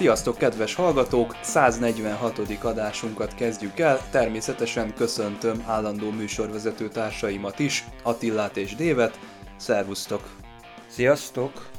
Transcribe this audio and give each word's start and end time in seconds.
Sziasztok, 0.00 0.36
kedves 0.38 0.74
hallgatók! 0.74 1.36
146. 1.42 2.38
adásunkat 2.62 3.34
kezdjük 3.34 3.78
el. 3.78 4.00
Természetesen 4.10 4.94
köszöntöm 4.94 5.64
állandó 5.66 6.10
műsorvezető 6.10 6.88
társaimat 6.88 7.58
is, 7.58 7.84
Attillát 8.02 8.56
és 8.56 8.74
Dévet. 8.74 9.18
Szervusztok! 9.56 10.22
Sziasztok! 10.86 11.70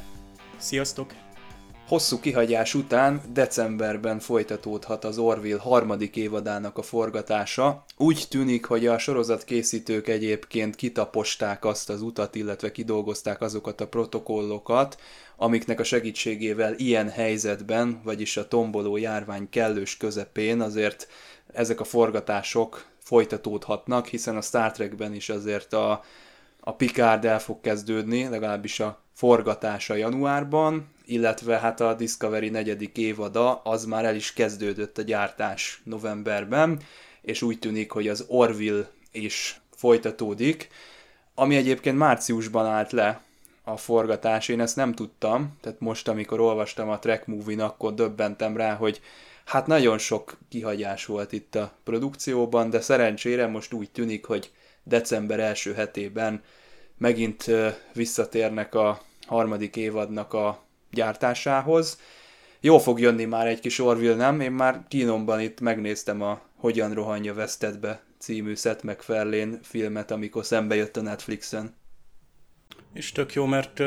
Sziasztok! 0.57 1.20
Hosszú 1.91 2.19
kihagyás 2.19 2.73
után 2.73 3.21
decemberben 3.33 4.19
folytatódhat 4.19 5.03
az 5.03 5.17
Orville 5.17 5.59
harmadik 5.59 6.15
évadának 6.15 6.77
a 6.77 6.81
forgatása. 6.81 7.83
Úgy 7.97 8.25
tűnik, 8.29 8.65
hogy 8.65 8.87
a 8.87 8.97
sorozat 8.97 9.43
készítők 9.43 10.07
egyébként 10.07 10.75
kitaposták 10.75 11.65
azt 11.65 11.89
az 11.89 12.01
utat, 12.01 12.35
illetve 12.35 12.71
kidolgozták 12.71 13.41
azokat 13.41 13.81
a 13.81 13.87
protokollokat, 13.87 14.99
amiknek 15.35 15.79
a 15.79 15.83
segítségével 15.83 16.73
ilyen 16.77 17.09
helyzetben, 17.09 18.01
vagyis 18.03 18.37
a 18.37 18.47
tomboló 18.47 18.97
járvány 18.97 19.49
kellős 19.49 19.97
közepén 19.97 20.61
azért 20.61 21.07
ezek 21.53 21.79
a 21.79 21.83
forgatások 21.83 22.85
folytatódhatnak, 22.97 24.07
hiszen 24.07 24.37
a 24.37 24.41
Star 24.41 24.71
Trekben 24.71 25.13
is 25.13 25.29
azért 25.29 25.73
a, 25.73 26.03
a 26.59 26.75
Picard 26.75 27.25
el 27.25 27.39
fog 27.39 27.61
kezdődni, 27.61 28.27
legalábbis 28.27 28.79
a 28.79 28.99
forgatása 29.13 29.95
januárban, 29.95 30.89
illetve 31.11 31.59
hát 31.59 31.81
a 31.81 31.93
Discovery 31.93 32.49
negyedik 32.49 32.97
évada 32.97 33.55
az 33.55 33.85
már 33.85 34.05
el 34.05 34.15
is 34.15 34.33
kezdődött 34.33 34.97
a 34.97 35.01
gyártás 35.01 35.81
novemberben, 35.83 36.79
és 37.21 37.41
úgy 37.41 37.59
tűnik, 37.59 37.91
hogy 37.91 38.07
az 38.07 38.25
Orville 38.27 38.89
is 39.11 39.61
folytatódik, 39.75 40.67
ami 41.35 41.55
egyébként 41.55 41.97
márciusban 41.97 42.65
állt 42.65 42.91
le 42.91 43.21
a 43.63 43.77
forgatás, 43.77 44.47
én 44.47 44.59
ezt 44.59 44.75
nem 44.75 44.93
tudtam, 44.93 45.57
tehát 45.61 45.79
most, 45.79 46.07
amikor 46.07 46.39
olvastam 46.39 46.89
a 46.89 46.99
Track 46.99 47.25
Movie-n, 47.25 47.59
akkor 47.59 47.93
döbbentem 47.93 48.57
rá, 48.57 48.73
hogy 48.73 49.01
hát 49.45 49.67
nagyon 49.67 49.97
sok 49.97 50.37
kihagyás 50.49 51.05
volt 51.05 51.31
itt 51.31 51.55
a 51.55 51.73
produkcióban, 51.83 52.69
de 52.69 52.81
szerencsére 52.81 53.47
most 53.47 53.73
úgy 53.73 53.91
tűnik, 53.91 54.25
hogy 54.25 54.51
december 54.83 55.39
első 55.39 55.73
hetében 55.73 56.43
megint 56.97 57.51
visszatérnek 57.93 58.75
a 58.75 59.01
harmadik 59.27 59.75
évadnak 59.75 60.33
a 60.33 60.69
gyártásához. 60.91 61.99
Jó 62.59 62.77
fog 62.77 62.99
jönni 62.99 63.25
már 63.25 63.47
egy 63.47 63.59
kis 63.59 63.79
Orville, 63.79 64.15
nem? 64.15 64.39
Én 64.39 64.51
már 64.51 64.83
kínomban 64.87 65.39
itt 65.39 65.59
megnéztem 65.59 66.21
a 66.21 66.41
Hogyan 66.55 66.93
rohanja 66.93 67.33
vesztetbe 67.33 68.03
című 68.17 68.55
Seth 68.55 68.83
MacFarlane 68.83 69.59
filmet, 69.61 70.11
amikor 70.11 70.45
szembe 70.45 70.75
jött 70.75 70.97
a 70.97 71.01
Netflixen. 71.01 71.75
És 72.93 73.11
tök 73.11 73.33
jó, 73.33 73.45
mert 73.45 73.79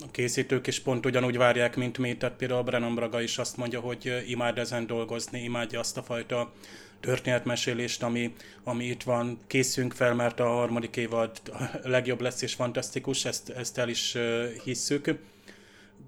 a 0.00 0.10
készítők 0.10 0.66
is 0.66 0.80
pont 0.80 1.06
ugyanúgy 1.06 1.36
várják, 1.36 1.76
mint 1.76 1.98
mi, 1.98 2.16
tehát 2.16 2.36
például 2.36 2.62
Brennan 2.62 2.94
Braga 2.94 3.20
is 3.20 3.38
azt 3.38 3.56
mondja, 3.56 3.80
hogy 3.80 4.24
imád 4.26 4.58
ezen 4.58 4.86
dolgozni, 4.86 5.42
imádja 5.42 5.78
azt 5.78 5.96
a 5.96 6.02
fajta 6.02 6.52
történetmesélést, 7.00 8.02
ami, 8.02 8.34
ami 8.64 8.84
itt 8.84 9.02
van, 9.02 9.38
készünk 9.46 9.92
fel, 9.92 10.14
mert 10.14 10.40
a 10.40 10.46
harmadik 10.46 10.96
évad 10.96 11.30
legjobb 11.82 12.20
lesz 12.20 12.42
és 12.42 12.54
fantasztikus, 12.54 13.24
ezt, 13.24 13.50
ezt 13.50 13.78
el 13.78 13.88
is 13.88 14.16
hisszük. 14.64 15.18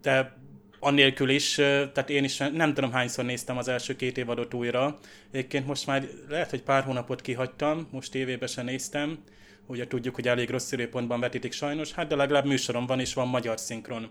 De 0.02 0.38
annélkül 0.80 1.28
is, 1.28 1.54
tehát 1.54 2.10
én 2.10 2.24
is 2.24 2.36
nem 2.36 2.74
tudom 2.74 2.92
hányszor 2.92 3.24
néztem 3.24 3.56
az 3.58 3.68
első 3.68 3.96
két 3.96 4.18
évadot 4.18 4.54
újra. 4.54 4.98
Egyébként 5.30 5.66
most 5.66 5.86
már 5.86 6.08
lehet, 6.28 6.50
hogy 6.50 6.62
pár 6.62 6.82
hónapot 6.82 7.20
kihagytam, 7.20 7.88
most 7.90 8.14
évében 8.14 8.48
sem 8.48 8.64
néztem, 8.64 9.18
ugye 9.66 9.86
tudjuk, 9.86 10.14
hogy 10.14 10.28
elég 10.28 10.50
rossz 10.50 10.72
időpontban 10.72 11.20
vetítik 11.20 11.52
sajnos, 11.52 11.92
hát 11.92 12.06
de 12.06 12.16
legalább 12.16 12.44
műsorom 12.44 12.86
van, 12.86 13.00
és 13.00 13.14
van 13.14 13.28
magyar 13.28 13.58
szinkron. 13.58 14.08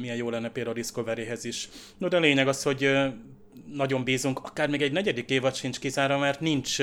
Milyen 0.00 0.16
jó 0.16 0.30
lenne 0.30 0.50
például 0.50 0.74
a 0.74 0.78
Discoveryhez 0.78 1.44
is. 1.44 1.68
No, 1.98 2.08
de 2.08 2.16
a 2.16 2.20
lényeg 2.20 2.48
az, 2.48 2.62
hogy 2.62 2.90
nagyon 3.72 4.04
bízunk, 4.04 4.38
akár 4.38 4.68
még 4.68 4.82
egy 4.82 4.92
negyedik 4.92 5.30
évad 5.30 5.54
sincs 5.54 5.78
kizárva, 5.78 6.18
mert 6.18 6.40
nincs 6.40 6.76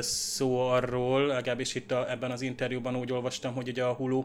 szó 0.00 0.58
arról, 0.60 1.26
legalábbis 1.26 1.74
itt 1.74 1.90
a, 1.90 2.10
ebben 2.10 2.30
az 2.30 2.42
interjúban 2.42 2.96
úgy 2.96 3.12
olvastam, 3.12 3.54
hogy 3.54 3.68
ugye 3.68 3.84
a 3.84 3.92
Hulu 3.92 4.24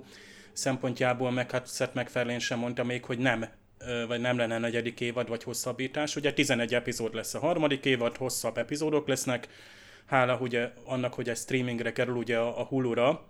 szempontjából, 0.53 1.31
meg 1.31 1.51
hát 1.51 1.73
Seth 1.73 1.95
MacFarlane 1.95 2.39
sem 2.39 2.59
mondta 2.59 2.83
még, 2.83 3.05
hogy 3.05 3.17
nem 3.17 3.45
vagy 4.07 4.19
nem 4.19 4.37
lenne 4.37 4.57
negyedik 4.57 4.99
évad, 5.01 5.27
vagy 5.27 5.43
hosszabbítás. 5.43 6.15
Ugye 6.15 6.33
11 6.33 6.73
epizód 6.73 7.13
lesz 7.13 7.33
a 7.33 7.39
harmadik 7.39 7.85
évad, 7.85 8.17
hosszabb 8.17 8.57
epizódok 8.57 9.07
lesznek, 9.07 9.47
hála 10.05 10.37
ugye 10.37 10.71
annak, 10.85 11.13
hogy 11.13 11.29
egy 11.29 11.37
streamingre 11.37 11.91
kerül 11.91 12.15
ugye 12.15 12.37
a, 12.37 12.59
a 12.59 12.63
Hulu-ra, 12.63 13.25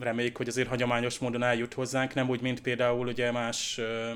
reméljük, 0.00 0.36
hogy 0.36 0.48
azért 0.48 0.68
hagyományos 0.68 1.18
módon 1.18 1.42
eljut 1.42 1.74
hozzánk, 1.74 2.14
nem 2.14 2.28
úgy, 2.28 2.40
mint 2.40 2.60
például 2.60 3.06
ugye 3.06 3.30
más 3.30 3.78
ö, 3.78 4.10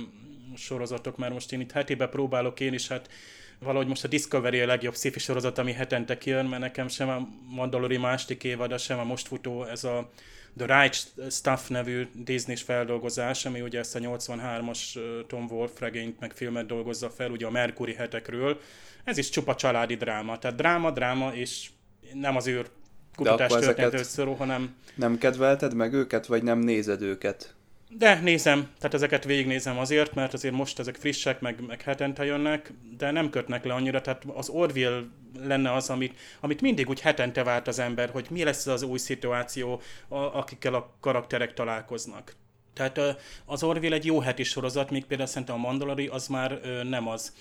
sorozatok, 0.56 1.16
mert 1.16 1.32
most 1.32 1.52
én 1.52 1.60
itt 1.60 1.72
hetébe 1.72 2.06
próbálok 2.06 2.60
én 2.60 2.72
is, 2.72 2.88
hát 2.88 3.10
valahogy 3.58 3.86
most 3.86 4.04
a 4.04 4.08
Discovery 4.08 4.60
a 4.60 4.66
legjobb 4.66 4.94
sci 4.94 5.18
sorozat, 5.18 5.58
ami 5.58 5.72
hetente 5.72 6.18
kijön, 6.18 6.46
mert 6.46 6.62
nekem 6.62 6.88
sem 6.88 7.08
a 7.08 7.28
Mandalori 7.48 7.96
másik 7.96 8.44
évada, 8.44 8.78
sem 8.78 8.98
a 8.98 9.04
most 9.04 9.26
futó 9.26 9.64
ez 9.64 9.84
a 9.84 10.10
The 10.56 10.80
Right 10.80 11.12
Stuff 11.30 11.68
nevű 11.68 12.06
Disney-s 12.14 12.62
feldolgozás, 12.62 13.46
ami 13.46 13.60
ugye 13.60 13.78
ezt 13.78 13.96
a 13.96 13.98
83-as 13.98 14.98
Tom 15.26 15.46
Wolf 15.50 15.80
regényt 15.80 16.20
meg 16.20 16.32
filmet 16.32 16.66
dolgozza 16.66 17.10
fel, 17.10 17.30
ugye 17.30 17.46
a 17.46 17.50
Mercury 17.50 17.94
hetekről. 17.94 18.60
Ez 19.04 19.18
is 19.18 19.28
csupa 19.28 19.54
családi 19.54 19.94
dráma, 19.94 20.38
tehát 20.38 20.56
dráma, 20.56 20.90
dráma 20.90 21.34
és 21.34 21.68
nem 22.12 22.36
az 22.36 22.46
űr 22.46 22.66
kutatás 23.14 23.52
történet 23.52 24.04
szorul, 24.04 24.34
hanem... 24.34 24.74
Nem 24.94 25.18
kedvelted 25.18 25.74
meg 25.74 25.92
őket, 25.92 26.26
vagy 26.26 26.42
nem 26.42 26.58
nézed 26.58 27.02
őket? 27.02 27.54
De 27.88 28.20
nézem, 28.20 28.70
tehát 28.78 28.94
ezeket 28.94 29.24
végignézem 29.24 29.78
azért, 29.78 30.14
mert 30.14 30.34
azért 30.34 30.54
most 30.54 30.78
ezek 30.78 30.96
frissek, 30.96 31.40
meg, 31.40 31.66
meg 31.66 31.82
hetente 31.82 32.24
jönnek, 32.24 32.72
de 32.98 33.10
nem 33.10 33.30
kötnek 33.30 33.64
le 33.64 33.74
annyira, 33.74 34.00
tehát 34.00 34.24
az 34.34 34.48
Orville 34.48 35.02
lenne 35.40 35.72
az, 35.72 35.90
amit, 35.90 36.18
amit 36.40 36.60
mindig 36.60 36.88
úgy 36.88 37.00
hetente 37.00 37.42
várt 37.42 37.66
az 37.66 37.78
ember, 37.78 38.10
hogy 38.10 38.26
mi 38.30 38.44
lesz 38.44 38.66
az 38.66 38.82
új 38.82 38.98
szituáció, 38.98 39.80
a, 40.08 40.16
akikkel 40.16 40.74
a 40.74 40.94
karakterek 41.00 41.54
találkoznak. 41.54 42.34
Tehát 42.72 43.00
az 43.44 43.62
Orville 43.62 43.94
egy 43.94 44.04
jó 44.04 44.20
heti 44.20 44.42
sorozat, 44.42 44.90
míg 44.90 45.04
például 45.04 45.28
szerintem 45.28 45.56
a 45.56 45.58
Mandalori 45.58 46.06
az 46.06 46.26
már 46.26 46.60
nem 46.88 47.08
az 47.08 47.32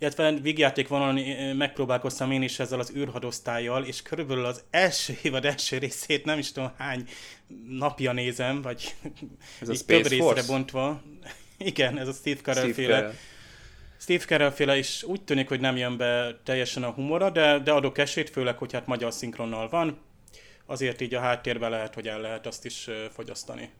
illetve 0.00 0.32
vígjáték 0.32 0.88
vonalon 0.88 1.14
megpróbálkoztam 1.56 2.30
én 2.30 2.42
is 2.42 2.58
ezzel 2.58 2.78
az 2.78 2.92
űrhadosztályjal, 2.96 3.84
és 3.84 4.02
körülbelül 4.02 4.44
az 4.44 4.64
első 4.70 5.18
évad 5.22 5.44
első 5.44 5.78
részét 5.78 6.24
nem 6.24 6.38
is 6.38 6.52
tudom 6.52 6.72
hány 6.76 7.08
napja 7.68 8.12
nézem, 8.12 8.62
vagy 8.62 8.94
ez 9.60 9.68
a 9.68 9.84
több 9.86 10.06
részre 10.06 10.42
bontva. 10.46 11.02
Igen, 11.58 11.98
ez 11.98 12.08
a 12.08 12.12
Steve 12.12 12.40
Carell 12.40 12.72
féle. 12.72 13.14
Steve 13.98 14.24
Carell 14.24 14.50
féle 14.50 14.78
is 14.78 15.02
úgy 15.02 15.22
tűnik, 15.22 15.48
hogy 15.48 15.60
nem 15.60 15.76
jön 15.76 15.96
be 15.96 16.40
teljesen 16.44 16.82
a 16.82 16.90
humora, 16.90 17.30
de, 17.30 17.58
de 17.58 17.72
adok 17.72 17.98
esélyt, 17.98 18.30
főleg, 18.30 18.58
hogy 18.58 18.72
hát 18.72 18.86
magyar 18.86 19.12
szinkronnal 19.12 19.68
van, 19.68 19.98
azért 20.66 21.00
így 21.00 21.14
a 21.14 21.20
háttérben 21.20 21.70
lehet, 21.70 21.94
hogy 21.94 22.08
el 22.08 22.20
lehet 22.20 22.46
azt 22.46 22.64
is 22.64 22.88
fogyasztani. 23.12 23.70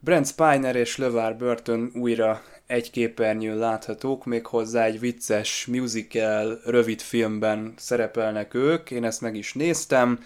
Brent 0.00 0.26
Spiner 0.26 0.76
és 0.76 0.96
LeVar 0.96 1.36
Burton 1.36 1.90
újra 1.94 2.42
egy 2.70 2.90
képernyőn 2.90 3.56
láthatók, 3.56 4.24
még 4.24 4.46
hozzá 4.46 4.84
egy 4.84 5.00
vicces 5.00 5.66
musical 5.66 6.60
rövid 6.64 7.00
filmben 7.00 7.74
szerepelnek 7.76 8.54
ők, 8.54 8.90
én 8.90 9.04
ezt 9.04 9.20
meg 9.20 9.36
is 9.36 9.52
néztem, 9.52 10.24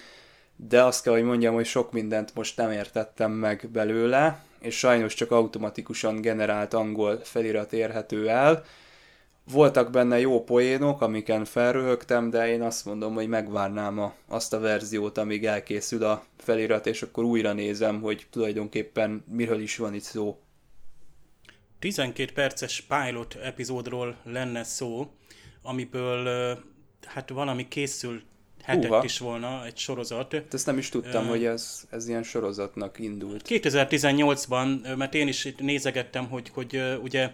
de 0.56 0.82
azt 0.82 1.02
kell, 1.02 1.12
hogy 1.12 1.22
mondjam, 1.22 1.54
hogy 1.54 1.66
sok 1.66 1.92
mindent 1.92 2.34
most 2.34 2.56
nem 2.56 2.70
értettem 2.70 3.32
meg 3.32 3.68
belőle, 3.72 4.44
és 4.60 4.78
sajnos 4.78 5.14
csak 5.14 5.30
automatikusan 5.30 6.20
generált 6.20 6.74
angol 6.74 7.20
felirat 7.22 7.72
érhető 7.72 8.28
el, 8.28 8.64
voltak 9.52 9.90
benne 9.90 10.20
jó 10.20 10.44
poénok, 10.44 11.00
amiken 11.00 11.44
felröhögtem, 11.44 12.30
de 12.30 12.48
én 12.48 12.62
azt 12.62 12.84
mondom, 12.84 13.14
hogy 13.14 13.28
megvárnám 13.28 13.98
a, 13.98 14.14
azt 14.28 14.52
a 14.52 14.60
verziót, 14.60 15.18
amíg 15.18 15.46
elkészül 15.46 16.04
a 16.04 16.24
felirat, 16.36 16.86
és 16.86 17.02
akkor 17.02 17.24
újra 17.24 17.52
nézem, 17.52 18.00
hogy 18.00 18.26
tulajdonképpen 18.30 19.24
miről 19.30 19.60
is 19.60 19.76
van 19.76 19.94
itt 19.94 20.02
szó. 20.02 20.38
12 21.84 22.32
perces 22.32 22.80
pilot 22.88 23.34
epizódról 23.34 24.16
lenne 24.24 24.62
szó, 24.62 25.10
amiből 25.62 26.58
hát 27.04 27.30
valami 27.30 27.68
készül 27.68 28.22
hetet 28.62 29.04
is 29.04 29.18
volna, 29.18 29.64
egy 29.66 29.76
sorozat. 29.76 30.42
Ezt 30.52 30.66
nem 30.66 30.78
is 30.78 30.88
tudtam, 30.88 31.24
uh, 31.24 31.30
hogy 31.30 31.44
ez, 31.44 31.86
ez 31.90 32.08
ilyen 32.08 32.22
sorozatnak 32.22 32.98
indult. 32.98 33.44
2018-ban, 33.48 34.96
mert 34.96 35.14
én 35.14 35.28
is 35.28 35.48
nézegettem, 35.58 36.28
hogy, 36.28 36.48
hogy 36.48 36.82
ugye 37.02 37.30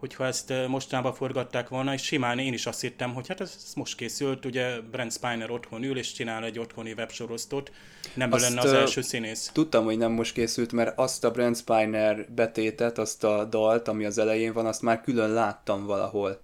hogyha 0.00 0.26
ezt 0.26 0.52
mostanában 0.68 1.14
forgatták 1.14 1.68
volna, 1.68 1.92
és 1.92 2.02
simán 2.02 2.38
én 2.38 2.52
is 2.52 2.66
azt 2.66 2.80
hittem, 2.80 3.14
hogy 3.14 3.28
hát 3.28 3.40
ez, 3.40 3.54
ez 3.66 3.72
most 3.74 3.96
készült, 3.96 4.44
ugye 4.44 4.80
Brent 4.80 5.12
Spiner 5.12 5.50
otthon 5.50 5.82
ül, 5.82 5.98
és 5.98 6.12
csinál 6.12 6.44
egy 6.44 6.58
otthoni 6.58 6.92
websorosztot, 6.92 7.72
nem 8.14 8.32
azt, 8.32 8.48
lenne 8.48 8.60
az 8.60 8.72
első 8.72 9.00
színész. 9.00 9.50
Tudtam, 9.52 9.84
hogy 9.84 9.98
nem 9.98 10.12
most 10.12 10.32
készült, 10.32 10.72
mert 10.72 10.98
azt 10.98 11.24
a 11.24 11.30
Brent 11.30 11.56
Spiner 11.56 12.32
betétet, 12.32 12.98
azt 12.98 13.24
a 13.24 13.44
dalt, 13.44 13.88
ami 13.88 14.04
az 14.04 14.18
elején 14.18 14.52
van, 14.52 14.66
azt 14.66 14.82
már 14.82 15.00
külön 15.00 15.32
láttam 15.32 15.86
valahol. 15.86 16.40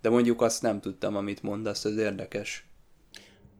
De 0.00 0.10
mondjuk 0.10 0.42
azt 0.42 0.62
nem 0.62 0.80
tudtam, 0.80 1.16
amit 1.16 1.42
mondasz, 1.42 1.84
ez 1.84 1.96
érdekes. 1.96 2.64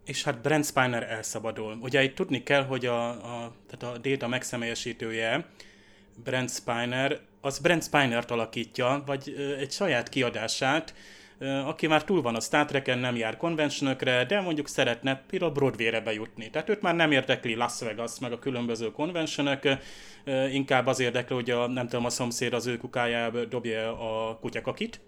És 0.05 0.25
hát 0.25 0.41
Brent 0.41 0.65
Spiner 0.65 1.03
elszabadul. 1.03 1.79
Ugye 1.81 2.03
itt 2.03 2.15
tudni 2.15 2.43
kell, 2.43 2.65
hogy 2.65 2.87
a, 2.87 3.09
a, 3.09 3.53
tehát 3.71 3.97
a 3.97 3.99
Data 3.99 4.29
megszemélyesítője, 4.29 5.47
Brent 6.25 6.51
Spiner, 6.51 7.19
az 7.41 7.59
Brent 7.59 7.83
Spiner-t 7.83 8.31
alakítja, 8.31 9.03
vagy 9.07 9.35
egy 9.59 9.71
saját 9.71 10.09
kiadását, 10.09 10.95
aki 11.67 11.87
már 11.87 12.05
túl 12.05 12.23
van 12.23 12.35
a 12.35 12.41
Star 12.41 12.65
Trek-en, 12.67 12.99
nem 12.99 13.17
jár 13.17 13.37
konvencionökre, 13.37 14.25
de 14.25 14.41
mondjuk 14.41 14.69
szeretne 14.69 15.23
például 15.27 15.53
Broadway-re 15.53 16.01
bejutni. 16.01 16.51
Tehát 16.51 16.69
őt 16.69 16.83
már 16.83 16.95
nem 16.95 17.13
érdekli 17.13 17.55
Las 17.55 17.81
Vegas, 17.81 18.19
meg 18.21 18.33
a 18.33 18.39
különböző 18.39 18.91
konvencionök, 18.91 19.63
inkább 20.53 20.87
az 20.87 21.01
érdekli, 21.01 21.35
hogy 21.35 21.51
a, 21.51 21.67
nem 21.67 21.89
tudom, 21.89 22.05
a 22.05 22.11
szomszéd 22.11 22.53
az 22.53 22.67
ő 22.67 22.77
kukájába 22.77 23.45
dobja 23.45 24.01
a 24.01 24.39
kutyakakit, 24.39 25.01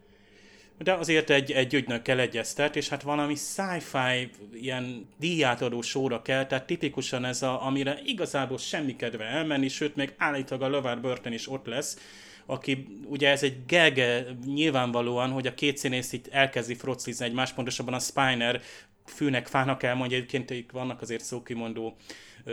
de 0.82 0.92
azért 0.92 1.30
egy, 1.30 1.52
egy 1.52 1.74
ügynökkel 1.74 2.20
egyeztet, 2.20 2.76
és 2.76 2.88
hát 2.88 3.02
valami 3.02 3.34
sci-fi 3.34 4.30
ilyen 4.54 5.08
díjátadó 5.18 5.80
sóra 5.82 6.22
kell, 6.22 6.46
tehát 6.46 6.66
tipikusan 6.66 7.24
ez 7.24 7.42
a, 7.42 7.66
amire 7.66 7.98
igazából 8.04 8.58
semmi 8.58 8.96
kedve 8.96 9.24
elmenni, 9.24 9.68
sőt 9.68 9.96
még 9.96 10.14
állítólag 10.16 10.62
a 10.62 10.76
Lovár 10.76 11.00
Burton 11.00 11.32
is 11.32 11.50
ott 11.50 11.66
lesz, 11.66 11.98
aki 12.46 12.86
ugye 13.06 13.28
ez 13.28 13.42
egy 13.42 13.56
gelge 13.66 14.24
nyilvánvalóan, 14.44 15.30
hogy 15.30 15.46
a 15.46 15.54
két 15.54 15.76
színész 15.76 16.12
itt 16.12 16.26
elkezdi 16.28 16.74
froclizni 16.74 17.24
egymást, 17.24 17.54
pontosabban 17.54 17.94
a 17.94 17.98
Spiner 17.98 18.60
fűnek, 19.06 19.46
fának 19.46 19.82
elmondja, 19.82 20.16
egyébként 20.16 20.70
vannak 20.72 21.00
azért 21.00 21.24
szókimondó 21.24 21.96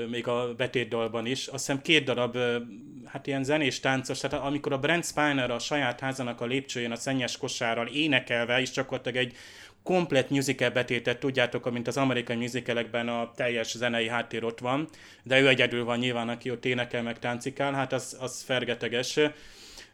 még 0.09 0.27
a 0.27 0.53
betétdalban 0.57 1.25
is. 1.25 1.47
Azt 1.47 1.65
hiszem 1.65 1.81
két 1.81 2.03
darab, 2.03 2.37
hát 3.05 3.27
ilyen 3.27 3.43
zenés 3.43 3.79
táncos, 3.79 4.19
tehát 4.19 4.45
amikor 4.45 4.73
a 4.73 4.79
Brent 4.79 5.05
Spiner 5.05 5.51
a 5.51 5.59
saját 5.59 5.99
házának 5.99 6.41
a 6.41 6.45
lépcsőjén 6.45 6.91
a 6.91 6.95
szennyes 6.95 7.37
kosárral 7.37 7.87
énekelve, 7.87 8.61
és 8.61 8.71
csak 8.71 8.91
ott 8.91 9.07
egy 9.07 9.35
komplet 9.83 10.29
musical 10.29 10.69
betétet, 10.69 11.19
tudjátok, 11.19 11.65
amint 11.65 11.87
az 11.87 11.97
amerikai 11.97 12.35
musicalekben 12.35 13.07
a 13.07 13.31
teljes 13.35 13.77
zenei 13.77 14.07
háttér 14.07 14.43
ott 14.43 14.59
van, 14.59 14.89
de 15.23 15.39
ő 15.39 15.47
egyedül 15.47 15.83
van 15.83 15.97
nyilván, 15.97 16.29
aki 16.29 16.51
ott 16.51 16.65
énekel, 16.65 17.03
meg 17.03 17.19
táncikál, 17.19 17.73
hát 17.73 17.93
az, 17.93 18.17
az 18.19 18.41
fergeteges. 18.41 19.19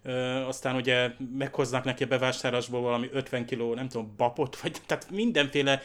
Ö, 0.04 0.20
aztán 0.48 0.76
ugye 0.76 1.10
meghoznak 1.38 1.84
neki 1.84 2.04
a 2.04 2.08
bevásárlásból 2.08 2.82
valami 2.82 3.10
50 3.12 3.46
kiló, 3.46 3.74
nem 3.74 3.88
tudom, 3.88 4.14
babot, 4.18 4.60
vagy 4.62 4.78
tehát 4.86 5.12
mindenféle 5.12 5.82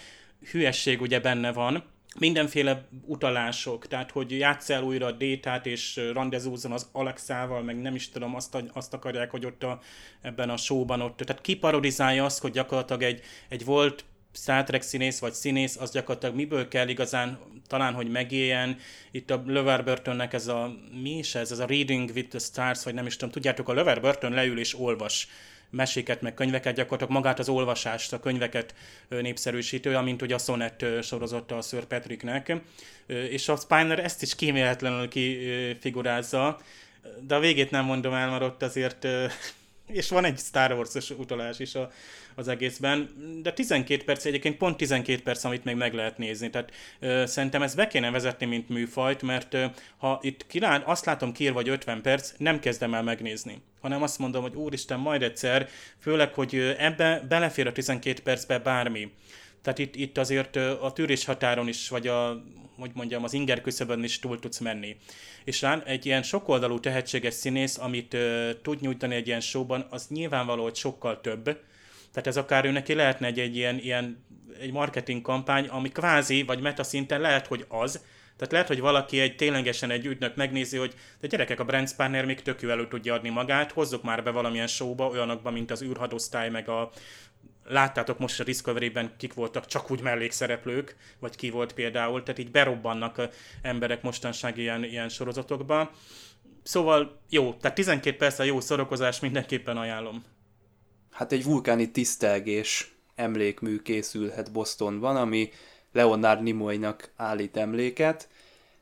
hülyesség 0.51 1.01
ugye 1.01 1.21
benne 1.21 1.53
van 1.53 1.85
mindenféle 2.19 2.89
utalások, 3.07 3.87
tehát 3.87 4.11
hogy 4.11 4.39
játsz 4.39 4.71
el 4.71 4.83
újra 4.83 5.07
a 5.07 5.13
détát, 5.13 5.67
és 5.67 6.01
randezúzzon 6.13 6.73
az 6.73 6.89
Alexával, 6.93 7.63
meg 7.63 7.81
nem 7.81 7.95
is 7.95 8.09
tudom, 8.09 8.35
azt, 8.35 8.57
azt 8.73 8.95
akarják, 8.95 9.31
hogy 9.31 9.47
ott 9.47 9.63
a, 9.63 9.81
ebben 10.21 10.51
a 10.51 10.57
showban 10.57 11.01
ott, 11.01 11.17
tehát 11.17 11.43
kiparodizálja 11.43 12.25
azt, 12.25 12.41
hogy 12.41 12.53
gyakorlatilag 12.53 13.03
egy, 13.03 13.21
egy 13.49 13.65
volt 13.65 14.05
Star 14.33 14.65
Trek 14.65 14.83
színész 14.83 15.19
vagy 15.19 15.33
színész, 15.33 15.77
az 15.77 15.91
gyakorlatilag 15.91 16.35
miből 16.35 16.69
kell 16.69 16.89
igazán 16.89 17.39
talán, 17.67 17.95
hogy 17.95 18.11
megéljen. 18.11 18.77
Itt 19.11 19.31
a 19.31 19.43
Löver 19.47 19.85
Burtonnek 19.85 20.33
ez 20.33 20.47
a, 20.47 20.75
mi 21.03 21.19
is 21.19 21.35
ez, 21.35 21.51
ez 21.51 21.59
a 21.59 21.67
Reading 21.67 22.11
with 22.15 22.29
the 22.29 22.39
Stars, 22.39 22.85
vagy 22.85 22.95
nem 22.95 23.07
is 23.07 23.17
tudom, 23.17 23.31
tudjátok, 23.31 23.69
a 23.69 23.73
Löver 23.73 24.01
Burton 24.01 24.33
leül 24.33 24.59
és 24.59 24.79
olvas 24.79 25.29
meséket, 25.71 26.23
meg 26.23 26.35
könyveket, 26.35 26.75
gyakorlatilag 26.75 27.13
magát 27.13 27.39
az 27.39 27.49
olvasást, 27.49 28.13
a 28.13 28.21
könyveket 28.21 28.75
népszerűsítő, 29.09 29.95
amint 29.95 30.23
ugye 30.23 30.35
a 30.35 30.39
Sonnet 30.39 30.85
sorozotta 31.03 31.57
a 31.57 31.63
Sir 31.63 31.85
Patricknek. 31.85 32.53
És 33.07 33.49
a 33.49 33.57
Spiner 33.57 33.99
ezt 33.99 34.23
is 34.23 34.35
kíméletlenül 34.35 35.09
kifigurázza, 35.09 36.61
de 37.21 37.35
a 37.35 37.41
végét 37.41 37.71
nem 37.71 37.85
mondom 37.85 38.15
el, 38.15 38.31
mert 38.31 38.43
ott 38.43 38.63
azért 38.63 39.07
és 39.93 40.09
van 40.09 40.25
egy 40.25 40.39
Star 40.39 40.73
Wars-os 40.73 41.11
utalás 41.11 41.59
is 41.59 41.75
a, 41.75 41.91
az 42.35 42.49
egészben, 42.49 43.11
de 43.43 43.53
12 43.53 44.05
perc, 44.05 44.25
egyébként 44.25 44.57
pont 44.57 44.77
12 44.77 45.23
perc, 45.23 45.45
amit 45.45 45.65
még 45.65 45.77
meg 45.77 45.95
lehet 45.95 46.19
nézni, 46.19 46.51
tehát 46.51 46.73
ö, 47.01 47.27
szerintem 47.27 47.63
ezt 47.63 47.77
be 47.77 47.87
kéne 47.87 48.11
vezetni, 48.11 48.47
mint 48.47 48.69
műfajt, 48.69 49.23
mert 49.23 49.55
ö, 49.55 49.65
ha 49.97 50.19
itt 50.23 50.47
kirán, 50.47 50.83
azt 50.85 51.05
látom 51.05 51.33
kiír 51.33 51.53
vagy 51.53 51.69
50 51.69 52.03
perc, 52.03 52.33
nem 52.37 52.61
kezdem 52.61 52.95
el 52.95 53.03
megnézni, 53.03 53.63
hanem 53.81 54.03
azt 54.03 54.19
mondom, 54.19 54.43
hogy 54.43 54.55
úristen, 54.55 54.99
majd 54.99 55.23
egyszer, 55.23 55.69
főleg, 55.99 56.35
hogy 56.35 56.75
ebbe 56.79 57.25
belefér 57.29 57.67
a 57.67 57.73
12 57.73 58.23
percbe 58.23 58.59
bármi. 58.59 59.13
Tehát 59.63 59.79
itt, 59.79 59.97
itt 59.97 60.19
azért 60.19 60.57
a 60.57 60.93
tűrés 60.95 61.25
határon 61.25 61.69
is, 61.69 61.89
vagy 61.89 62.07
a, 62.07 62.43
hogy 62.79 62.91
mondjam, 62.95 63.25
az 63.25 63.33
inger 63.33 63.61
küszöbön 63.61 64.05
is 64.05 64.19
túl 64.19 64.39
tudsz 64.39 64.59
menni. 64.59 64.97
És 65.45 65.61
rá 65.61 65.83
egy 65.85 66.07
ilyen 66.07 66.23
sokoldalú 66.23 66.81
tehetséges 66.81 67.35
színész, 67.35 67.79
amit 67.79 68.17
tud 68.63 68.81
nyújtani 68.81 69.15
egy 69.15 69.27
ilyen 69.27 69.41
showban, 69.41 69.87
az 69.91 70.07
nyilvánvaló, 70.09 70.63
hogy 70.63 70.77
sokkal 70.77 71.21
több. 71.21 71.45
Tehát 72.13 72.27
ez 72.27 72.37
akár 72.37 72.65
ő 72.65 72.71
neki 72.71 72.95
lehetne 72.95 73.27
egy, 73.27 73.39
egy 73.39 73.57
ilyen, 73.57 73.79
ilyen 73.79 74.25
egy 74.61 74.73
marketing 74.73 75.23
kampány, 75.23 75.67
ami 75.67 75.89
kvázi, 75.89 76.43
vagy 76.43 76.61
meta 76.61 76.83
szinten 76.83 77.21
lehet, 77.21 77.47
hogy 77.47 77.65
az, 77.69 78.01
tehát 78.37 78.55
lehet, 78.55 78.69
hogy 78.69 78.81
valaki 78.81 79.21
egy 79.21 79.37
ténylegesen 79.37 79.91
egy 79.91 80.07
ügynök 80.07 80.37
megnézi, 80.37 80.77
hogy 80.77 80.95
de 81.21 81.27
gyerekek, 81.27 81.61
a 81.61 81.65
Brent 81.65 81.89
Spanner 81.89 82.25
még 82.25 82.43
tök 82.43 82.63
elő 82.63 82.89
tudja 82.89 83.15
adni 83.15 83.29
magát, 83.29 83.73
hozzuk 83.73 84.03
már 84.03 84.23
be 84.23 84.31
valamilyen 84.31 84.67
showba, 84.67 85.09
olyanokban, 85.09 85.53
mint 85.53 85.71
az 85.71 85.83
űrhadosztály, 85.83 86.51
meg 86.51 86.69
a 86.69 86.91
láttátok 87.71 88.19
most 88.19 88.41
a 88.41 88.45
Discovery-ben 88.45 89.13
kik 89.17 89.35
voltak 89.35 89.67
csak 89.67 89.91
úgy 89.91 90.01
mellékszereplők, 90.01 90.97
vagy 91.19 91.37
ki 91.37 91.51
volt 91.51 91.73
például, 91.73 92.23
tehát 92.23 92.41
így 92.41 92.51
berobbannak 92.51 93.29
emberek 93.63 94.03
mostanság 94.03 94.59
ilyen, 94.59 94.85
ilyen 94.85 95.09
sorozatokba. 95.09 95.91
Szóval 96.63 97.21
jó, 97.29 97.55
tehát 97.55 97.77
12 97.77 98.17
perc 98.17 98.39
a 98.39 98.43
jó 98.43 98.61
szorokozás, 98.61 99.21
mindenképpen 99.21 99.77
ajánlom. 99.77 100.25
Hát 101.11 101.33
egy 101.33 101.45
vulkáni 101.45 101.91
tisztelgés 101.91 102.95
emlékmű 103.15 103.79
készülhet 103.79 104.53
Bostonban, 104.53 105.17
ami 105.17 105.51
Leonard 105.93 106.43
Nimoynak 106.43 107.11
állít 107.17 107.57
emléket. 107.57 108.29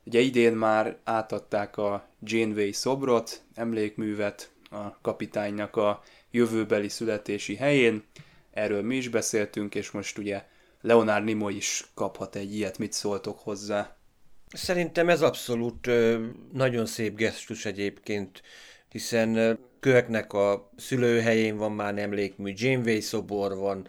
Ugye 0.04 0.20
idén 0.20 0.52
már 0.52 0.96
átadták 1.04 1.76
a 1.76 2.08
Janeway 2.20 2.72
szobrot, 2.72 3.42
emlékművet 3.54 4.50
a 4.70 5.00
kapitánynak 5.00 5.76
a 5.76 6.02
jövőbeli 6.30 6.88
születési 6.88 7.56
helyén, 7.56 8.04
erről 8.58 8.82
mi 8.82 8.96
is 8.96 9.08
beszéltünk, 9.08 9.74
és 9.74 9.90
most 9.90 10.18
ugye 10.18 10.42
Leonard 10.80 11.24
Nimoy 11.24 11.56
is 11.56 11.84
kaphat 11.94 12.36
egy 12.36 12.54
ilyet, 12.54 12.78
mit 12.78 12.92
szóltok 12.92 13.38
hozzá? 13.38 13.96
Szerintem 14.52 15.08
ez 15.08 15.22
abszolút 15.22 15.90
nagyon 16.52 16.86
szép 16.86 17.16
gesztus 17.16 17.64
egyébként, 17.64 18.42
hiszen 18.88 19.58
Köknek 19.80 20.32
a 20.32 20.70
szülőhelyén 20.76 21.56
van 21.56 21.72
már 21.72 21.98
emlékmű, 21.98 22.52
Janeway 22.56 23.00
szobor 23.00 23.56
van, 23.56 23.86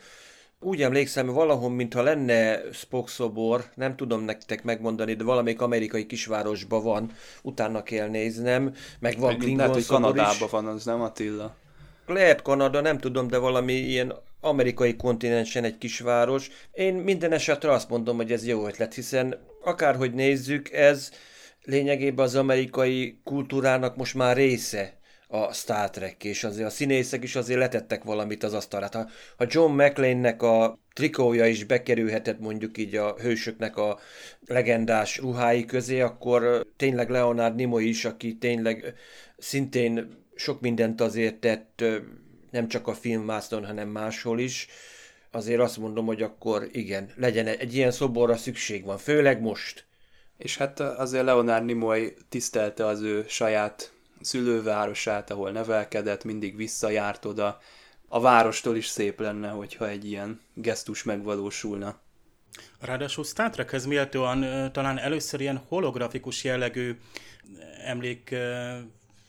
úgy 0.62 0.82
emlékszem, 0.82 1.28
valahol, 1.28 1.70
mintha 1.70 2.02
lenne 2.02 2.72
Spock 2.72 3.10
szobor, 3.10 3.70
nem 3.76 3.96
tudom 3.96 4.22
nektek 4.22 4.64
megmondani, 4.64 5.14
de 5.14 5.24
valamelyik 5.24 5.62
amerikai 5.62 6.06
kisvárosban 6.06 6.84
van, 6.84 7.12
utána 7.42 7.84
kell 7.84 8.08
néznem, 8.08 8.74
meg 9.00 9.20
van 9.20 9.38
Klingon 9.38 9.58
Lehet, 9.58 9.74
hogy 9.74 9.86
Kanadában 9.86 10.48
van, 10.52 10.68
az 10.68 10.86
nem 10.86 11.02
Attila? 11.02 11.56
Lehet 12.06 12.42
Kanada, 12.42 12.82
nem 12.82 12.98
tudom, 12.98 13.28
de 13.28 13.38
valami 13.38 13.74
ilyen 13.74 14.14
amerikai 14.42 14.96
kontinensen 14.96 15.64
egy 15.64 15.78
kisváros. 15.78 16.50
Én 16.72 16.94
minden 16.94 17.32
esetre 17.32 17.72
azt 17.72 17.90
mondom, 17.90 18.16
hogy 18.16 18.32
ez 18.32 18.48
jó 18.48 18.68
ötlet, 18.68 18.94
hiszen 18.94 19.38
akárhogy 19.64 20.14
nézzük, 20.14 20.72
ez 20.72 21.12
lényegében 21.64 22.26
az 22.26 22.36
amerikai 22.36 23.20
kultúrának 23.24 23.96
most 23.96 24.16
már 24.16 24.36
része 24.36 24.98
a 25.32 25.54
Star 25.54 25.90
Trek, 25.90 26.24
és 26.24 26.44
azért 26.44 26.68
a 26.68 26.70
színészek 26.70 27.24
is 27.24 27.36
azért 27.36 27.60
letettek 27.60 28.04
valamit 28.04 28.44
az 28.44 28.54
asztalra. 28.54 28.88
Ha, 28.92 29.10
ha 29.38 29.46
John 29.48 29.82
McLean-nek 29.82 30.42
a 30.42 30.80
trikója 30.94 31.46
is 31.48 31.64
bekerülhetett 31.64 32.40
mondjuk 32.40 32.78
így 32.78 32.96
a 32.96 33.16
hősöknek 33.22 33.78
a 33.78 34.00
legendás 34.46 35.18
ruhái 35.18 35.66
közé, 35.66 36.02
akkor 36.02 36.68
tényleg 36.78 37.10
Leonard 37.10 37.56
Nimoy 37.56 37.88
is, 37.88 38.06
aki 38.06 38.38
tényleg 38.38 38.94
szintén 39.38 40.18
sok 40.36 40.62
mindent 40.62 41.02
azért 41.02 41.36
tett, 41.36 41.84
nem 42.50 42.68
csak 42.68 42.88
a 42.88 42.94
filmvászon, 42.94 43.66
hanem 43.66 43.88
máshol 43.88 44.40
is, 44.40 44.68
azért 45.32 45.60
azt 45.60 45.78
mondom, 45.78 46.06
hogy 46.06 46.22
akkor 46.22 46.68
igen, 46.72 47.12
legyen 47.16 47.48
egy, 47.48 47.60
egy 47.60 47.76
ilyen 47.76 47.92
szoborra 47.92 48.38
szükség 48.38 48.84
van, 48.84 48.98
főleg 48.98 49.42
most. 49.42 49.86
És 50.38 50.58
hát 50.58 50.80
azért 50.80 51.24
Leonard 51.24 51.66
Nimoy 51.66 52.14
tisztelte 52.30 52.86
az 52.86 53.02
ő 53.02 53.26
saját 53.28 53.94
szülővárosát, 54.22 55.32
ahol 55.32 55.52
nevelkedett, 55.52 56.24
mindig 56.24 56.56
visszajárt 56.56 57.26
oda. 57.26 57.60
A 58.08 58.20
várostól 58.20 58.76
is 58.76 58.88
szép 58.88 59.20
lenne, 59.20 59.50
hogyha 59.50 59.88
egy 59.88 60.06
ilyen 60.06 60.42
gesztus 60.54 61.04
megvalósulna. 61.04 62.00
Ráadásul 62.80 63.24
Star 63.24 63.50
Trekhez 63.50 63.86
méltóan 63.86 64.72
talán 64.72 64.98
először 64.98 65.42
ilyen 65.42 65.62
holografikus 65.68 66.44
jellegű 66.44 66.96
emlék 67.86 68.36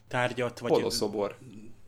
tárgyat, 0.09 0.59
vagy 0.59 0.71
Holoszobor. 0.71 1.37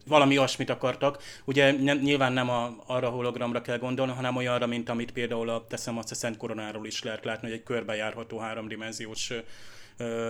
Valami 0.06 0.38
olyasmit 0.38 0.70
akartak. 0.70 1.22
Ugye 1.44 1.72
nem, 1.72 1.98
nyilván 1.98 2.32
nem 2.32 2.50
a, 2.50 2.76
arra 2.86 3.06
a 3.06 3.10
hologramra 3.10 3.62
kell 3.62 3.78
gondolni, 3.78 4.12
hanem 4.12 4.36
olyanra, 4.36 4.66
mint 4.66 4.88
amit 4.88 5.12
például 5.12 5.48
a, 5.48 5.66
teszem 5.66 5.98
azt 5.98 6.10
a 6.10 6.14
Szent 6.14 6.36
Koronáról 6.36 6.86
is 6.86 7.02
lehet 7.02 7.24
látni, 7.24 7.48
hogy 7.48 7.56
egy 7.56 7.62
körbejárható 7.62 8.38
háromdimenziós 8.38 9.32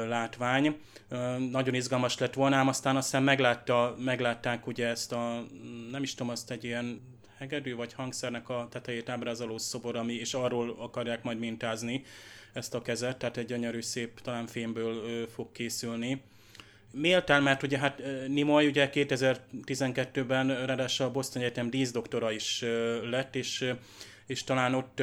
látvány. 0.08 0.80
Nagyon 1.50 1.74
izgalmas 1.74 2.18
lett 2.18 2.34
volna, 2.34 2.56
ám 2.56 2.68
aztán 2.68 2.96
aztán 2.96 3.22
meglátta, 3.22 3.94
meglátták 3.98 4.66
ugye 4.66 4.86
ezt 4.86 5.12
a, 5.12 5.44
nem 5.90 6.02
is 6.02 6.14
tudom, 6.14 6.32
azt 6.32 6.50
egy 6.50 6.64
ilyen 6.64 7.00
hegedű 7.38 7.74
vagy 7.74 7.92
hangszernek 7.92 8.48
a 8.48 8.66
tetejét 8.70 9.08
ábrázoló 9.08 9.58
szobor, 9.58 9.96
ami, 9.96 10.12
és 10.14 10.34
arról 10.34 10.76
akarják 10.78 11.22
majd 11.22 11.38
mintázni 11.38 12.04
ezt 12.52 12.74
a 12.74 12.82
kezet, 12.82 13.16
tehát 13.16 13.36
egy 13.36 13.46
gyönyörű 13.46 13.80
szép, 13.80 14.20
talán 14.20 14.46
fémből 14.46 14.94
ö, 14.94 15.22
fog 15.34 15.52
készülni. 15.52 16.22
Méltán, 16.92 17.42
mert 17.42 17.62
ugye 17.62 17.78
hát 17.78 18.02
Nimoy 18.28 18.66
ugye 18.66 18.90
2012-ben 18.92 20.66
ráadásul 20.66 21.06
a 21.06 21.10
Boston 21.10 21.42
Egyetem 21.42 21.70
díszdoktora 21.70 22.32
is 22.32 22.64
lett, 23.10 23.36
és, 23.36 23.72
és 24.26 24.44
talán 24.44 24.74
ott 24.74 25.02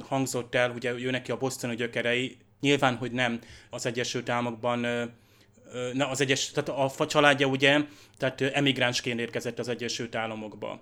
hangzott 0.00 0.54
el, 0.54 0.70
ugye 0.70 0.92
ő 0.92 1.10
neki 1.10 1.30
a 1.30 1.36
Bostoni 1.36 1.74
gyökerei, 1.74 2.36
nyilván, 2.60 2.96
hogy 2.96 3.12
nem 3.12 3.40
az 3.70 3.86
Egyesült 3.86 4.28
Államokban 4.28 4.78
na, 5.92 6.08
az 6.08 6.20
egyes, 6.20 6.50
tehát 6.50 6.92
a 6.98 7.06
családja 7.06 7.46
ugye, 7.46 7.80
tehát 8.18 8.40
emigránsként 8.40 9.20
érkezett 9.20 9.58
az 9.58 9.68
Egyesült 9.68 10.14
Államokba. 10.14 10.80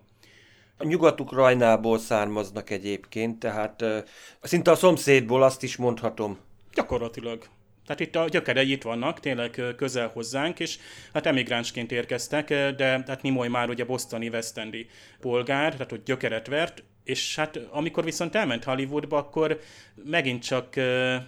A 0.76 0.84
nyugatuk 0.84 1.32
rajnából 1.32 1.98
származnak 1.98 2.70
egyébként, 2.70 3.38
tehát 3.38 3.84
szinte 4.42 4.70
a 4.70 4.74
szomszédból 4.74 5.42
azt 5.42 5.62
is 5.62 5.76
mondhatom. 5.76 6.38
Gyakorlatilag. 6.74 7.46
Tehát 7.86 8.00
itt 8.00 8.16
a 8.16 8.28
gyökerei 8.28 8.70
itt 8.70 8.82
vannak, 8.82 9.20
tényleg 9.20 9.62
közel 9.76 10.08
hozzánk, 10.08 10.60
és 10.60 10.78
hát 11.12 11.26
emigránsként 11.26 11.92
érkeztek, 11.92 12.48
de 12.48 12.74
tehát 12.76 13.22
Nimoy 13.22 13.48
már 13.48 13.68
ugye 13.68 13.84
bostoni 13.84 14.28
West 14.28 14.58
Endi 14.58 14.86
polgár, 15.20 15.72
tehát 15.72 15.90
hogy 15.90 16.02
gyökeret 16.02 16.46
vert, 16.46 16.82
és 17.04 17.36
hát 17.36 17.56
amikor 17.70 18.04
viszont 18.04 18.34
elment 18.34 18.64
Hollywoodba, 18.64 19.16
akkor 19.16 19.60
megint 20.04 20.42
csak, 20.42 20.74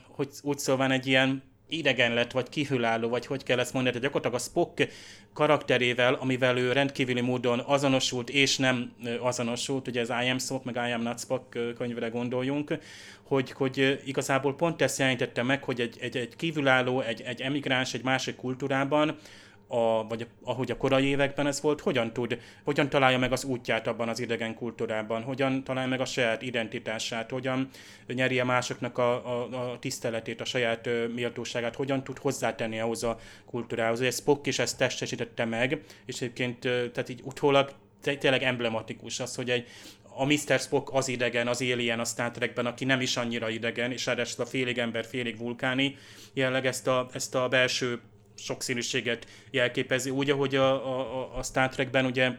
hogy 0.09 0.29
úgy 0.43 0.59
szóval 0.59 0.93
egy 0.93 1.07
ilyen 1.07 1.43
idegen 1.69 2.15
lett, 2.15 2.33
vagy 2.33 2.49
kihülálló, 2.49 3.09
vagy 3.09 3.27
hogy 3.27 3.43
kell 3.43 3.59
ezt 3.59 3.73
mondani, 3.73 3.95
de 3.95 4.03
gyakorlatilag 4.03 4.41
a 4.41 4.45
Spock 4.45 4.89
karakterével, 5.33 6.15
amivel 6.15 6.59
ő 6.59 6.73
rendkívüli 6.73 7.21
módon 7.21 7.59
azonosult, 7.59 8.31
és 8.31 8.57
nem 8.57 8.93
azonosult, 9.21 9.89
ugye 9.89 10.01
ez 10.01 10.09
I 10.09 10.31
am 10.31 10.39
Spock, 10.39 10.65
meg 10.65 10.75
I 10.89 10.93
am 10.93 11.03
not 11.03 11.21
Spock 11.21 11.75
könyvre 11.77 12.09
gondoljunk, 12.09 12.79
hogy, 13.23 13.51
hogy 13.51 14.01
igazából 14.05 14.55
pont 14.55 14.83
ezt 14.83 14.99
jelentette 14.99 15.43
meg, 15.43 15.65
hogy 15.65 15.81
egy, 15.81 15.97
egy, 16.01 16.17
egy 16.17 16.37
kívülálló, 16.37 17.01
egy, 17.01 17.21
egy 17.21 17.41
emigráns 17.41 17.95
egy 17.95 18.03
másik 18.03 18.37
kultúrában 18.37 19.19
a, 19.67 20.07
vagy 20.07 20.27
ahogy 20.45 20.71
a 20.71 20.77
korai 20.77 21.05
években 21.05 21.47
ez 21.47 21.61
volt, 21.61 21.81
hogyan 21.81 22.13
tud, 22.13 22.39
hogyan 22.65 22.89
találja 22.89 23.19
meg 23.19 23.33
az 23.33 23.45
útját 23.45 23.87
abban 23.87 24.09
az 24.09 24.21
idegen 24.21 24.55
kultúrában, 24.55 25.23
hogyan 25.23 25.65
találja 25.65 25.89
meg 25.89 26.01
a 26.01 26.05
saját 26.05 26.43
identitását, 26.43 27.31
hogyan 27.31 27.69
nyerje 28.07 28.45
másoknak 28.45 28.99
a, 28.99 29.13
a, 29.13 29.71
a 29.73 29.79
tiszteletét, 29.79 30.41
a 30.41 30.45
saját 30.45 30.89
méltóságát, 31.15 31.75
hogyan 31.75 32.05
tud 32.05 32.19
hozzátenni 32.19 32.81
ahhoz 32.81 33.03
a 33.03 33.19
kultúrához. 33.47 34.01
Ez 34.01 34.17
Spock 34.17 34.47
is 34.47 34.59
ezt 34.59 34.79
testesítette 34.79 35.45
meg, 35.45 35.83
és 36.05 36.21
egyébként 36.21 36.59
tehát 36.61 37.09
így 37.09 37.21
utólag 37.25 37.73
tényleg 38.01 38.43
emblematikus 38.43 39.21
az, 39.21 39.35
hogy 39.35 39.51
egy, 39.51 39.67
a 40.19 40.25
Mr. 40.25 40.59
Spock 40.59 40.93
az 40.93 41.09
idegen, 41.09 41.49
az 41.49 41.61
alien 41.61 42.01
a 42.01 42.05
Star 42.05 42.31
Trekben, 42.31 42.67
aki 42.67 42.85
nem 42.85 43.01
is 43.01 43.17
annyira 43.17 43.49
idegen, 43.49 43.93
és 43.93 44.07
ráadásul 44.07 44.45
a 44.45 44.47
félig 44.47 44.79
ember, 44.79 45.05
félig 45.05 45.39
vulkáni, 45.39 45.97
jelleg 46.33 46.67
ezt 46.67 46.87
a, 46.87 47.09
ezt 47.13 47.35
a 47.35 47.49
belső 47.49 48.01
sokszínűséget 48.37 49.27
jelképezi, 49.51 50.11
úgy, 50.11 50.31
ahogy 50.31 50.55
a, 50.55 50.99
a, 50.99 51.37
a 51.37 51.43
Star 51.43 51.69
Trekben 51.69 52.05
ugye 52.05 52.31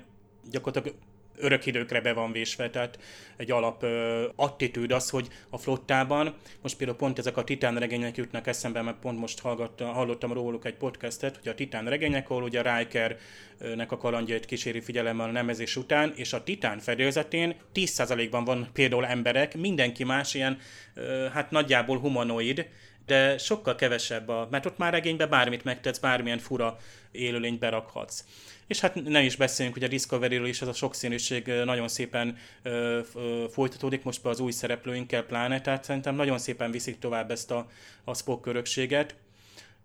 gyakorlatilag 0.51 0.98
örök 1.38 1.66
időkre 1.66 2.01
be 2.01 2.13
van 2.13 2.32
vésve, 2.32 2.70
tehát 2.70 3.00
egy 3.38 3.51
alap 3.51 3.84
ö, 3.84 4.27
attitűd 4.36 4.92
az, 4.92 5.10
hogy 5.10 5.27
a 5.50 5.58
flottában, 5.58 6.36
most 6.62 6.77
például 6.77 6.98
pont 6.98 7.20
ezek 7.20 7.38
a 7.38 7.44
titán 7.44 7.77
regények 7.77 8.18
jutnak 8.18 8.48
eszembe, 8.48 8.82
mert 8.82 9.00
pont 9.00 9.20
most 9.20 9.39
hallottam 9.77 10.34
róluk 10.34 10.66
egy 10.66 10.75
podcastet, 10.75 11.38
hogy 11.38 11.48
a 11.48 11.56
titán 11.56 11.86
regények, 11.86 12.30
ahol 12.30 12.44
ugye 12.44 12.60
a 12.60 12.77
Rikernek 12.77 13.92
a 13.92 13.98
kalandjait 13.98 14.46
kíséri 14.46 14.82
figyelemmel 14.82 15.30
a 15.30 15.32
nemezés 15.32 15.75
után, 15.75 16.13
és 16.16 16.34
a 16.34 16.44
titán 16.44 16.80
fedélzetén 16.80 17.56
10%-ban 17.74 18.44
van 18.44 18.70
például 18.74 19.06
emberek, 19.06 19.58
mindenki 19.58 20.04
más 20.04 20.34
ilyen, 20.34 20.58
ö, 20.94 21.27
hát 21.34 21.51
nagyjából 21.51 22.00
humanoid, 22.00 22.68
de 23.08 23.38
sokkal 23.38 23.76
kevesebb, 23.76 24.30
a, 24.30 24.48
mert 24.52 24.66
ott 24.66 24.78
már 24.78 24.94
regénybe 24.94 25.26
bármit 25.26 25.64
megtetsz, 25.64 26.00
bármilyen 26.00 26.40
fura 26.40 26.78
élőlényt 27.12 27.60
berakhatsz. 27.60 28.24
És 28.68 28.80
hát 28.80 28.96
nem 29.04 29.24
is 29.24 29.36
beszéljünk, 29.36 29.78
hogy 29.78 29.88
a 29.88 29.92
Discovery-ről 29.92 30.48
is 30.48 30.62
ez 30.62 30.68
a 30.68 30.74
sokszínűség 30.74 31.48
nagyon 31.48 31.88
szépen 31.88 32.38
ö, 32.62 33.00
ö, 33.16 33.46
folytatódik, 33.52 34.04
most 34.04 34.24
be 34.24 34.30
az 34.30 34.40
új 34.40 34.52
szereplőinkkel 34.52 35.24
pláne, 35.24 35.62
tehát 35.62 35.84
szerintem 35.84 36.16
nagyon 36.16 36.38
szépen 36.38 36.72
viszik 36.72 37.00
tovább 37.00 37.32
ezt 37.32 37.52
a, 37.52 37.68
a 38.04 38.14
Spock 38.14 38.46
örökséget 38.46 39.16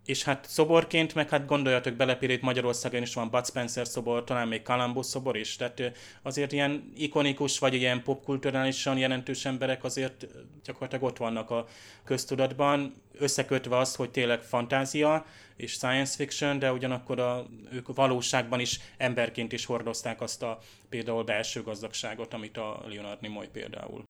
és 0.04 0.22
hát 0.22 0.46
szoborként, 0.48 1.14
meg 1.14 1.28
hát 1.28 1.46
gondoljatok 1.46 1.94
bele, 1.94 2.16
például 2.16 2.40
Magyarországon 2.42 3.02
is 3.02 3.14
van 3.14 3.30
Bud 3.30 3.46
Spencer 3.46 3.86
szobor, 3.86 4.24
talán 4.24 4.48
még 4.48 4.62
Columbus 4.62 5.06
szobor 5.06 5.36
is, 5.36 5.56
tehát 5.56 5.92
azért 6.22 6.52
ilyen 6.52 6.92
ikonikus, 6.96 7.58
vagy 7.58 7.74
ilyen 7.74 8.02
popkulturálisan 8.02 8.98
jelentős 8.98 9.44
emberek 9.44 9.84
azért 9.84 10.26
gyakorlatilag 10.64 11.04
ott 11.04 11.16
vannak 11.16 11.50
a 11.50 11.66
köztudatban, 12.04 12.94
összekötve 13.18 13.76
azt, 13.76 13.96
hogy 13.96 14.10
tényleg 14.10 14.40
fantázia 14.40 15.24
és 15.56 15.72
science 15.72 16.16
fiction, 16.16 16.58
de 16.58 16.72
ugyanakkor 16.72 17.20
a, 17.20 17.46
ők 17.72 17.94
valóságban 17.94 18.60
is 18.60 18.80
emberként 18.96 19.52
is 19.52 19.64
hordozták 19.64 20.20
azt 20.20 20.42
a 20.42 20.58
például 20.88 21.24
belső 21.24 21.62
gazdagságot, 21.62 22.34
amit 22.34 22.56
a 22.56 22.82
Leonard 22.86 23.20
Nimoy 23.20 23.48
például. 23.48 24.04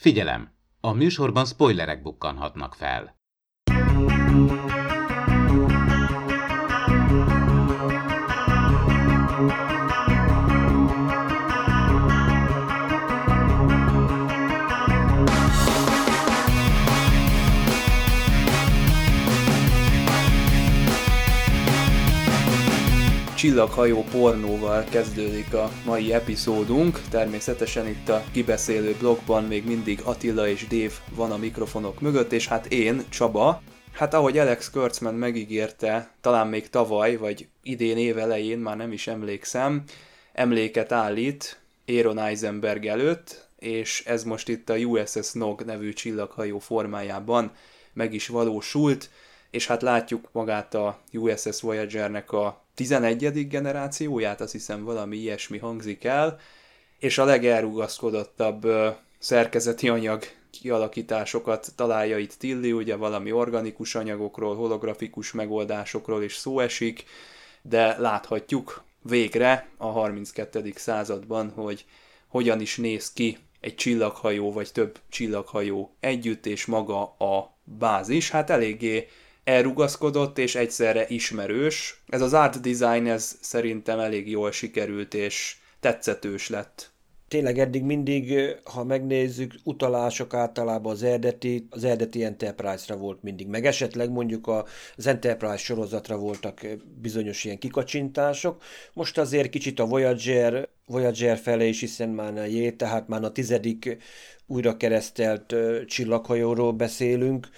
Figyelem! 0.00 0.52
A 0.80 0.92
műsorban 0.92 1.44
spoilerek 1.44 2.02
bukkanhatnak 2.02 2.74
fel. 2.74 3.16
Csillaghajó 23.44 24.04
pornóval 24.10 24.84
kezdődik 24.90 25.54
a 25.54 25.70
mai 25.84 26.12
epizódunk. 26.12 27.00
Természetesen 27.10 27.88
itt 27.88 28.08
a 28.08 28.22
kibeszélő 28.32 28.94
blogban 28.98 29.44
még 29.44 29.66
mindig 29.66 30.00
Attila 30.04 30.48
és 30.48 30.66
Dév 30.66 30.92
van 31.14 31.30
a 31.30 31.36
mikrofonok 31.36 32.00
mögött, 32.00 32.32
és 32.32 32.48
hát 32.48 32.66
én, 32.66 33.02
Csaba, 33.08 33.62
Hát 33.94 34.14
ahogy 34.14 34.38
Alex 34.38 34.70
Kurtzman 34.70 35.14
megígérte, 35.14 36.10
talán 36.20 36.46
még 36.46 36.68
tavaly, 36.68 37.16
vagy 37.16 37.48
idén 37.62 37.98
évelején, 37.98 38.58
már 38.58 38.76
nem 38.76 38.92
is 38.92 39.06
emlékszem, 39.06 39.82
emléket 40.32 40.92
állít 40.92 41.60
Aaron 41.86 42.18
Eisenberg 42.18 42.86
előtt, 42.86 43.48
és 43.58 44.02
ez 44.06 44.24
most 44.24 44.48
itt 44.48 44.70
a 44.70 44.76
USS 44.76 45.32
Nog 45.32 45.62
nevű 45.62 45.92
csillaghajó 45.92 46.58
formájában 46.58 47.52
meg 47.92 48.14
is 48.14 48.28
valósult, 48.28 49.10
és 49.50 49.66
hát 49.66 49.82
látjuk 49.82 50.28
magát 50.32 50.74
a 50.74 51.00
USS 51.12 51.60
Voyager-nek 51.60 52.32
a 52.32 52.62
11. 52.74 53.48
generációját, 53.48 54.40
azt 54.40 54.52
hiszem 54.52 54.84
valami 54.84 55.16
ilyesmi 55.16 55.58
hangzik 55.58 56.04
el, 56.04 56.38
és 56.98 57.18
a 57.18 57.24
legelrugaszkodottabb 57.24 58.66
szerkezeti 59.18 59.88
anyag 59.88 60.24
kialakításokat 60.60 61.72
találja 61.76 62.18
itt 62.18 62.32
Tilly, 62.32 62.72
ugye 62.72 62.96
valami 62.96 63.32
organikus 63.32 63.94
anyagokról, 63.94 64.56
holografikus 64.56 65.32
megoldásokról 65.32 66.22
is 66.22 66.34
szó 66.34 66.60
esik, 66.60 67.04
de 67.62 67.98
láthatjuk 67.98 68.82
végre 69.02 69.68
a 69.76 69.86
32. 69.86 70.72
században, 70.74 71.50
hogy 71.50 71.84
hogyan 72.28 72.60
is 72.60 72.76
néz 72.76 73.12
ki 73.12 73.38
egy 73.60 73.74
csillaghajó 73.74 74.52
vagy 74.52 74.72
több 74.72 74.98
csillaghajó 75.08 75.96
együtt, 76.00 76.46
és 76.46 76.66
maga 76.66 77.02
a 77.02 77.56
bázis. 77.64 78.30
Hát 78.30 78.50
eléggé 78.50 79.08
elrugaszkodott 79.44 80.38
és 80.38 80.54
egyszerre 80.54 81.06
ismerős. 81.08 82.02
Ez 82.06 82.20
az 82.20 82.34
art 82.34 82.60
design, 82.60 83.06
ez 83.06 83.38
szerintem 83.40 83.98
elég 83.98 84.30
jól 84.30 84.52
sikerült 84.52 85.14
és 85.14 85.56
tetszetős 85.80 86.48
lett. 86.48 86.93
Tényleg 87.34 87.58
eddig 87.58 87.82
mindig, 87.82 88.34
ha 88.64 88.84
megnézzük, 88.84 89.54
utalások 89.64 90.34
általában 90.34 90.92
az 90.92 91.02
eredeti, 91.02 91.66
az 91.70 91.84
eredeti 91.84 92.24
Enterprise-ra 92.24 92.96
volt 92.96 93.22
mindig, 93.22 93.46
meg 93.46 93.66
esetleg 93.66 94.10
mondjuk 94.10 94.48
az 94.96 95.06
Enterprise 95.06 95.56
sorozatra 95.56 96.16
voltak 96.16 96.66
bizonyos 97.00 97.44
ilyen 97.44 97.58
kikacsintások. 97.58 98.62
Most 98.92 99.18
azért 99.18 99.50
kicsit 99.50 99.80
a 99.80 99.86
Voyager, 99.86 100.68
Voyager 100.86 101.36
felé 101.36 101.68
is, 101.68 101.80
hiszen 101.80 102.08
már 102.08 102.38
a 102.38 102.44
J, 102.44 102.68
tehát 102.68 103.08
már 103.08 103.24
a 103.24 103.32
tizedik 103.32 103.96
újra 104.46 104.76
keresztelt 104.76 105.54
csillaghajóról 105.86 106.72
beszélünk, 106.72 107.48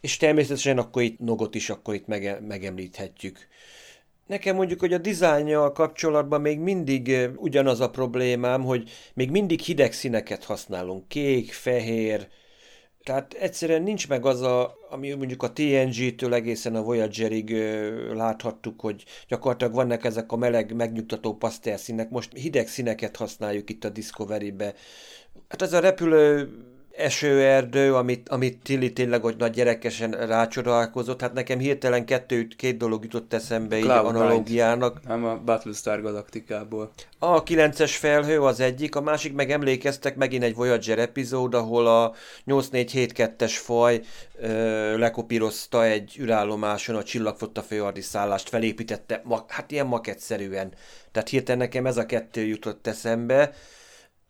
és 0.00 0.16
természetesen 0.16 0.78
akkor 0.78 1.02
itt 1.02 1.18
Nogot 1.18 1.54
is 1.54 1.70
akkor 1.70 1.94
itt 1.94 2.06
mege- 2.06 2.46
megemlíthetjük. 2.46 3.48
Nekem 4.28 4.56
mondjuk, 4.56 4.80
hogy 4.80 4.92
a 4.92 4.98
dizájnjal 4.98 5.72
kapcsolatban 5.72 6.40
még 6.40 6.58
mindig 6.58 7.30
ugyanaz 7.36 7.80
a 7.80 7.90
problémám, 7.90 8.62
hogy 8.62 8.90
még 9.14 9.30
mindig 9.30 9.60
hideg 9.60 9.92
színeket 9.92 10.44
használunk. 10.44 11.08
Kék, 11.08 11.52
fehér, 11.52 12.28
tehát 13.08 13.34
egyszerűen 13.34 13.82
nincs 13.82 14.08
meg 14.08 14.26
az 14.26 14.40
a, 14.42 14.74
ami 14.90 15.12
mondjuk 15.12 15.42
a 15.42 15.52
TNG-től 15.52 16.34
egészen 16.34 16.74
a 16.74 16.82
Voyagerig 16.82 17.50
láthattuk, 18.12 18.80
hogy 18.80 19.04
gyakorlatilag 19.28 19.74
vannak 19.74 20.04
ezek 20.04 20.32
a 20.32 20.36
meleg, 20.36 20.74
megnyugtató 20.74 21.34
pasztelszínek. 21.34 22.10
Most 22.10 22.32
hideg 22.32 22.68
színeket 22.68 23.16
használjuk 23.16 23.70
itt 23.70 23.84
a 23.84 23.88
Discovery-be. 23.88 24.74
Hát 25.48 25.62
ez 25.62 25.72
a 25.72 25.80
repülő 25.80 26.50
esőerdő, 26.98 27.94
amit, 27.94 28.28
amit 28.28 28.58
Tilly 28.62 28.92
tényleg 28.92 29.22
hogy 29.22 29.36
nagy 29.36 29.52
gyerekesen 29.52 30.10
rácsodálkozott, 30.10 31.20
hát 31.20 31.32
nekem 31.32 31.58
hirtelen 31.58 32.04
kettő, 32.04 32.46
két 32.56 32.76
dolog 32.76 33.02
jutott 33.02 33.32
eszembe 33.32 33.78
így 33.78 33.88
analógiának. 33.88 35.06
Nem 35.06 35.24
a 35.24 35.36
Battlestar 35.36 36.02
Galaktikából. 36.02 36.90
A 37.18 37.42
9-es 37.42 37.94
felhő 37.98 38.40
az 38.40 38.60
egyik, 38.60 38.94
a 38.94 39.00
másik 39.00 39.34
meg 39.34 39.50
emlékeztek 39.50 40.16
megint 40.16 40.42
egy 40.42 40.54
Voyager 40.54 40.98
epizód, 40.98 41.54
ahol 41.54 41.86
a 41.86 42.14
8472-es 42.46 43.52
faj 43.52 44.00
ö, 44.40 44.98
lekopírozta 44.98 45.84
egy 45.84 46.16
ürállomáson 46.18 46.96
a 46.96 47.02
csillagfotta 47.02 47.62
főardi 47.62 48.00
szállást, 48.00 48.48
felépítette, 48.48 49.20
ma, 49.24 49.44
hát 49.48 49.70
ilyen 49.70 49.86
maketszerűen. 49.86 50.72
Tehát 51.12 51.28
hirtelen 51.28 51.60
nekem 51.60 51.86
ez 51.86 51.96
a 51.96 52.06
kettő 52.06 52.44
jutott 52.44 52.86
eszembe. 52.86 53.52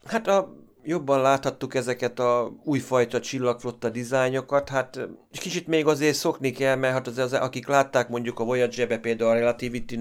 Hát 0.05 0.29
a 0.29 0.68
jobban 0.89 1.21
láthattuk 1.21 1.75
ezeket 1.75 2.19
a 2.19 2.53
újfajta 2.65 3.21
csillagflotta 3.21 3.89
dizájnokat, 3.89 4.69
hát 4.69 5.09
kicsit 5.31 5.67
még 5.67 5.87
azért 5.87 6.15
szokni 6.15 6.51
kell, 6.51 6.77
mert 6.77 6.93
hát 6.93 7.07
az, 7.07 7.19
az, 7.19 7.33
akik 7.33 7.67
látták 7.67 8.09
mondjuk 8.09 8.39
a 8.39 8.45
Voyager-be 8.45 8.99
például 8.99 9.31
a 9.31 9.35
relativity 9.35 9.97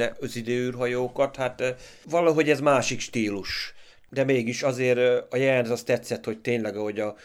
űrhajókat, 0.48 1.36
hát 1.36 1.76
valahogy 2.10 2.50
ez 2.50 2.60
másik 2.60 3.00
stílus. 3.00 3.74
De 4.10 4.24
mégis 4.24 4.64
azért 4.64 5.00
a 5.34 5.38
jelenet 5.38 5.70
az 5.70 5.84
tetszett, 5.84 6.26
hogy 6.26 6.40
tényleg, 6.40 6.76
ahogy 6.76 7.00
a 7.00 7.16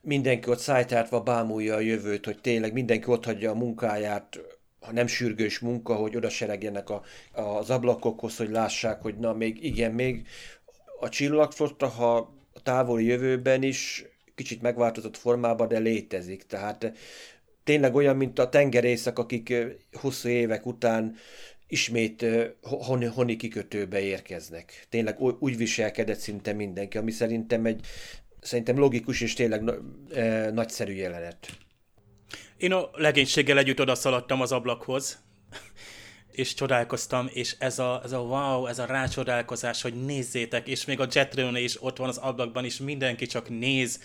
mindenki 0.00 0.50
ott 0.50 0.58
szájtártva 0.58 1.20
bámulja 1.20 1.74
a 1.74 1.80
jövőt, 1.80 2.24
hogy 2.24 2.40
tényleg 2.40 2.72
mindenki 2.72 3.10
ott 3.10 3.24
hagyja 3.24 3.50
a 3.50 3.54
munkáját, 3.54 4.40
ha 4.80 4.92
nem 4.92 5.06
sürgős 5.06 5.58
munka, 5.58 5.94
hogy 5.94 6.16
oda 6.16 6.28
seregjenek 6.28 6.90
a, 6.90 7.02
az 7.32 7.70
ablakokhoz, 7.70 8.36
hogy 8.36 8.50
lássák, 8.50 9.02
hogy 9.02 9.16
na 9.18 9.32
még 9.32 9.64
igen, 9.64 9.92
még 9.92 10.26
a 11.00 11.08
csillagflotta, 11.08 11.86
ha 11.86 12.35
távoli 12.66 13.04
jövőben 13.04 13.62
is 13.62 14.04
kicsit 14.34 14.62
megváltozott 14.62 15.16
formában, 15.16 15.68
de 15.68 15.78
létezik. 15.78 16.46
Tehát 16.46 16.92
tényleg 17.64 17.94
olyan, 17.94 18.16
mint 18.16 18.38
a 18.38 18.48
tengerészek, 18.48 19.18
akik 19.18 19.54
hosszú 19.92 20.28
évek 20.28 20.66
után 20.66 21.16
ismét 21.68 22.26
honi, 22.62 23.04
honi 23.04 23.36
kikötőbe 23.36 24.00
érkeznek. 24.00 24.86
Tényleg 24.88 25.20
úgy 25.20 25.56
viselkedett 25.56 26.18
szinte 26.18 26.52
mindenki, 26.52 26.98
ami 26.98 27.10
szerintem 27.10 27.66
egy 27.66 27.86
szerintem 28.40 28.78
logikus 28.78 29.20
és 29.20 29.34
tényleg 29.34 29.70
e, 30.14 30.50
nagyszerű 30.50 30.92
jelenet. 30.92 31.48
Én 32.56 32.72
a 32.72 32.90
legénységgel 32.92 33.58
együtt 33.58 33.80
odaszaladtam 33.80 34.40
az 34.40 34.52
ablakhoz, 34.52 35.18
és 36.36 36.54
csodálkoztam, 36.54 37.28
és 37.32 37.54
ez 37.58 37.78
a, 37.78 38.00
ez 38.04 38.12
a 38.12 38.18
wow, 38.18 38.66
ez 38.66 38.78
a 38.78 38.84
rácsodálkozás, 38.84 39.82
hogy 39.82 40.04
nézzétek, 40.04 40.68
és 40.68 40.84
még 40.84 41.00
a 41.00 41.06
Jetrone 41.12 41.60
is 41.60 41.82
ott 41.82 41.96
van 41.96 42.08
az 42.08 42.16
ablakban, 42.16 42.64
és 42.64 42.76
mindenki 42.76 43.26
csak 43.26 43.48
néz, 43.48 44.00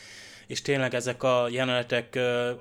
és 0.47 0.61
tényleg 0.61 0.93
ezek 0.93 1.23
a 1.23 1.47
jelenetek, 1.49 2.09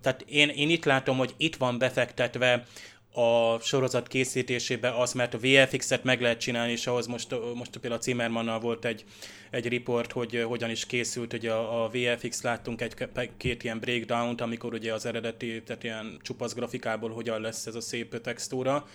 tehát 0.01 0.25
én, 0.27 0.49
én 0.49 0.71
itt 0.71 0.85
látom, 0.85 1.17
hogy 1.17 1.35
itt 1.37 1.57
van 1.57 1.79
befektetve 1.79 2.67
a 3.13 3.59
sorozat 3.61 4.09
készítésébe 4.09 4.91
az, 4.91 5.13
mert 5.13 5.35
a 5.35 5.39
VFX-et 5.39 6.05
meg 6.05 6.21
lehet 6.21 6.41
csinálni, 6.41 6.73
és 6.73 6.87
ahhoz 6.87 7.07
most, 7.07 7.35
most 7.55 7.71
például 7.71 8.01
a 8.01 8.03
Zimmermannal 8.03 8.61
volt 8.61 8.85
egy, 8.85 9.05
egy 9.51 9.69
report, 9.69 10.13
hogy 10.13 10.43
hogyan 10.47 10.71
is 10.71 10.87
készült, 10.87 11.31
hogy 11.31 11.47
a, 11.47 11.85
a 11.85 11.89
VFX 11.89 12.43
láttunk 12.43 12.81
egy 12.81 13.09
két 13.37 13.65
ilyen 13.65 13.81
breakdown-t, 13.81 14.41
amikor 14.41 14.73
ugye 14.73 14.93
az 14.93 15.07
eredeti, 15.07 15.63
tehát 15.63 15.85
ilyen 15.85 16.19
csupasz 16.23 16.55
grafikából 16.55 17.11
hogyan 17.11 17.41
lesz 17.41 17.67
ez 17.67 17.75
a 17.75 17.81
szép 17.81 18.21
textúra, 18.21 18.87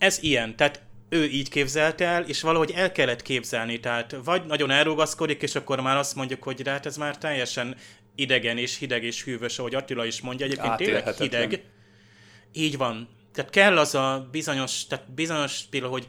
ez 0.00 0.18
ilyen, 0.22 0.56
tehát 0.56 0.82
ő 1.08 1.24
így 1.24 1.48
képzelte 1.48 2.04
el, 2.06 2.22
és 2.22 2.40
valahogy 2.40 2.70
el 2.70 2.92
kellett 2.92 3.22
képzelni, 3.22 3.80
tehát 3.80 4.16
vagy 4.24 4.46
nagyon 4.46 4.70
elrugaszkodik, 4.70 5.42
és 5.42 5.54
akkor 5.54 5.80
már 5.80 5.96
azt 5.96 6.14
mondjuk, 6.14 6.42
hogy 6.42 6.68
hát 6.68 6.86
ez 6.86 6.96
már 6.96 7.18
teljesen 7.18 7.76
idegen 8.14 8.58
és 8.58 8.78
hideg 8.78 9.04
és 9.04 9.24
hűvös, 9.24 9.58
ahogy 9.58 9.74
Attila 9.74 10.04
is 10.04 10.20
mondja, 10.20 10.46
egyébként 10.46 10.76
tényleg 10.76 11.14
hideg. 11.14 11.64
Így 12.52 12.76
van. 12.76 13.08
Tehát 13.32 13.50
kell 13.50 13.78
az 13.78 13.94
a 13.94 14.28
bizonyos, 14.30 14.86
tehát 14.86 15.12
bizonyos 15.12 15.62
például, 15.70 15.92
hogy 15.92 16.06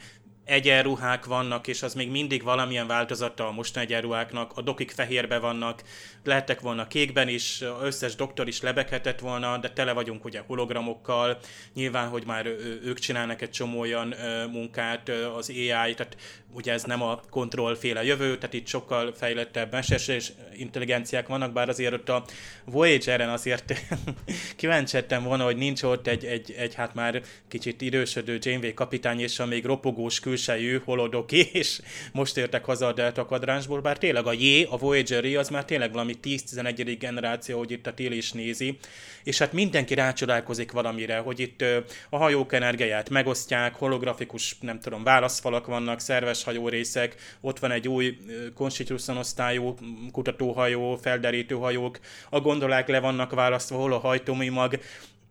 egyenruhák 0.52 1.26
vannak, 1.26 1.68
és 1.68 1.84
az 1.84 1.94
még 1.94 2.10
mindig 2.10 2.44
valamilyen 2.44 2.88
változata 2.88 3.48
a 3.48 3.52
mostani 3.52 3.86
egyenruháknak, 3.86 4.52
a 4.56 4.62
dokik 4.62 4.92
fehérbe 4.92 5.40
vannak, 5.40 5.84
lehettek 6.24 6.60
volna 6.60 6.88
kékben 6.88 7.28
is, 7.28 7.64
összes 7.82 8.16
doktor 8.16 8.48
is 8.48 8.62
lebeghetett 8.62 9.20
volna, 9.20 9.58
de 9.58 9.70
tele 9.70 9.92
vagyunk 9.92 10.26
ugye 10.26 10.42
hologramokkal, 10.48 11.38
nyilván, 11.74 12.08
hogy 12.08 12.26
már 12.26 12.46
ők 12.84 13.00
csinálnak 13.00 13.42
egy 13.42 13.50
csomó 13.50 13.80
olyan 13.80 14.14
munkát, 14.52 15.10
az 15.38 15.50
AI, 15.50 15.94
tehát 15.94 16.18
ugye 16.54 16.74
ez 16.74 16.84
nem 16.84 17.02
a 17.02 17.20
kontrollféle 17.30 18.04
jövő, 18.04 18.38
tehát 18.38 18.54
itt 18.54 18.68
sokkal 18.68 19.14
fejlettebb 19.14 19.72
meses 19.72 20.32
intelligenciák 20.54 21.28
vannak, 21.28 21.54
bár 21.54 21.70
azért 21.70 21.94
ott 21.94 22.10
a 22.10 22.26
Voyager-en 22.66 23.30
azért 23.30 23.74
kíváncsi 24.56 24.98
volna, 25.24 25.44
hogy 25.44 25.58
nincs 25.58 25.84
ott 25.84 26.08
egy, 26.08 26.26
egy, 26.26 26.54
egy 26.58 26.74
hát 26.76 26.94
már 26.94 27.22
kicsit 27.48 27.82
idősödő 27.82 28.38
Janeway 28.42 28.74
kapitány, 28.74 29.20
és 29.20 29.40
a 29.40 29.46
még 29.46 29.66
ropogós 29.66 30.20
külsejű 30.42 30.82
holodoki, 30.86 31.50
és 31.62 31.82
most 32.12 32.38
értek 32.38 32.66
haza 32.66 32.88
a 32.88 32.94
Delta 32.94 33.26
kvadránsból, 33.26 33.82
bár 33.82 33.98
tényleg 33.98 34.28
a 34.28 34.34
J, 34.34 34.64
a 34.70 34.78
Voyager 34.78 35.26
az 35.26 35.50
már 35.50 35.66
tényleg 35.66 35.92
valami 35.92 36.14
10-11. 36.24 36.96
generáció, 37.00 37.58
hogy 37.58 37.72
itt 37.72 37.88
a 37.88 37.94
Tél 37.94 38.12
is 38.12 38.32
nézi, 38.32 38.78
és 39.24 39.38
hát 39.38 39.54
mindenki 39.54 39.94
rácsodálkozik 39.94 40.72
valamire, 40.72 41.18
hogy 41.18 41.40
itt 41.40 41.64
a 42.10 42.18
hajók 42.18 42.54
energiáját 42.54 43.10
megosztják, 43.10 43.76
holografikus, 43.76 44.58
nem 44.62 44.80
tudom, 44.80 45.04
válaszfalak 45.04 45.66
vannak, 45.66 46.00
szerves 46.00 46.44
hajórészek, 46.44 47.16
ott 47.42 47.60
van 47.60 47.72
egy 47.72 47.88
új 47.88 48.18
Constitution 48.56 49.18
osztályú 49.18 49.76
kutatóhajó, 50.12 50.96
felderítő 50.96 51.56
hajók, 51.56 52.00
a 52.30 52.40
gondolák 52.40 52.88
le 52.88 53.00
vannak 53.00 53.34
választva, 53.34 53.78
hol 53.78 53.94
a 53.94 54.00
hajtóműmag, 54.00 54.80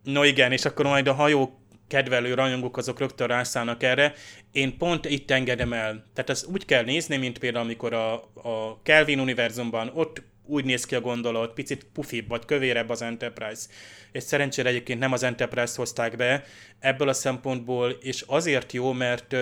No 0.03 0.23
igen, 0.23 0.51
és 0.51 0.65
akkor 0.65 0.85
majd 0.85 1.07
a 1.07 1.13
hajók 1.13 1.60
kedvelő 1.91 2.33
rajongók 2.33 2.77
azok 2.77 2.99
rögtön 2.99 3.27
rászállnak 3.27 3.83
erre. 3.83 4.13
Én 4.51 4.77
pont 4.77 5.05
itt 5.05 5.31
engedem 5.31 5.73
el. 5.73 6.05
Tehát 6.13 6.29
ezt 6.29 6.45
úgy 6.45 6.65
kell 6.65 6.83
nézni, 6.83 7.17
mint 7.17 7.37
például 7.39 7.63
amikor 7.63 7.93
a, 7.93 8.13
a 8.35 8.81
Kelvin 8.83 9.19
univerzumban 9.19 9.91
ott 9.93 10.23
úgy 10.45 10.65
néz 10.65 10.85
ki 10.85 10.95
a 10.95 11.01
gondolat, 11.01 11.53
picit 11.53 11.87
pufibb 11.93 12.27
vagy 12.27 12.45
kövérebb 12.45 12.89
az 12.89 13.01
Enterprise. 13.01 13.67
És 14.11 14.23
szerencsére 14.23 14.69
egyébként 14.69 14.99
nem 14.99 15.11
az 15.11 15.23
Enterprise 15.23 15.73
hozták 15.75 16.15
be 16.15 16.43
ebből 16.79 17.09
a 17.09 17.13
szempontból, 17.13 17.89
és 17.89 18.23
azért 18.27 18.73
jó, 18.73 18.91
mert 18.91 19.35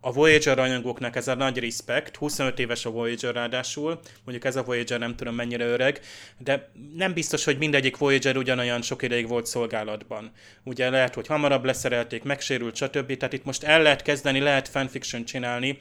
a 0.00 0.12
Voyager 0.12 0.56
rajongóknak 0.56 1.16
ez 1.16 1.28
a 1.28 1.34
nagy 1.34 1.58
respect, 1.58 2.16
25 2.16 2.58
éves 2.58 2.84
a 2.84 2.90
Voyager 2.90 3.34
ráadásul, 3.34 4.00
mondjuk 4.24 4.46
ez 4.46 4.56
a 4.56 4.62
Voyager 4.62 4.98
nem 4.98 5.16
tudom 5.16 5.34
mennyire 5.34 5.64
öreg, 5.64 6.00
de 6.38 6.70
nem 6.96 7.12
biztos, 7.12 7.44
hogy 7.44 7.58
mindegyik 7.58 7.96
Voyager 7.96 8.36
ugyanolyan 8.36 8.82
sok 8.82 9.02
ideig 9.02 9.28
volt 9.28 9.46
szolgálatban. 9.46 10.32
Ugye 10.62 10.90
lehet, 10.90 11.14
hogy 11.14 11.26
hamarabb 11.26 11.64
leszerelték, 11.64 12.22
megsérült, 12.22 12.76
stb. 12.76 13.16
Tehát 13.16 13.32
itt 13.32 13.44
most 13.44 13.62
el 13.62 13.82
lehet 13.82 14.02
kezdeni, 14.02 14.40
lehet 14.40 14.68
fanfiction 14.68 15.24
csinálni, 15.24 15.78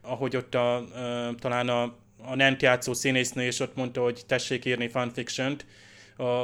ahogy 0.00 0.36
ott 0.36 0.54
a, 0.54 0.84
talán 1.38 1.68
a, 1.68 1.96
a 2.24 2.34
Nent 2.34 2.62
játszó 2.62 2.92
színésznő 2.92 3.46
is 3.46 3.60
ott 3.60 3.76
mondta, 3.76 4.02
hogy 4.02 4.22
tessék 4.26 4.64
írni 4.64 4.88
fanfiction-t, 4.88 5.66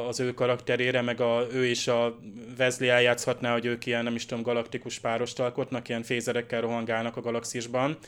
az 0.08 0.20
ő 0.20 0.34
karakterére, 0.34 1.00
meg 1.00 1.20
a, 1.20 1.46
ő 1.52 1.66
is 1.66 1.88
a 1.88 2.18
Wesley 2.58 2.90
eljátszhatná, 2.90 3.52
hogy 3.52 3.64
ők 3.64 3.86
ilyen, 3.86 4.04
nem 4.04 4.14
is 4.14 4.26
tudom, 4.26 4.42
galaktikus 4.42 4.98
párost 4.98 5.40
alkotnak, 5.40 5.88
ilyen 5.88 6.02
fézerekkel 6.02 6.60
rohangálnak 6.60 7.16
a 7.16 7.20
galaxisban. 7.20 7.98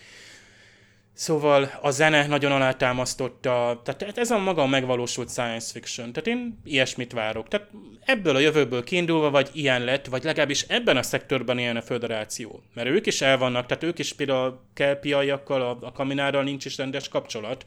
Szóval 1.17 1.71
a 1.83 1.91
zene 1.91 2.27
nagyon 2.27 2.53
alátámasztotta, 2.53 3.81
tehát 3.85 4.19
ez 4.19 4.31
a 4.31 4.39
maga 4.39 4.67
megvalósult 4.67 5.31
science 5.31 5.73
fiction, 5.73 6.13
tehát 6.13 6.27
én 6.27 6.61
ilyesmit 6.65 7.13
várok. 7.13 7.49
Tehát 7.49 7.71
ebből 8.05 8.37
a 8.37 8.39
jövőből 8.39 8.85
kiindulva, 8.85 9.31
vagy 9.31 9.51
ilyen 9.53 9.85
lett, 9.85 10.07
vagy 10.07 10.25
legalábbis 10.25 10.63
ebben 10.63 10.97
a 10.97 11.03
szektorban 11.03 11.59
ilyen 11.59 11.77
a 11.77 11.83
föderáció. 11.83 12.63
Mert 12.75 12.89
ők 12.89 13.07
is 13.07 13.21
el 13.21 13.39
vannak, 13.39 13.67
tehát 13.67 13.83
ők 13.83 13.99
is 13.99 14.13
például 14.13 14.47
a 14.47 14.63
kelpiaiakkal, 14.75 15.63
a, 15.63 15.79
a 15.81 15.93
kaminárral 15.93 16.43
nincs 16.43 16.65
is 16.65 16.77
rendes 16.77 17.09
kapcsolat 17.09 17.67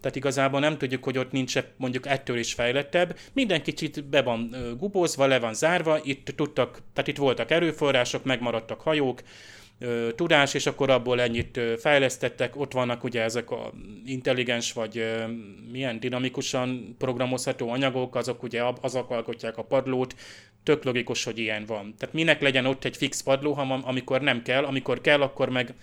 tehát 0.00 0.16
igazából 0.16 0.60
nem 0.60 0.78
tudjuk, 0.78 1.04
hogy 1.04 1.18
ott 1.18 1.32
nincs 1.32 1.54
mondjuk 1.76 2.06
ettől 2.06 2.38
is 2.38 2.52
fejlettebb. 2.52 3.18
Minden 3.32 3.62
kicsit 3.62 4.04
be 4.04 4.22
van 4.22 4.56
gubózva, 4.78 5.26
le 5.26 5.38
van 5.38 5.54
zárva, 5.54 6.00
itt 6.02 6.32
tudtak, 6.36 6.82
tehát 6.92 7.08
itt 7.08 7.16
voltak 7.16 7.50
erőforrások, 7.50 8.24
megmaradtak 8.24 8.80
hajók, 8.80 9.22
tudás, 10.14 10.54
és 10.54 10.66
akkor 10.66 10.90
abból 10.90 11.20
ennyit 11.20 11.60
fejlesztettek. 11.78 12.56
Ott 12.56 12.72
vannak 12.72 13.04
ugye 13.04 13.22
ezek 13.22 13.50
a 13.50 13.72
intelligens 14.04 14.72
vagy 14.72 15.14
milyen 15.72 16.00
dinamikusan 16.00 16.94
programozható 16.98 17.68
anyagok, 17.70 18.14
azok 18.14 18.42
ugye 18.42 18.62
azok 18.80 19.10
alkotják 19.10 19.56
a 19.58 19.62
padlót, 19.62 20.14
tök 20.62 20.84
logikus, 20.84 21.24
hogy 21.24 21.38
ilyen 21.38 21.64
van. 21.66 21.94
Tehát 21.98 22.14
minek 22.14 22.40
legyen 22.40 22.66
ott 22.66 22.84
egy 22.84 22.96
fix 22.96 23.22
padló, 23.22 23.52
ha 23.52 23.62
amikor 23.62 24.20
nem 24.20 24.42
kell, 24.42 24.64
amikor 24.64 25.00
kell, 25.00 25.22
akkor 25.22 25.48
meg 25.48 25.74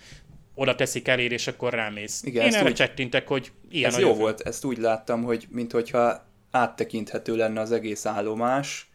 oda 0.54 0.74
teszik 0.74 1.08
elér, 1.08 1.32
és 1.32 1.46
akkor 1.46 1.72
rámész. 1.72 2.22
Igen, 2.22 2.46
Én 2.46 2.54
erre 2.54 2.68
úgy, 2.68 2.74
csettintek, 2.74 3.28
hogy 3.28 3.52
ilyen 3.70 3.90
Ez 3.90 3.98
jó 3.98 4.08
jövő. 4.08 4.18
volt, 4.18 4.40
ezt 4.40 4.64
úgy 4.64 4.78
láttam, 4.78 5.22
hogy 5.22 5.46
minthogyha 5.50 6.26
áttekinthető 6.50 7.36
lenne 7.36 7.60
az 7.60 7.72
egész 7.72 8.06
állomás, 8.06 8.87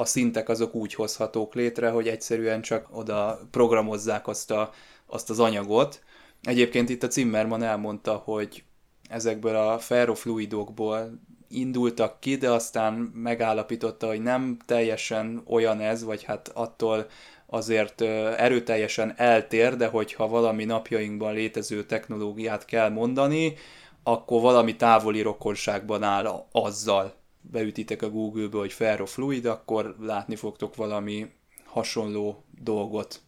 a 0.00 0.04
szintek 0.04 0.48
azok 0.48 0.74
úgy 0.74 0.94
hozhatók 0.94 1.54
létre, 1.54 1.90
hogy 1.90 2.08
egyszerűen 2.08 2.60
csak 2.60 2.88
oda 2.92 3.40
programozzák 3.50 4.28
azt, 4.28 4.50
a, 4.50 4.70
azt 5.06 5.30
az 5.30 5.40
anyagot. 5.40 6.02
Egyébként 6.42 6.88
itt 6.88 7.02
a 7.02 7.10
Zimmerman 7.10 7.62
elmondta, 7.62 8.14
hogy 8.14 8.64
ezekből 9.08 9.56
a 9.56 9.78
ferrofluidokból 9.78 11.20
indultak 11.48 12.20
ki, 12.20 12.36
de 12.36 12.50
aztán 12.50 12.94
megállapította, 13.14 14.06
hogy 14.06 14.22
nem 14.22 14.58
teljesen 14.66 15.42
olyan 15.46 15.80
ez, 15.80 16.04
vagy 16.04 16.22
hát 16.22 16.48
attól 16.48 17.06
azért 17.46 18.00
erőteljesen 18.36 19.14
eltér, 19.16 19.76
de 19.76 19.86
hogyha 19.86 20.28
valami 20.28 20.64
napjainkban 20.64 21.34
létező 21.34 21.84
technológiát 21.84 22.64
kell 22.64 22.88
mondani, 22.88 23.54
akkor 24.02 24.40
valami 24.40 24.76
távoli 24.76 25.20
rokonságban 25.20 26.02
áll 26.02 26.46
azzal. 26.52 27.19
Beütitek 27.52 28.02
a 28.02 28.10
Google-be, 28.10 28.58
hogy 28.58 28.72
ferrofluid, 28.72 29.44
akkor 29.44 29.96
látni 30.00 30.36
fogtok 30.36 30.76
valami 30.76 31.26
hasonló 31.64 32.44
dolgot. 32.62 33.20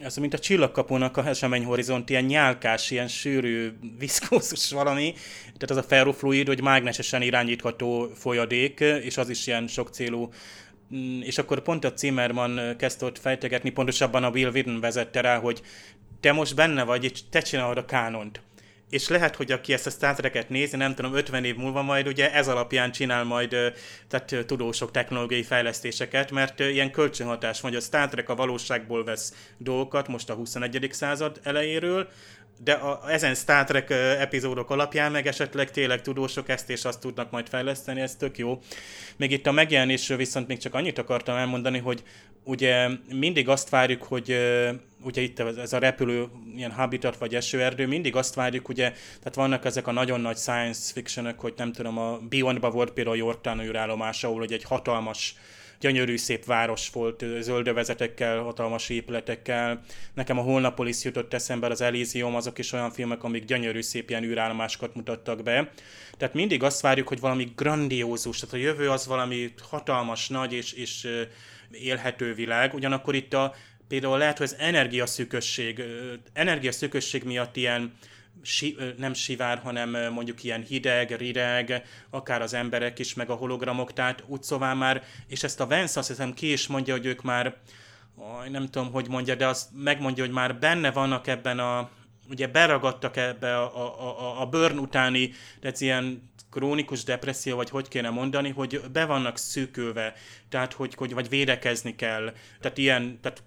Ez 0.00 0.16
mint 0.16 0.34
a 0.34 0.38
csillagkapunak 0.38 1.16
a 1.16 1.26
eseményhorizont, 1.26 2.10
ilyen 2.10 2.24
nyálkás, 2.24 2.90
ilyen 2.90 3.08
sűrű, 3.08 3.72
viszkózus 3.98 4.70
valami. 4.70 5.12
Tehát 5.44 5.70
az 5.70 5.76
a 5.76 5.82
ferrofluid, 5.82 6.46
hogy 6.46 6.62
mágnesesen 6.62 7.22
irányítható 7.22 8.08
folyadék, 8.14 8.80
és 8.80 9.16
az 9.16 9.28
is 9.28 9.46
ilyen 9.46 9.66
sokcélú 9.66 10.28
mm, 10.94 11.20
és 11.20 11.38
akkor 11.38 11.62
pont 11.62 11.84
a 11.84 11.92
Zimmerman 11.96 12.76
kezdte 12.76 13.04
ott 13.04 13.18
fejtegetni, 13.18 13.70
pontosabban 13.70 14.24
a 14.24 14.30
Will 14.30 14.50
Whedon 14.50 14.80
vezette 14.80 15.20
rá, 15.20 15.38
hogy 15.38 15.62
te 16.20 16.32
most 16.32 16.54
benne 16.54 16.84
vagy, 16.84 17.04
és 17.04 17.28
te 17.30 17.40
csinálod 17.40 17.76
a 17.76 17.84
kánont 17.84 18.40
és 18.90 19.08
lehet, 19.08 19.36
hogy 19.36 19.52
aki 19.52 19.72
ezt 19.72 19.86
a 19.86 19.90
Star 19.90 20.14
Trek-et 20.14 20.48
nézi, 20.48 20.76
nem 20.76 20.94
tudom, 20.94 21.14
50 21.14 21.44
év 21.44 21.56
múlva 21.56 21.82
majd 21.82 22.06
ugye 22.06 22.32
ez 22.32 22.48
alapján 22.48 22.92
csinál 22.92 23.24
majd 23.24 23.56
tehát 24.08 24.46
tudósok 24.46 24.90
technológiai 24.90 25.42
fejlesztéseket, 25.42 26.30
mert 26.30 26.60
ilyen 26.60 26.90
kölcsönhatás 26.90 27.60
vagy 27.60 27.74
a 27.74 27.80
Star 27.80 28.08
Trek 28.08 28.28
a 28.28 28.34
valóságból 28.34 29.04
vesz 29.04 29.34
dolgokat 29.58 30.08
most 30.08 30.30
a 30.30 30.34
21. 30.34 30.88
század 30.92 31.40
elejéről, 31.42 32.08
de 32.64 32.72
a, 32.72 33.10
ezen 33.10 33.34
Star 33.34 33.64
Trek 33.64 33.90
epizódok 33.90 34.70
alapján 34.70 35.12
meg 35.12 35.26
esetleg 35.26 35.70
tényleg 35.70 36.02
tudósok 36.02 36.48
ezt 36.48 36.70
és 36.70 36.84
azt 36.84 37.00
tudnak 37.00 37.30
majd 37.30 37.48
fejleszteni, 37.48 38.00
ez 38.00 38.16
tök 38.16 38.38
jó. 38.38 38.58
Még 39.16 39.30
itt 39.30 39.46
a 39.46 39.52
megjelenésről 39.52 40.16
viszont 40.16 40.46
még 40.46 40.58
csak 40.58 40.74
annyit 40.74 40.98
akartam 40.98 41.36
elmondani, 41.36 41.78
hogy 41.78 42.02
ugye 42.44 42.88
mindig 43.08 43.48
azt 43.48 43.68
várjuk, 43.68 44.02
hogy 44.02 44.36
ugye 45.02 45.20
itt 45.20 45.38
ez 45.38 45.72
a 45.72 45.78
repülő, 45.78 46.26
ilyen 46.56 46.72
habitat 46.72 47.16
vagy 47.16 47.34
esőerdő, 47.34 47.86
mindig 47.86 48.16
azt 48.16 48.34
várjuk, 48.34 48.68
ugye, 48.68 48.90
tehát 48.90 49.34
vannak 49.34 49.64
ezek 49.64 49.86
a 49.86 49.92
nagyon 49.92 50.20
nagy 50.20 50.36
science 50.36 50.92
fictionök, 50.92 51.40
hogy 51.40 51.54
nem 51.56 51.72
tudom, 51.72 51.98
a 51.98 52.18
Beyondba 52.28 52.70
volt 52.70 52.90
például 52.90 53.16
a 53.16 53.18
Jortán 53.18 53.60
űrállomás, 53.60 54.24
ahol 54.24 54.44
egy 54.48 54.64
hatalmas 54.64 55.34
gyönyörű 55.80 56.16
szép 56.16 56.44
város 56.44 56.90
volt, 56.90 57.24
zöldövezetekkel, 57.40 58.38
hatalmas 58.38 58.88
épületekkel. 58.88 59.80
Nekem 60.14 60.38
a 60.38 60.42
Holnapolis 60.42 61.04
jutott 61.04 61.34
eszembe, 61.34 61.66
az 61.66 61.80
Elysium, 61.80 62.34
azok 62.34 62.58
is 62.58 62.72
olyan 62.72 62.90
filmek, 62.90 63.24
amik 63.24 63.44
gyönyörű 63.44 63.80
szép 63.80 64.10
ilyen 64.10 64.24
űrállomásokat 64.24 64.94
mutattak 64.94 65.42
be. 65.42 65.72
Tehát 66.16 66.34
mindig 66.34 66.62
azt 66.62 66.80
várjuk, 66.80 67.08
hogy 67.08 67.20
valami 67.20 67.52
grandiózus, 67.56 68.38
tehát 68.38 68.54
a 68.54 68.58
jövő 68.58 68.90
az 68.90 69.06
valami 69.06 69.52
hatalmas, 69.70 70.28
nagy 70.28 70.52
és, 70.52 70.72
és 70.72 71.08
élhető 71.70 72.34
világ, 72.34 72.74
ugyanakkor 72.74 73.14
itt 73.14 73.34
a, 73.34 73.54
például 73.88 74.18
lehet, 74.18 74.38
hogy 74.38 74.46
az 74.46 74.56
energiaszűkösség, 74.58 75.82
energiaszűkösség 76.32 77.24
miatt 77.24 77.56
ilyen 77.56 77.92
si, 78.42 78.76
nem 78.96 79.12
sivár, 79.12 79.58
hanem 79.58 80.12
mondjuk 80.12 80.44
ilyen 80.44 80.62
hideg, 80.62 81.10
rideg, 81.10 81.82
akár 82.10 82.42
az 82.42 82.54
emberek 82.54 82.98
is, 82.98 83.14
meg 83.14 83.30
a 83.30 83.34
hologramok, 83.34 83.92
tehát 83.92 84.24
úgy 84.26 84.42
szóval 84.42 84.74
már, 84.74 85.04
és 85.26 85.42
ezt 85.42 85.60
a 85.60 85.66
Vance 85.66 85.98
azt 85.98 86.08
hiszem 86.08 86.34
ki 86.34 86.52
is 86.52 86.66
mondja, 86.66 86.94
hogy 86.94 87.06
ők 87.06 87.22
már, 87.22 87.56
nem 88.50 88.66
tudom, 88.66 88.92
hogy 88.92 89.08
mondja, 89.08 89.34
de 89.34 89.46
azt 89.46 89.68
megmondja, 89.74 90.24
hogy 90.24 90.32
már 90.32 90.58
benne 90.58 90.90
vannak 90.90 91.26
ebben 91.26 91.58
a, 91.58 91.90
ugye 92.28 92.46
beragadtak 92.46 93.16
ebbe 93.16 93.58
a, 93.58 93.76
a, 93.76 94.20
a, 94.20 94.40
a 94.40 94.46
burn 94.46 94.78
utáni, 94.78 95.32
ez 95.60 95.80
ilyen 95.80 96.30
krónikus 96.50 97.04
depresszió, 97.04 97.56
vagy 97.56 97.70
hogy 97.70 97.88
kéne 97.88 98.10
mondani, 98.10 98.50
hogy 98.50 98.80
be 98.92 99.04
vannak 99.04 99.38
szűkülve, 99.38 100.14
tehát 100.48 100.72
hogy, 100.72 100.94
hogy 100.94 101.14
vagy 101.14 101.28
védekezni 101.28 101.94
kell. 101.94 102.32
Tehát 102.60 102.78
ilyen, 102.78 103.18
tehát 103.20 103.42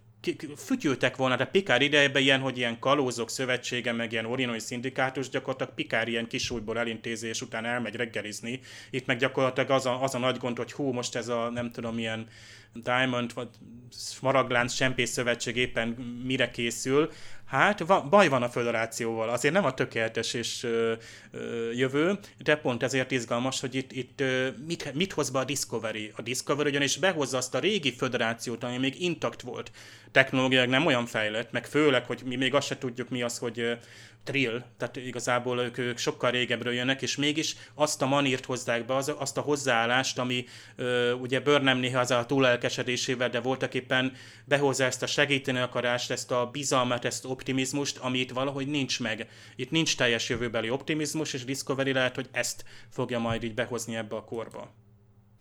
fütyültek 0.58 1.16
volna, 1.16 1.36
de 1.36 1.46
Pikár 1.46 1.82
idejében 1.82 2.22
ilyen, 2.22 2.40
hogy 2.40 2.58
ilyen 2.58 2.80
kalózok 2.80 3.30
szövetsége, 3.30 3.92
meg 3.92 4.12
ilyen 4.12 4.26
orinoi 4.26 4.60
szindikátus 4.60 5.30
gyakorlatilag 5.30 5.74
Pikár 5.74 6.08
ilyen 6.08 6.28
kisújból 6.28 6.80
elintézés 6.80 7.42
után 7.42 7.66
elmegy 7.66 7.96
reggelizni. 7.96 8.60
Itt 8.90 9.06
meg 9.06 9.18
gyakorlatilag 9.18 9.70
az 9.70 9.86
a, 9.86 10.04
az 10.04 10.16
a 10.16 10.18
nagy 10.20 10.38
gond, 10.38 10.58
hogy 10.58 10.72
hú, 10.72 10.92
most 10.92 11.16
ez 11.16 11.28
a 11.28 11.50
nem 11.50 11.72
tudom, 11.72 11.96
milyen 11.96 12.28
Diamond 12.74 13.34
vagy 13.34 13.50
Smaragdlánc 13.92 14.74
Sempész 14.74 15.12
Szövetség 15.12 15.56
éppen 15.56 15.88
mire 16.26 16.52
készül, 16.52 17.10
Hát 17.54 17.80
va, 17.80 18.02
baj 18.10 18.28
van 18.28 18.44
a 18.44 18.50
föderációval, 18.50 19.30
azért 19.30 19.54
nem 19.54 19.66
a 19.66 19.74
tökéletes 19.74 20.34
és 20.34 20.64
ö, 20.64 20.94
ö, 21.32 21.72
jövő, 21.72 22.20
de 22.38 22.56
pont 22.56 22.84
ezért 22.84 23.12
izgalmas, 23.12 23.60
hogy 23.60 23.76
itt, 23.76 23.92
itt 23.92 24.22
ö, 24.22 24.48
mit, 24.68 24.94
mit 24.94 25.14
hoz 25.14 25.30
be 25.30 25.40
a 25.40 25.44
Discovery. 25.44 26.12
A 26.16 26.22
Discovery 26.22 26.70
ugyanis 26.70 26.98
behozza 26.98 27.38
azt 27.38 27.56
a 27.56 27.60
régi 27.60 27.92
föderációt, 27.92 28.64
ami 28.64 28.78
még 28.78 29.02
intakt 29.02 29.42
volt. 29.42 29.72
Technológiák 30.12 30.68
nem 30.68 30.86
olyan 30.86 31.06
fejlett, 31.06 31.52
meg 31.52 31.66
főleg, 31.66 32.06
hogy 32.06 32.22
mi 32.26 32.36
még 32.36 32.54
azt 32.54 32.68
se 32.68 32.78
tudjuk 32.78 33.10
mi 33.10 33.22
az, 33.22 33.38
hogy 33.38 33.78
trill, 34.24 34.64
tehát 34.78 34.96
igazából 34.96 35.60
ők, 35.60 35.78
ők 35.78 35.98
sokkal 35.98 36.32
régebről 36.32 36.74
jönnek, 36.74 37.02
és 37.02 37.16
mégis 37.16 37.56
azt 37.76 38.02
a 38.02 38.06
manírt 38.06 38.46
hozzák 38.46 38.86
be, 38.86 38.96
az, 38.96 39.14
azt 39.18 39.38
a 39.38 39.42
hozzáállást, 39.42 40.20
ami 40.20 40.46
ö, 40.76 41.12
ugye 41.12 41.40
Burnham 41.40 41.78
néha 41.78 42.00
az 42.00 42.12
a 42.12 42.26
túlelkesedésével, 42.26 43.30
de 43.30 43.40
voltak 43.40 43.74
éppen 43.74 44.14
behozza 44.46 44.84
ezt 44.84 45.04
a 45.04 45.08
segíteni 45.08 45.60
akarást, 45.60 46.12
ezt 46.12 46.32
a 46.32 46.50
bizalmat, 46.52 47.06
ezt 47.06 47.26
optimizmust, 47.26 47.98
ami 47.98 48.20
itt 48.20 48.32
valahogy 48.32 48.68
nincs 48.68 49.00
meg. 49.00 49.28
Itt 49.56 49.72
nincs 49.72 49.98
teljes 49.98 50.30
jövőbeli 50.30 50.70
optimizmus, 50.70 51.34
és 51.34 51.46
Discovery 51.46 51.94
lehet, 51.94 52.16
hogy 52.16 52.30
ezt 52.32 52.64
fogja 52.90 53.20
majd 53.20 53.44
így 53.44 53.54
behozni 53.54 53.96
ebbe 53.96 54.16
a 54.16 54.24
korba. 54.24 54.74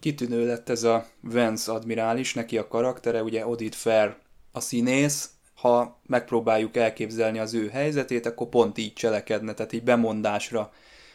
Kitűnő 0.00 0.46
lett 0.46 0.68
ez 0.68 0.82
a 0.82 1.06
Vance 1.20 1.72
admirális, 1.72 2.34
neki 2.34 2.58
a 2.58 2.68
karaktere, 2.68 3.22
ugye 3.22 3.46
Odit 3.46 3.74
Fair 3.74 4.16
a 4.52 4.60
színész, 4.60 5.30
ha 5.62 6.00
megpróbáljuk 6.06 6.76
elképzelni 6.76 7.38
az 7.38 7.54
ő 7.54 7.68
helyzetét, 7.68 8.26
akkor 8.26 8.48
pont 8.48 8.78
így 8.78 8.92
cselekedne, 8.92 9.54
tehát 9.54 9.72
így 9.72 9.82
bemondásra 9.82 10.72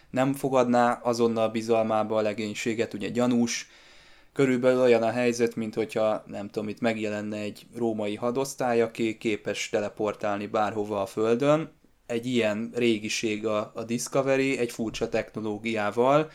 nem 0.10 0.34
fogadná 0.34 0.94
azonnal 1.04 1.50
bizalmába 1.50 2.18
a 2.18 2.22
legénységet, 2.22 2.94
ugye 2.94 3.10
gyanús, 3.10 3.70
körülbelül 4.34 4.82
olyan 4.82 5.04
a 5.04 5.12
helyzet, 5.12 5.56
mint 5.56 5.74
hogyha 5.74 6.24
nem 6.28 6.50
tudom, 6.50 6.70
itt 6.70 6.80
megjelenne 6.80 7.38
egy 7.38 7.66
római 7.76 8.16
hadosztály, 8.16 8.82
aki 8.82 9.18
képes 9.18 9.70
teleportálni 9.70 10.46
bárhova 10.46 11.02
a 11.02 11.06
Földön. 11.06 11.72
Egy 12.06 12.26
ilyen 12.26 12.72
régiség 12.76 13.46
a, 13.46 13.72
a 13.76 13.84
Discovery, 13.84 14.58
egy 14.58 14.72
furcsa 14.72 15.10
technológiával, 15.10 16.32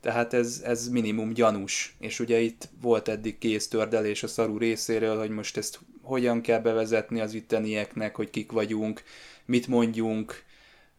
tehát 0.00 0.32
ez, 0.32 0.62
ez 0.64 0.88
minimum 0.88 1.32
gyanús. 1.32 1.96
És 2.00 2.20
ugye 2.20 2.40
itt 2.40 2.68
volt 2.80 3.08
eddig 3.08 3.38
kész 3.38 3.68
tördelés 3.68 4.22
a 4.22 4.26
szarú 4.26 4.58
részéről, 4.58 5.18
hogy 5.18 5.30
most 5.30 5.56
ezt 5.56 5.78
hogyan 6.06 6.40
kell 6.40 6.60
bevezetni 6.60 7.20
az 7.20 7.34
ittenieknek, 7.34 8.16
hogy 8.16 8.30
kik 8.30 8.52
vagyunk, 8.52 9.02
mit 9.44 9.66
mondjunk, 9.66 10.44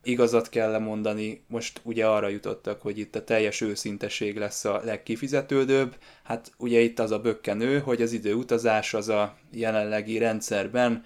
igazat 0.03 0.49
kell 0.49 0.71
lemondani, 0.71 1.43
most 1.47 1.81
ugye 1.83 2.05
arra 2.05 2.27
jutottak, 2.27 2.81
hogy 2.81 2.97
itt 2.97 3.15
a 3.15 3.23
teljes 3.23 3.61
őszinteség 3.61 4.37
lesz 4.37 4.65
a 4.65 4.81
legkifizetődőbb, 4.83 5.95
hát 6.23 6.51
ugye 6.57 6.79
itt 6.79 6.99
az 6.99 7.11
a 7.11 7.19
bökkenő, 7.19 7.79
hogy 7.79 8.01
az 8.01 8.11
időutazás 8.11 8.93
az 8.93 9.09
a 9.09 9.37
jelenlegi 9.51 10.17
rendszerben 10.17 11.03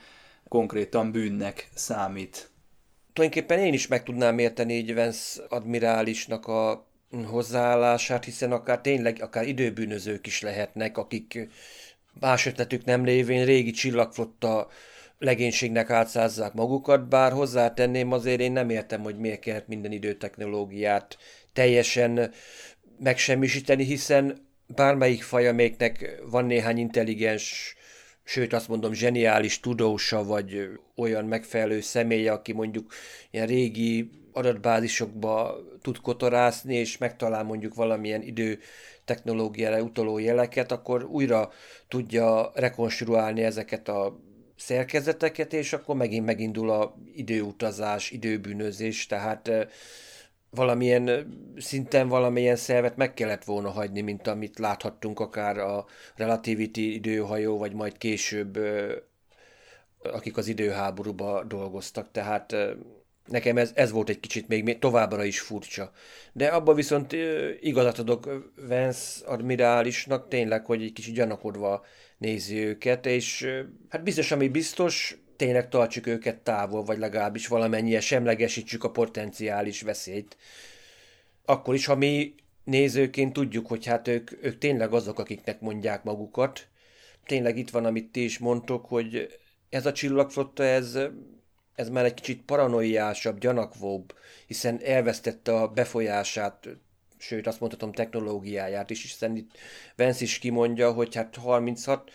konkrétan 0.47 1.11
bűnnek 1.11 1.69
számít. 1.73 2.49
Tulajdonképpen 3.13 3.59
én 3.59 3.73
is 3.73 3.87
meg 3.87 4.03
tudnám 4.03 4.39
érteni 4.39 4.73
így 4.73 4.93
Vance 4.93 5.41
admirálisnak 5.49 6.47
a 6.47 6.87
hozzáállását, 7.25 8.25
hiszen 8.25 8.51
akár 8.51 8.81
tényleg, 8.81 9.17
akár 9.21 9.47
időbűnözők 9.47 10.27
is 10.27 10.41
lehetnek, 10.41 10.97
akik 10.97 11.47
más 12.19 12.45
ötletük 12.45 12.85
nem 12.85 13.05
lévén 13.05 13.45
régi 13.45 13.71
csillagflotta 13.71 14.67
legénységnek 15.19 15.89
átszázzák 15.89 16.53
magukat, 16.53 17.07
bár 17.07 17.31
hozzátenném 17.31 18.11
azért 18.11 18.39
én 18.39 18.51
nem 18.51 18.69
értem, 18.69 19.01
hogy 19.01 19.17
miért 19.17 19.39
kellett 19.39 19.67
minden 19.67 19.91
időtechnológiát 19.91 21.17
teljesen 21.53 22.31
megsemmisíteni, 22.99 23.83
hiszen 23.83 24.47
bármelyik 24.67 25.23
faj, 25.23 25.47
amelyiknek 25.47 26.21
van 26.29 26.45
néhány 26.45 26.77
intelligens, 26.77 27.75
sőt 28.23 28.53
azt 28.53 28.67
mondom 28.67 28.93
zseniális 28.93 29.59
tudósa, 29.59 30.23
vagy 30.23 30.69
olyan 30.95 31.25
megfelelő 31.25 31.81
személye, 31.81 32.31
aki 32.31 32.53
mondjuk 32.53 32.93
ilyen 33.31 33.47
régi 33.47 34.09
adatbázisokba 34.33 35.57
tud 35.81 36.01
kotorászni, 36.01 36.75
és 36.75 36.97
megtalál 36.97 37.43
mondjuk 37.43 37.73
valamilyen 37.73 38.21
idő 38.21 38.59
technológiára 39.11 39.81
utaló 39.81 40.17
jeleket, 40.17 40.71
akkor 40.71 41.03
újra 41.03 41.49
tudja 41.87 42.51
rekonstruálni 42.53 43.43
ezeket 43.43 43.87
a 43.87 44.19
szerkezeteket, 44.55 45.53
és 45.53 45.73
akkor 45.73 45.95
megint 45.95 46.25
megindul 46.25 46.69
a 46.69 46.95
időutazás, 47.13 48.11
időbűnözés, 48.11 49.05
tehát 49.05 49.51
valamilyen 50.49 51.33
szinten 51.57 52.07
valamilyen 52.07 52.55
szervet 52.55 52.95
meg 52.95 53.13
kellett 53.13 53.43
volna 53.43 53.69
hagyni, 53.69 54.01
mint 54.01 54.27
amit 54.27 54.59
láthattunk 54.59 55.19
akár 55.19 55.57
a 55.57 55.85
Relativity 56.15 56.93
időhajó, 56.93 57.57
vagy 57.57 57.73
majd 57.73 57.97
később 57.97 58.59
akik 60.03 60.37
az 60.37 60.47
időháborúba 60.47 61.43
dolgoztak, 61.43 62.11
tehát 62.11 62.55
nekem 63.31 63.57
ez, 63.57 63.71
ez 63.75 63.91
volt 63.91 64.09
egy 64.09 64.19
kicsit 64.19 64.47
még 64.47 64.79
továbbra 64.79 65.23
is 65.23 65.39
furcsa. 65.39 65.91
De 66.33 66.47
abban 66.47 66.75
viszont 66.75 67.15
igazat 67.59 67.99
adok 67.99 68.51
Vance 68.67 69.25
admirálisnak 69.25 70.27
tényleg, 70.27 70.65
hogy 70.65 70.83
egy 70.83 70.93
kicsit 70.93 71.13
gyanakodva 71.13 71.85
nézi 72.17 72.57
őket, 72.57 73.05
és 73.05 73.47
hát 73.89 74.03
biztos, 74.03 74.31
ami 74.31 74.47
biztos, 74.47 75.17
tényleg 75.35 75.69
tartsuk 75.69 76.07
őket 76.07 76.37
távol, 76.37 76.83
vagy 76.83 76.97
legalábbis 76.97 77.47
valamennyire 77.47 77.99
semlegesítsük 77.99 78.83
a 78.83 78.91
potenciális 78.91 79.81
veszélyt. 79.81 80.37
Akkor 81.45 81.73
is, 81.73 81.85
ha 81.85 81.95
mi 81.95 82.35
nézőként 82.63 83.33
tudjuk, 83.33 83.67
hogy 83.67 83.85
hát 83.85 84.07
ők, 84.07 84.31
ők 84.43 84.57
tényleg 84.57 84.93
azok, 84.93 85.19
akiknek 85.19 85.59
mondják 85.59 86.03
magukat. 86.03 86.67
Tényleg 87.25 87.57
itt 87.57 87.69
van, 87.69 87.85
amit 87.85 88.11
ti 88.11 88.23
is 88.23 88.37
mondtok, 88.37 88.85
hogy 88.85 89.39
ez 89.69 89.85
a 89.85 89.91
csillagflotta, 89.91 90.63
ez, 90.63 90.97
ez 91.81 91.89
már 91.89 92.05
egy 92.05 92.13
kicsit 92.13 92.41
paranoiásabb, 92.45 93.39
gyanakvóbb, 93.39 94.13
hiszen 94.47 94.79
elvesztette 94.83 95.55
a 95.55 95.67
befolyását, 95.67 96.67
sőt 97.17 97.47
azt 97.47 97.59
mondhatom 97.59 97.91
technológiáját 97.91 98.89
is, 98.89 99.01
hiszen 99.01 99.35
itt 99.35 99.57
Vance 99.95 100.23
is 100.23 100.39
kimondja, 100.39 100.91
hogy 100.91 101.15
hát 101.15 101.35
36 101.35 102.11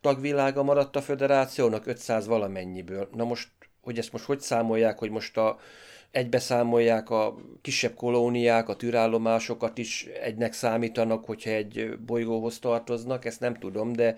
tagvilága 0.00 0.62
maradt 0.62 0.96
a 0.96 1.02
föderációnak 1.02 1.86
500 1.86 2.26
valamennyiből. 2.26 3.08
Na 3.14 3.24
most, 3.24 3.48
hogy 3.80 3.98
ezt 3.98 4.12
most 4.12 4.24
hogy 4.24 4.40
számolják, 4.40 4.98
hogy 4.98 5.10
most 5.10 5.36
a, 5.36 5.58
egybe 6.10 6.38
számolják 6.38 7.10
a 7.10 7.36
kisebb 7.62 7.94
kolóniák, 7.94 8.68
a 8.68 8.76
tűrállomásokat 8.76 9.78
is 9.78 10.04
egynek 10.04 10.52
számítanak, 10.52 11.24
hogyha 11.24 11.50
egy 11.50 11.98
bolygóhoz 11.98 12.58
tartoznak, 12.58 13.24
ezt 13.24 13.40
nem 13.40 13.54
tudom, 13.54 13.92
de 13.92 14.16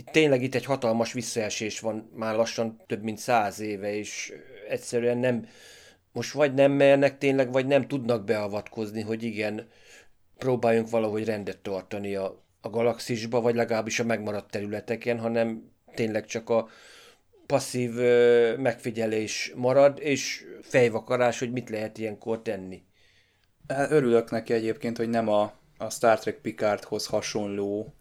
itt 0.00 0.08
tényleg 0.08 0.42
itt 0.42 0.54
egy 0.54 0.64
hatalmas 0.64 1.12
visszaesés 1.12 1.80
van 1.80 2.10
már 2.14 2.34
lassan 2.34 2.80
több 2.86 3.02
mint 3.02 3.18
száz 3.18 3.60
éve, 3.60 3.94
és 3.94 4.32
egyszerűen 4.68 5.18
nem, 5.18 5.46
most 6.12 6.32
vagy 6.32 6.54
nem 6.54 6.72
mernek 6.72 7.18
tényleg, 7.18 7.52
vagy 7.52 7.66
nem 7.66 7.88
tudnak 7.88 8.24
beavatkozni, 8.24 9.00
hogy 9.00 9.22
igen, 9.22 9.68
próbáljunk 10.38 10.90
valahogy 10.90 11.24
rendet 11.24 11.58
tartani 11.58 12.14
a, 12.14 12.44
a 12.60 12.68
galaxisba, 12.68 13.40
vagy 13.40 13.54
legalábbis 13.54 14.00
a 14.00 14.04
megmaradt 14.04 14.50
területeken, 14.50 15.18
hanem 15.18 15.70
tényleg 15.94 16.24
csak 16.24 16.50
a 16.50 16.68
passzív 17.46 17.98
ö, 17.98 18.56
megfigyelés 18.56 19.52
marad, 19.56 19.98
és 20.00 20.44
fejvakarás, 20.62 21.38
hogy 21.38 21.52
mit 21.52 21.70
lehet 21.70 21.98
ilyenkor 21.98 22.42
tenni. 22.42 22.82
Örülök 23.66 24.30
neki 24.30 24.52
egyébként, 24.52 24.96
hogy 24.96 25.08
nem 25.08 25.28
a, 25.28 25.52
a 25.78 25.90
Star 25.90 26.18
Trek 26.18 26.36
Picardhoz 26.36 27.06
hasonló 27.06 27.94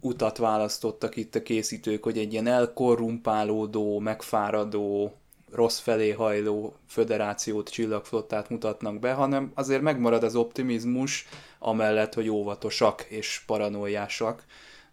utat 0.00 0.36
választottak 0.36 1.16
itt 1.16 1.34
a 1.34 1.42
készítők, 1.42 2.02
hogy 2.02 2.18
egy 2.18 2.32
ilyen 2.32 2.46
elkorrumpálódó, 2.46 3.98
megfáradó, 3.98 5.12
rossz 5.52 5.78
felé 5.78 6.10
hajló 6.10 6.74
föderációt, 6.88 7.68
csillagflottát 7.68 8.48
mutatnak 8.48 8.98
be, 8.98 9.12
hanem 9.12 9.52
azért 9.54 9.82
megmarad 9.82 10.22
az 10.22 10.36
optimizmus, 10.36 11.26
amellett, 11.58 12.14
hogy 12.14 12.28
óvatosak 12.28 13.02
és 13.08 13.42
paranoiásak, 13.46 14.44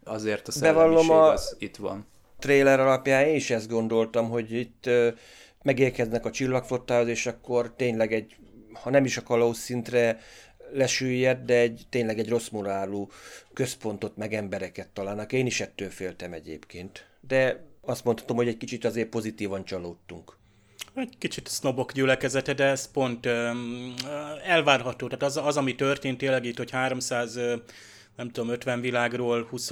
azért 0.04 0.48
a 0.48 0.52
szellemiség 0.52 1.10
a... 1.10 1.32
az 1.32 1.56
itt 1.60 1.76
van. 1.76 2.06
Trailer 2.39 2.80
alapján 2.80 3.26
én 3.26 3.36
is 3.36 3.50
ezt 3.50 3.70
gondoltam, 3.70 4.30
hogy 4.30 4.52
itt 4.52 4.84
uh, 4.88 5.08
megérkeznek 5.63 6.26
a 6.26 6.32
csillagflottához, 6.32 7.08
és 7.08 7.26
akkor 7.26 7.74
tényleg 7.76 8.13
egy, 8.13 8.36
ha 8.74 8.89
nem 8.89 9.06
is 9.06 9.18
a 9.18 9.24
kalóz 9.24 9.58
szintre 9.58 10.20
lesüllyed, 10.76 11.46
de 11.46 11.56
egy, 11.60 11.82
tényleg 11.90 12.20
egy 12.20 12.30
rossz 12.30 12.50
morálú 12.50 13.10
központot, 13.54 14.18
meg 14.18 14.34
embereket 14.34 14.88
találnak. 14.88 15.32
Én 15.32 15.46
is 15.46 15.62
ettől 15.62 15.90
féltem 15.90 16.34
egyébként. 16.34 17.08
De 17.28 17.64
azt 17.82 18.04
mondhatom, 18.04 18.38
hogy 18.38 18.48
egy 18.48 18.58
kicsit 18.58 18.86
azért 18.86 19.10
pozitívan 19.10 19.66
csalódtunk. 19.66 20.38
Egy 20.96 21.18
kicsit 21.18 21.48
sznobok 21.48 21.92
gyülekezete, 21.92 22.54
de 22.54 22.64
ez 22.64 22.92
pont 22.92 23.26
um, 23.26 23.94
elvárható. 24.46 25.08
Tehát 25.08 25.24
az, 25.24 25.38
az, 25.38 25.58
ami 25.58 25.76
történt 25.76 26.18
tényleg 26.18 26.46
itt, 26.46 26.58
hogy 26.58 26.72
300 26.72 27.40
nem 28.16 28.30
tudom, 28.30 28.50
50 28.50 28.82
világról 28.82 29.44
20 29.50 29.72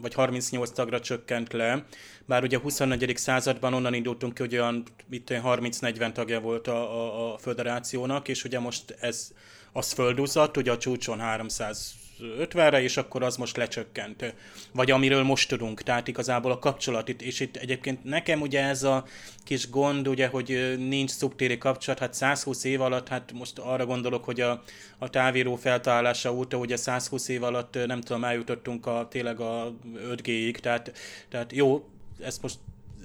vagy 0.00 0.14
38 0.14 0.70
tagra 0.70 1.00
csökkent 1.00 1.52
le, 1.52 1.84
bár 2.26 2.42
ugye 2.42 2.56
a 2.56 2.60
24. 2.60 3.16
században 3.16 3.74
onnan 3.74 3.94
indultunk 3.94 4.34
ki, 4.34 4.42
hogy 4.42 4.54
olyan 4.54 4.82
30-40 5.10 6.12
tagja 6.12 6.40
volt 6.40 6.68
a, 6.68 7.02
a, 7.02 7.32
a 7.32 7.38
föderációnak, 7.38 8.28
és 8.28 8.44
ugye 8.44 8.58
most 8.58 8.96
ez 9.00 9.32
az 9.76 9.92
földúzott, 9.92 10.56
ugye 10.56 10.70
a 10.70 10.78
csúcson 10.78 11.18
350-re, 11.22 12.82
és 12.82 12.96
akkor 12.96 13.22
az 13.22 13.36
most 13.36 13.56
lecsökkent. 13.56 14.34
Vagy 14.72 14.90
amiről 14.90 15.22
most 15.22 15.48
tudunk, 15.48 15.82
tehát 15.82 16.08
igazából 16.08 16.50
a 16.50 16.58
kapcsolat 16.58 17.08
és 17.08 17.40
itt 17.40 17.56
egyébként 17.56 18.04
nekem 18.04 18.40
ugye 18.40 18.62
ez 18.62 18.82
a 18.82 19.04
kis 19.44 19.70
gond, 19.70 20.08
ugye, 20.08 20.26
hogy 20.26 20.74
nincs 20.88 21.10
szubtéri 21.10 21.58
kapcsolat, 21.58 21.98
hát 21.98 22.14
120 22.14 22.64
év 22.64 22.80
alatt, 22.80 23.08
hát 23.08 23.32
most 23.32 23.58
arra 23.58 23.86
gondolok, 23.86 24.24
hogy 24.24 24.40
a, 24.40 24.62
a 24.98 25.10
távíró 25.10 25.56
feltalálása 25.56 26.34
óta 26.34 26.56
ugye 26.56 26.76
120 26.76 27.28
év 27.28 27.42
alatt 27.42 27.78
nem 27.86 28.00
tudom, 28.00 28.24
eljutottunk 28.24 28.86
a, 28.86 29.06
tényleg 29.10 29.40
a 29.40 29.72
5G-ig, 30.08 30.56
tehát, 30.56 30.92
tehát 31.28 31.52
jó, 31.52 31.88
ezt 32.20 32.42
most 32.42 32.56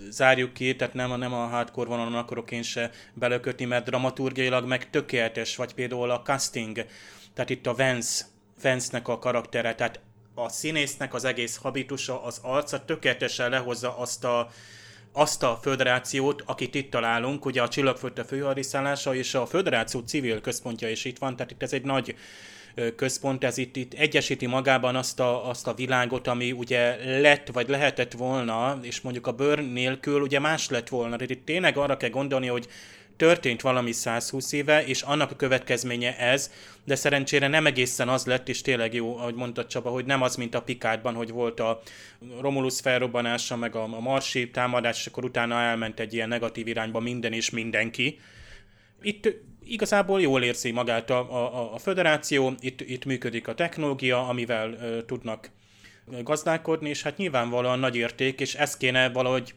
zárjuk 0.10 0.54
ki, 0.54 0.76
tehát 0.76 0.94
nem 0.94 1.18
nem 1.18 1.34
a 1.34 1.48
hardcore 1.48 1.90
vonalon 1.90 2.16
akarok 2.16 2.52
én 2.52 2.62
se 2.62 2.92
belökötni, 3.14 3.66
mert 3.66 3.86
dramaturgiailag 3.86 4.66
meg 4.66 4.90
tökéletes, 4.90 5.56
vagy 5.56 5.74
például 5.74 6.12
a 6.12 6.22
casting, 6.22 6.86
tehát 7.34 7.50
itt 7.50 7.68
a 7.68 7.76
Vance, 7.76 8.26
Vance-nek 8.62 9.08
a 9.08 9.20
karaktere, 9.20 9.76
tehát 9.76 10.00
a 10.34 10.50
színésznek 10.50 11.14
az 11.14 11.24
egész 11.26 11.56
habitusa, 11.56 12.24
az 12.24 12.40
arca 12.42 12.86
tökéletesen 12.86 13.50
lehozza 13.50 13.98
azt 13.98 14.24
a, 14.24 14.50
azt 15.12 15.44
a 15.44 15.60
föderációt, 15.62 16.44
akit 16.46 16.76
itt 16.76 16.92
találunk, 16.92 17.46
ugye 17.46 17.62
a 17.62 17.68
Csillagföldte 17.68 18.24
főhadiszállása 18.24 19.16
és 19.16 19.34
a 19.34 19.46
föderáció 19.46 20.00
civil 20.00 20.42
központja 20.42 20.90
is 20.90 21.06
itt 21.06 21.18
van, 21.18 21.36
tehát 21.36 21.52
itt 21.52 21.64
ez 21.64 21.74
egy 21.74 21.84
nagy 21.84 22.16
központ, 22.96 23.44
ez 23.44 23.58
itt, 23.58 23.76
itt 23.76 23.94
egyesíti 23.94 24.46
magában 24.46 24.96
azt 24.96 25.20
a, 25.20 25.50
azt 25.50 25.68
a 25.68 25.74
világot, 25.74 26.28
ami 26.28 26.52
ugye 26.52 26.96
lett, 27.20 27.48
vagy 27.48 27.70
lehetett 27.70 28.14
volna, 28.14 28.80
és 28.82 29.02
mondjuk 29.02 29.28
a 29.28 29.32
bőr 29.32 29.72
nélkül 29.72 30.22
ugye 30.22 30.40
más 30.40 30.70
lett 30.70 30.90
volna. 30.90 31.16
De 31.16 31.26
itt 31.28 31.46
tényleg 31.46 31.78
arra 31.78 31.98
kell 31.98 32.10
gondolni, 32.10 32.48
hogy 32.48 32.68
történt 33.20 33.62
valami 33.62 33.92
120 33.92 34.52
éve, 34.52 34.86
és 34.86 35.02
annak 35.02 35.32
a 35.32 35.36
következménye 35.36 36.18
ez, 36.18 36.52
de 36.84 36.96
szerencsére 36.96 37.48
nem 37.48 37.66
egészen 37.66 38.10
az 38.10 38.26
lett, 38.26 38.50
és 38.50 38.62
tényleg 38.62 38.94
jó, 38.94 39.18
ahogy 39.18 39.36
mondta 39.36 39.66
Csaba, 39.66 39.90
hogy 39.90 40.06
nem 40.06 40.22
az, 40.22 40.36
mint 40.36 40.56
a 40.56 40.62
Pikádban, 40.62 41.14
hogy 41.14 41.32
volt 41.32 41.60
a 41.60 41.82
Romulus 42.42 42.80
felrobbanása, 42.80 43.56
meg 43.56 43.76
a, 43.76 43.84
a 43.84 44.00
Marsi 44.00 44.50
támadás, 44.50 45.00
és 45.00 45.06
akkor 45.06 45.24
utána 45.24 45.62
elment 45.62 46.00
egy 46.00 46.14
ilyen 46.14 46.28
negatív 46.28 46.68
irányba 46.68 47.00
minden 47.00 47.34
és 47.34 47.50
mindenki. 47.50 48.20
Itt 49.02 49.34
igazából 49.74 50.22
jól 50.22 50.44
érzi 50.44 50.72
magát 50.72 51.10
a, 51.10 51.20
a, 51.20 51.74
a 51.74 51.78
föderáció, 51.78 52.54
itt, 52.60 52.82
itt 52.82 53.06
működik 53.06 53.48
a 53.48 53.54
technológia, 53.54 54.28
amivel 54.28 54.74
ö, 54.74 55.04
tudnak 55.04 55.50
gazdálkodni, 56.24 56.90
és 56.90 57.02
hát 57.02 57.18
nyilvánvalóan 57.18 57.80
nagy 57.80 57.96
érték, 57.96 58.40
és 58.40 58.56
ezt 58.56 58.78
kéne 58.78 59.10
valahogy 59.10 59.54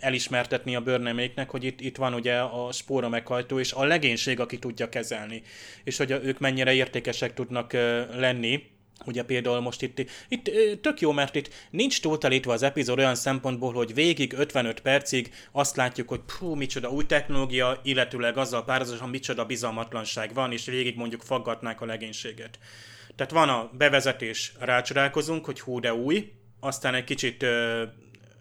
elismertetni 0.00 0.76
a 0.76 0.80
bőrneméknek, 0.80 1.50
hogy 1.50 1.64
itt, 1.64 1.80
itt 1.80 1.96
van 1.96 2.14
ugye 2.14 2.38
a 2.38 2.72
spóra 2.72 3.08
meghajtó, 3.08 3.58
és 3.58 3.72
a 3.72 3.84
legénység, 3.84 4.40
aki 4.40 4.58
tudja 4.58 4.88
kezelni, 4.88 5.42
és 5.84 5.96
hogy 5.96 6.10
ők 6.10 6.38
mennyire 6.38 6.72
értékesek 6.72 7.34
tudnak 7.34 7.72
lenni, 8.16 8.62
Ugye 9.06 9.22
például 9.22 9.60
most 9.60 9.82
itt, 9.82 10.10
itt 10.28 10.50
tök 10.80 11.00
jó, 11.00 11.12
mert 11.12 11.34
itt 11.34 11.50
nincs 11.70 12.00
túltalítva 12.00 12.52
az 12.52 12.62
epizód 12.62 12.98
olyan 12.98 13.14
szempontból, 13.14 13.72
hogy 13.72 13.94
végig 13.94 14.32
55 14.32 14.80
percig 14.80 15.32
azt 15.52 15.76
látjuk, 15.76 16.08
hogy 16.08 16.20
pú, 16.38 16.54
micsoda 16.54 16.90
új 16.90 17.06
technológia, 17.06 17.80
illetőleg 17.82 18.36
azzal 18.36 18.64
párhuzamosan 18.64 19.08
micsoda 19.08 19.44
bizalmatlanság 19.44 20.34
van, 20.34 20.52
és 20.52 20.64
végig 20.64 20.96
mondjuk 20.96 21.22
faggatnák 21.22 21.80
a 21.80 21.86
legénységet. 21.86 22.58
Tehát 23.16 23.32
van 23.32 23.48
a 23.48 23.70
bevezetés, 23.72 24.52
rácsodálkozunk, 24.58 25.44
hogy 25.44 25.60
hú, 25.60 25.80
de 25.80 25.94
új, 25.94 26.32
aztán 26.60 26.94
egy 26.94 27.04
kicsit 27.04 27.46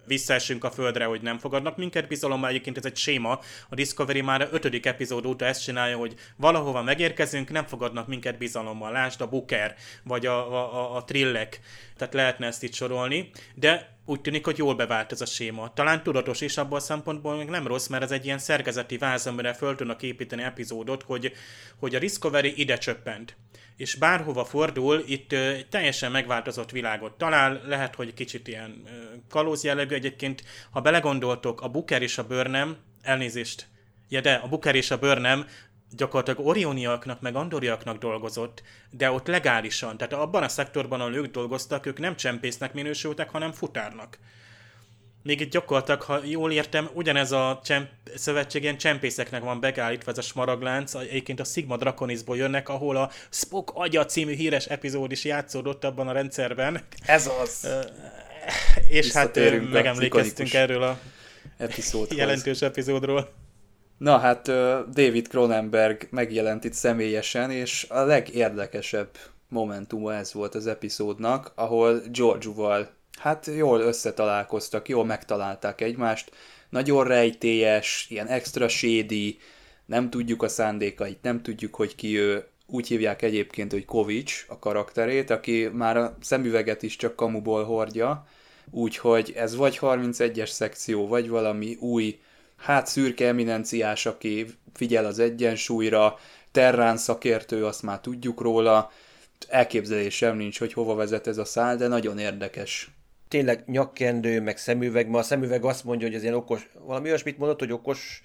visszaesünk 0.07 0.63
a 0.63 0.71
földre, 0.71 1.05
hogy 1.05 1.21
nem 1.21 1.37
fogadnak 1.37 1.77
minket 1.77 2.07
bizalommal. 2.07 2.49
Egyébként 2.49 2.77
ez 2.77 2.85
egy 2.85 2.97
séma. 2.97 3.39
A 3.69 3.75
Discovery 3.75 4.21
már 4.21 4.41
a 4.41 4.47
ötödik 4.51 4.85
epizód 4.85 5.25
óta 5.25 5.45
ezt 5.45 5.63
csinálja, 5.63 5.97
hogy 5.97 6.13
valahova 6.35 6.83
megérkezünk, 6.83 7.49
nem 7.49 7.65
fogadnak 7.65 8.07
minket 8.07 8.37
bizalommal. 8.37 8.91
Lásd 8.91 9.21
a 9.21 9.27
Booker, 9.27 9.75
vagy 10.03 10.25
a, 10.25 10.53
a, 10.53 10.75
a, 10.75 10.95
a 10.95 11.03
Trillek. 11.03 11.59
Tehát 11.97 12.13
lehetne 12.13 12.45
ezt 12.45 12.63
itt 12.63 12.73
sorolni. 12.73 13.29
De 13.55 13.95
úgy 14.05 14.21
tűnik, 14.21 14.45
hogy 14.45 14.57
jól 14.57 14.75
bevált 14.75 15.11
ez 15.11 15.21
a 15.21 15.25
séma. 15.25 15.73
Talán 15.73 16.03
tudatos 16.03 16.41
is 16.41 16.57
abból 16.57 16.77
a 16.77 16.81
szempontból 16.81 17.35
még 17.35 17.47
nem 17.47 17.67
rossz, 17.67 17.87
mert 17.87 18.03
ez 18.03 18.11
egy 18.11 18.25
ilyen 18.25 18.37
szerkezeti 18.37 18.97
váz, 18.97 19.27
amire 19.27 19.53
föl 19.53 19.75
tudnak 19.75 20.03
építeni 20.03 20.43
epizódot, 20.43 21.03
hogy, 21.03 21.31
hogy 21.79 21.95
a 21.95 21.99
Discovery 21.99 22.53
ide 22.55 22.77
csöppent. 22.77 23.37
És 23.77 23.95
bárhova 23.95 24.45
fordul, 24.45 25.03
itt 25.05 25.31
ö, 25.31 25.53
teljesen 25.69 26.11
megváltozott 26.11 26.71
világot 26.71 27.17
talál, 27.17 27.61
lehet, 27.65 27.95
hogy 27.95 28.13
kicsit 28.13 28.47
ilyen 28.47 28.83
kalóz 29.29 29.63
jellegű. 29.63 29.95
Egyébként, 29.95 30.43
ha 30.71 30.81
belegondoltok, 30.81 31.61
a 31.61 31.69
Booker 31.69 32.01
és 32.01 32.17
a 32.17 32.27
Burnham, 32.27 32.77
elnézést, 33.01 33.67
ja 34.09 34.21
de, 34.21 34.33
a 34.33 34.47
Booker 34.47 34.75
és 34.75 34.91
a 34.91 34.99
Burnham 34.99 35.45
gyakorlatilag 35.95 36.47
orioniaknak, 36.47 37.21
meg 37.21 37.35
andoriaknak 37.35 37.97
dolgozott, 37.97 38.63
de 38.89 39.11
ott 39.11 39.27
legálisan, 39.27 39.97
tehát 39.97 40.13
abban 40.13 40.43
a 40.43 40.47
szektorban, 40.47 40.99
ahol 40.99 41.15
ők 41.15 41.31
dolgoztak, 41.31 41.85
ők 41.85 41.99
nem 41.99 42.15
csempésznek 42.15 42.73
minősültek, 42.73 43.29
hanem 43.29 43.51
futárnak. 43.51 44.17
Még 45.27 45.39
itt 45.39 45.51
gyakorlatilag, 45.51 46.01
ha 46.01 46.19
jól 46.23 46.51
értem, 46.51 46.89
ugyanez 46.93 47.31
a 47.31 47.61
csemp- 47.63 47.89
szövetség 48.15 48.61
ilyen 48.63 48.77
csempészeknek 48.77 49.43
van 49.43 49.59
begállítva 49.59 50.11
ez 50.11 50.17
a 50.17 50.21
smaraglánc, 50.21 50.93
egyébként 50.93 51.39
a 51.39 51.43
Sigma 51.43 51.77
Draconisból 51.77 52.37
jönnek, 52.37 52.69
ahol 52.69 52.95
a 52.95 53.09
Spock 53.29 53.71
agya 53.73 54.05
című 54.05 54.35
híres 54.35 54.65
epizód 54.65 55.11
is 55.11 55.25
játszódott 55.25 55.83
abban 55.83 56.07
a 56.07 56.11
rendszerben. 56.11 56.81
Ez 57.05 57.29
az! 57.41 57.67
És 58.99 59.11
hát 59.11 59.35
megemlékeztünk 59.71 60.53
erről 60.53 60.83
a 60.83 60.99
epizódhoz. 61.57 62.17
jelentős 62.17 62.61
epizódról. 62.61 63.29
Na 63.97 64.17
hát 64.17 64.45
David 64.93 65.27
Cronenberg 65.27 66.07
megjelent 66.09 66.63
itt 66.63 66.73
személyesen, 66.73 67.51
és 67.51 67.85
a 67.89 67.99
legérdekesebb 67.99 69.09
momentuma 69.49 70.13
ez 70.13 70.33
volt 70.33 70.55
az 70.55 70.67
epizódnak, 70.67 71.51
ahol 71.55 72.01
George-val 72.11 72.95
hát 73.17 73.45
jól 73.45 73.79
összetalálkoztak, 73.79 74.89
jól 74.89 75.05
megtalálták 75.05 75.81
egymást, 75.81 76.31
nagyon 76.69 77.07
rejtélyes, 77.07 78.05
ilyen 78.09 78.27
extra 78.27 78.67
shady, 78.67 79.39
nem 79.85 80.09
tudjuk 80.09 80.43
a 80.43 80.47
szándékait, 80.47 81.21
nem 81.21 81.41
tudjuk, 81.41 81.75
hogy 81.75 81.95
ki 81.95 82.17
ő, 82.17 82.47
úgy 82.65 82.87
hívják 82.87 83.21
egyébként, 83.21 83.71
hogy 83.71 83.85
Kovics 83.85 84.45
a 84.47 84.59
karakterét, 84.59 85.29
aki 85.29 85.69
már 85.73 85.97
a 85.97 86.17
szemüveget 86.21 86.83
is 86.83 86.95
csak 86.95 87.15
kamuból 87.15 87.63
hordja, 87.63 88.27
úgyhogy 88.71 89.33
ez 89.35 89.55
vagy 89.55 89.77
31-es 89.81 90.49
szekció, 90.49 91.07
vagy 91.07 91.29
valami 91.29 91.77
új, 91.79 92.19
hát 92.57 92.87
szürke 92.87 93.27
eminenciás, 93.27 94.05
aki 94.05 94.45
figyel 94.73 95.05
az 95.05 95.19
egyensúlyra, 95.19 96.19
terrán 96.51 96.97
szakértő, 96.97 97.65
azt 97.65 97.83
már 97.83 97.99
tudjuk 97.99 98.41
róla, 98.41 98.91
elképzelésem 99.47 100.37
nincs, 100.37 100.59
hogy 100.59 100.73
hova 100.73 100.95
vezet 100.95 101.27
ez 101.27 101.37
a 101.37 101.45
szál, 101.45 101.77
de 101.77 101.87
nagyon 101.87 102.19
érdekes. 102.19 102.96
Tényleg 103.27 103.63
nyakkendő, 103.65 104.41
meg 104.41 104.57
szemüveg, 104.57 105.07
ma 105.07 105.17
a 105.17 105.23
szemüveg 105.23 105.65
azt 105.65 105.83
mondja, 105.83 106.07
hogy 106.07 106.15
ez 106.15 106.21
ilyen 106.21 106.33
okos, 106.33 106.69
valami 106.79 107.07
olyasmit 107.07 107.37
mondott, 107.37 107.59
hogy 107.59 107.71
okos 107.71 108.23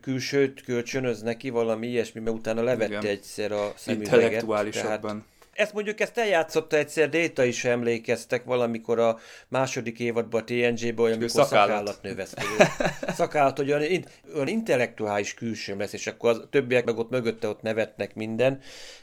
külsőt 0.00 0.62
kölcsönöz 0.62 1.22
neki, 1.22 1.50
valami 1.50 1.86
ilyesmi, 1.86 2.20
mert 2.20 2.36
utána 2.36 2.62
levette 2.62 2.98
Igen. 2.98 3.06
egyszer 3.06 3.52
a 3.52 3.72
szemüveget. 3.76 4.12
Intellektuálisabban. 4.12 5.24
Ezt 5.56 5.72
mondjuk 5.72 6.00
ezt 6.00 6.18
eljátszotta 6.18 6.76
egyszer, 6.76 7.08
Déta 7.08 7.44
is 7.44 7.64
emlékeztek 7.64 8.44
valamikor 8.44 8.98
a 8.98 9.18
második 9.48 10.00
évadban 10.00 10.40
a 10.40 10.44
TNG-ben, 10.44 11.04
olyan, 11.04 11.16
amikor 11.16 11.44
szakállat. 11.44 11.68
szakállat 11.68 12.02
növesztő. 12.02 12.44
Szakállat, 13.22 13.56
hogy 13.56 13.72
olyan, 13.72 14.04
olyan 14.34 14.48
intellektuális 14.48 15.34
külsőm 15.34 15.78
lesz, 15.78 15.92
és 15.92 16.06
akkor 16.06 16.30
az 16.30 16.38
a 16.38 16.48
többiek 16.48 16.84
meg 16.84 16.98
ott 16.98 17.10
mögötte 17.10 17.48
ott 17.48 17.62
nevetnek 17.62 18.14
minden. 18.14 18.60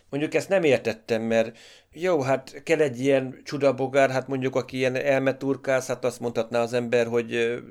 Mondjuk 0.09 0.33
ezt 0.33 0.49
nem 0.49 0.63
értettem, 0.63 1.21
mert 1.21 1.57
jó, 1.91 2.21
hát 2.21 2.63
kell 2.63 2.79
egy 2.79 2.99
ilyen 2.99 3.41
csudabogár, 3.43 4.09
hát 4.09 4.27
mondjuk 4.27 4.55
aki 4.55 4.77
ilyen 4.77 4.95
elmeturkász, 4.95 5.87
hát 5.87 6.05
azt 6.05 6.19
mondhatná 6.19 6.61
az 6.61 6.73
ember, 6.73 7.07
hogy 7.07 7.61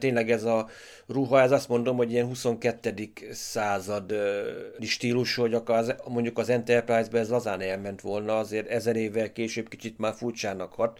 tényleg 0.00 0.30
ez 0.30 0.44
a 0.44 0.68
ruha, 1.06 1.40
ez 1.40 1.50
azt 1.50 1.68
mondom, 1.68 1.96
hogy 1.96 2.12
ilyen 2.12 2.26
22. 2.26 3.12
század 3.30 4.10
ö, 4.10 4.50
stílusú, 4.80 5.42
hogy 5.42 5.54
az, 5.64 5.94
mondjuk 6.08 6.38
az 6.38 6.48
Enterprise-be 6.48 7.18
ez 7.18 7.28
lazán 7.28 7.60
elment 7.60 8.00
volna, 8.00 8.38
azért 8.38 8.68
ezer 8.68 8.96
évvel 8.96 9.32
később 9.32 9.68
kicsit 9.68 9.98
már 9.98 10.14
furcsának 10.14 10.72
hat. 10.72 10.98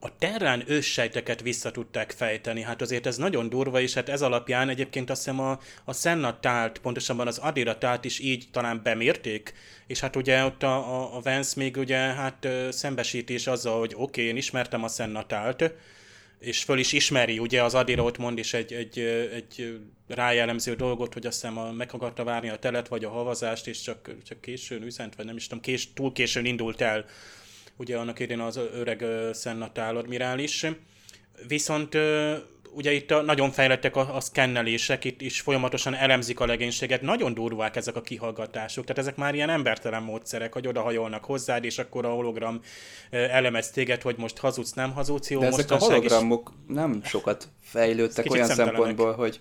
a 0.00 0.16
Terrán 0.18 0.64
őssejteket 0.66 1.42
vissza 1.42 1.70
tudták 1.70 2.10
fejteni, 2.10 2.62
hát 2.62 2.82
azért 2.82 3.06
ez 3.06 3.16
nagyon 3.16 3.48
durva, 3.48 3.80
és 3.80 3.94
hát 3.94 4.08
ez 4.08 4.22
alapján 4.22 4.68
egyébként 4.68 5.10
azt 5.10 5.24
hiszem 5.24 5.40
a, 5.40 5.58
a 5.84 5.92
Senna 5.92 6.40
tált, 6.40 6.78
pontosabban 6.78 7.26
az 7.26 7.38
Adira 7.38 7.78
tált 7.78 8.04
is 8.04 8.18
így 8.18 8.44
talán 8.52 8.80
bemérték, 8.82 9.52
és 9.86 10.00
hát 10.00 10.16
ugye 10.16 10.44
ott 10.44 10.62
a, 10.62 10.76
a, 10.76 11.16
a 11.16 11.20
Vance 11.20 11.52
még 11.56 11.76
ugye 11.76 11.96
hát 11.96 12.48
is 13.26 13.46
azzal, 13.46 13.78
hogy 13.78 13.92
oké, 13.94 14.02
okay, 14.02 14.24
én 14.24 14.36
ismertem 14.36 14.84
a 14.84 14.88
Senna 14.88 15.26
tált, 15.26 15.72
és 16.38 16.62
föl 16.62 16.78
is 16.78 16.92
ismeri, 16.92 17.38
ugye 17.38 17.62
az 17.62 17.74
Adira 17.74 18.02
ott 18.02 18.18
mond 18.18 18.38
is 18.38 18.54
egy, 18.54 18.72
egy, 18.72 18.98
egy 19.34 19.80
rájellemző 20.08 20.74
dolgot, 20.74 21.12
hogy 21.12 21.26
azt 21.26 21.40
hiszem 21.40 21.58
a, 21.58 21.72
meg 21.72 21.88
akarta 21.92 22.24
várni 22.24 22.48
a 22.48 22.58
telet, 22.58 22.88
vagy 22.88 23.04
a 23.04 23.10
havazást, 23.10 23.66
és 23.66 23.80
csak, 23.80 24.14
csak 24.26 24.40
későn 24.40 24.82
üzent, 24.82 25.14
vagy 25.14 25.26
nem 25.26 25.36
is 25.36 25.46
tudom, 25.46 25.62
kés, 25.62 25.92
túl 25.92 26.12
későn 26.12 26.44
indult 26.44 26.80
el 26.80 27.04
ugye 27.78 27.96
annak 27.96 28.18
idén 28.18 28.40
az 28.40 28.56
öreg 28.56 29.00
ö, 29.00 29.30
Szennatál 29.32 29.96
admirális. 29.96 30.66
Viszont 31.46 31.94
ö, 31.94 32.36
ugye 32.72 32.92
itt 32.92 33.10
a, 33.10 33.22
nagyon 33.22 33.50
fejlettek 33.50 33.96
a, 33.96 34.14
a 34.14 34.20
szkennelések, 34.20 35.04
itt 35.04 35.20
is 35.20 35.40
folyamatosan 35.40 35.94
elemzik 35.94 36.40
a 36.40 36.46
legénységet, 36.46 37.02
nagyon 37.02 37.34
durvák 37.34 37.76
ezek 37.76 37.96
a 37.96 38.00
kihallgatások, 38.00 38.84
tehát 38.84 39.02
ezek 39.02 39.16
már 39.16 39.34
ilyen 39.34 39.50
embertelen 39.50 40.02
módszerek, 40.02 40.52
hogy 40.52 40.66
odahajolnak 40.66 41.24
hozzád, 41.24 41.64
és 41.64 41.78
akkor 41.78 42.04
a 42.04 42.10
hologram 42.10 42.60
elemez 43.10 43.70
téged, 43.70 44.02
hogy 44.02 44.16
most 44.18 44.38
hazudsz, 44.38 44.72
nem 44.72 44.92
hazudsz, 44.92 45.30
jó, 45.30 45.40
De 45.40 45.46
ezek 45.46 45.70
a 45.70 45.74
mostanság 45.74 46.04
is- 46.04 46.10
hologramok 46.10 46.52
nem 46.66 47.00
sokat 47.04 47.48
fejlődtek 47.62 48.30
olyan 48.30 48.46
szempontból, 48.46 49.12
hogy 49.12 49.40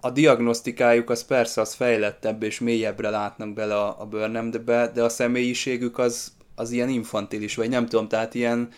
a 0.00 0.10
diagnosztikájuk 0.10 1.10
az 1.10 1.24
persze 1.24 1.60
az 1.60 1.74
fejlettebb 1.74 2.42
és 2.42 2.60
mélyebbre 2.60 3.10
látnak 3.10 3.52
bele 3.52 3.76
a, 3.76 4.00
a 4.00 4.06
Burnhambe, 4.06 4.90
de 4.94 5.02
a 5.02 5.08
személyiségük 5.08 5.98
az, 5.98 6.32
az 6.54 6.70
ilyen 6.70 6.88
infantilis, 6.88 7.54
vagy 7.54 7.68
nem 7.68 7.86
tudom, 7.86 8.08
tehát 8.08 8.34
ilyen 8.34 8.68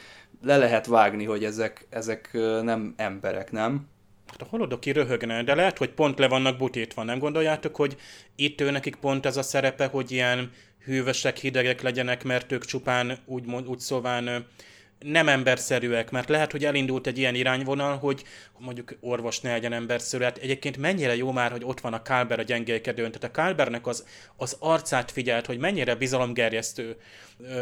le 0.42 0.56
lehet 0.56 0.86
vágni, 0.86 1.24
hogy 1.24 1.44
ezek, 1.44 1.86
ezek 1.90 2.30
nem 2.62 2.94
emberek, 2.96 3.50
nem? 3.50 3.88
Hát 4.26 4.42
a 4.42 4.46
holodoki 4.50 4.92
röhögne, 4.92 5.42
de 5.42 5.54
lehet, 5.54 5.78
hogy 5.78 5.90
pont 5.90 6.18
le 6.18 6.28
vannak 6.28 6.56
butítva. 6.56 7.02
Nem 7.02 7.18
gondoljátok, 7.18 7.76
hogy 7.76 7.96
itt 8.36 8.60
ő 8.60 8.70
nekik 8.70 8.96
pont 8.96 9.26
ez 9.26 9.36
a 9.36 9.42
szerepe, 9.42 9.86
hogy 9.86 10.10
ilyen 10.10 10.50
hűvösek, 10.84 11.36
hidegek 11.36 11.80
legyenek, 11.80 12.24
mert 12.24 12.52
ők 12.52 12.64
csupán 12.64 13.18
úgy, 13.26 13.44
úgy 13.66 13.78
szóván 13.78 14.46
nem 14.98 15.28
emberszerűek, 15.28 16.10
mert 16.10 16.28
lehet, 16.28 16.52
hogy 16.52 16.64
elindult 16.64 17.06
egy 17.06 17.18
ilyen 17.18 17.34
irányvonal, 17.34 17.96
hogy 17.96 18.24
mondjuk 18.58 18.96
orvos 19.00 19.40
ne 19.40 19.50
legyen 19.50 19.72
emberszerű. 19.72 20.24
Hát 20.24 20.38
egyébként 20.38 20.76
mennyire 20.76 21.16
jó 21.16 21.32
már, 21.32 21.50
hogy 21.50 21.64
ott 21.64 21.80
van 21.80 21.92
a 21.92 22.02
Kálber 22.02 22.38
a 22.38 22.42
gyengélkedőn. 22.42 23.12
Tehát 23.12 23.36
a 23.36 23.40
Kálbernek 23.40 23.86
az, 23.86 24.06
az 24.36 24.56
arcát 24.58 25.10
figyelt, 25.10 25.46
hogy 25.46 25.58
mennyire 25.58 25.94
bizalomgerjesztő, 25.94 26.96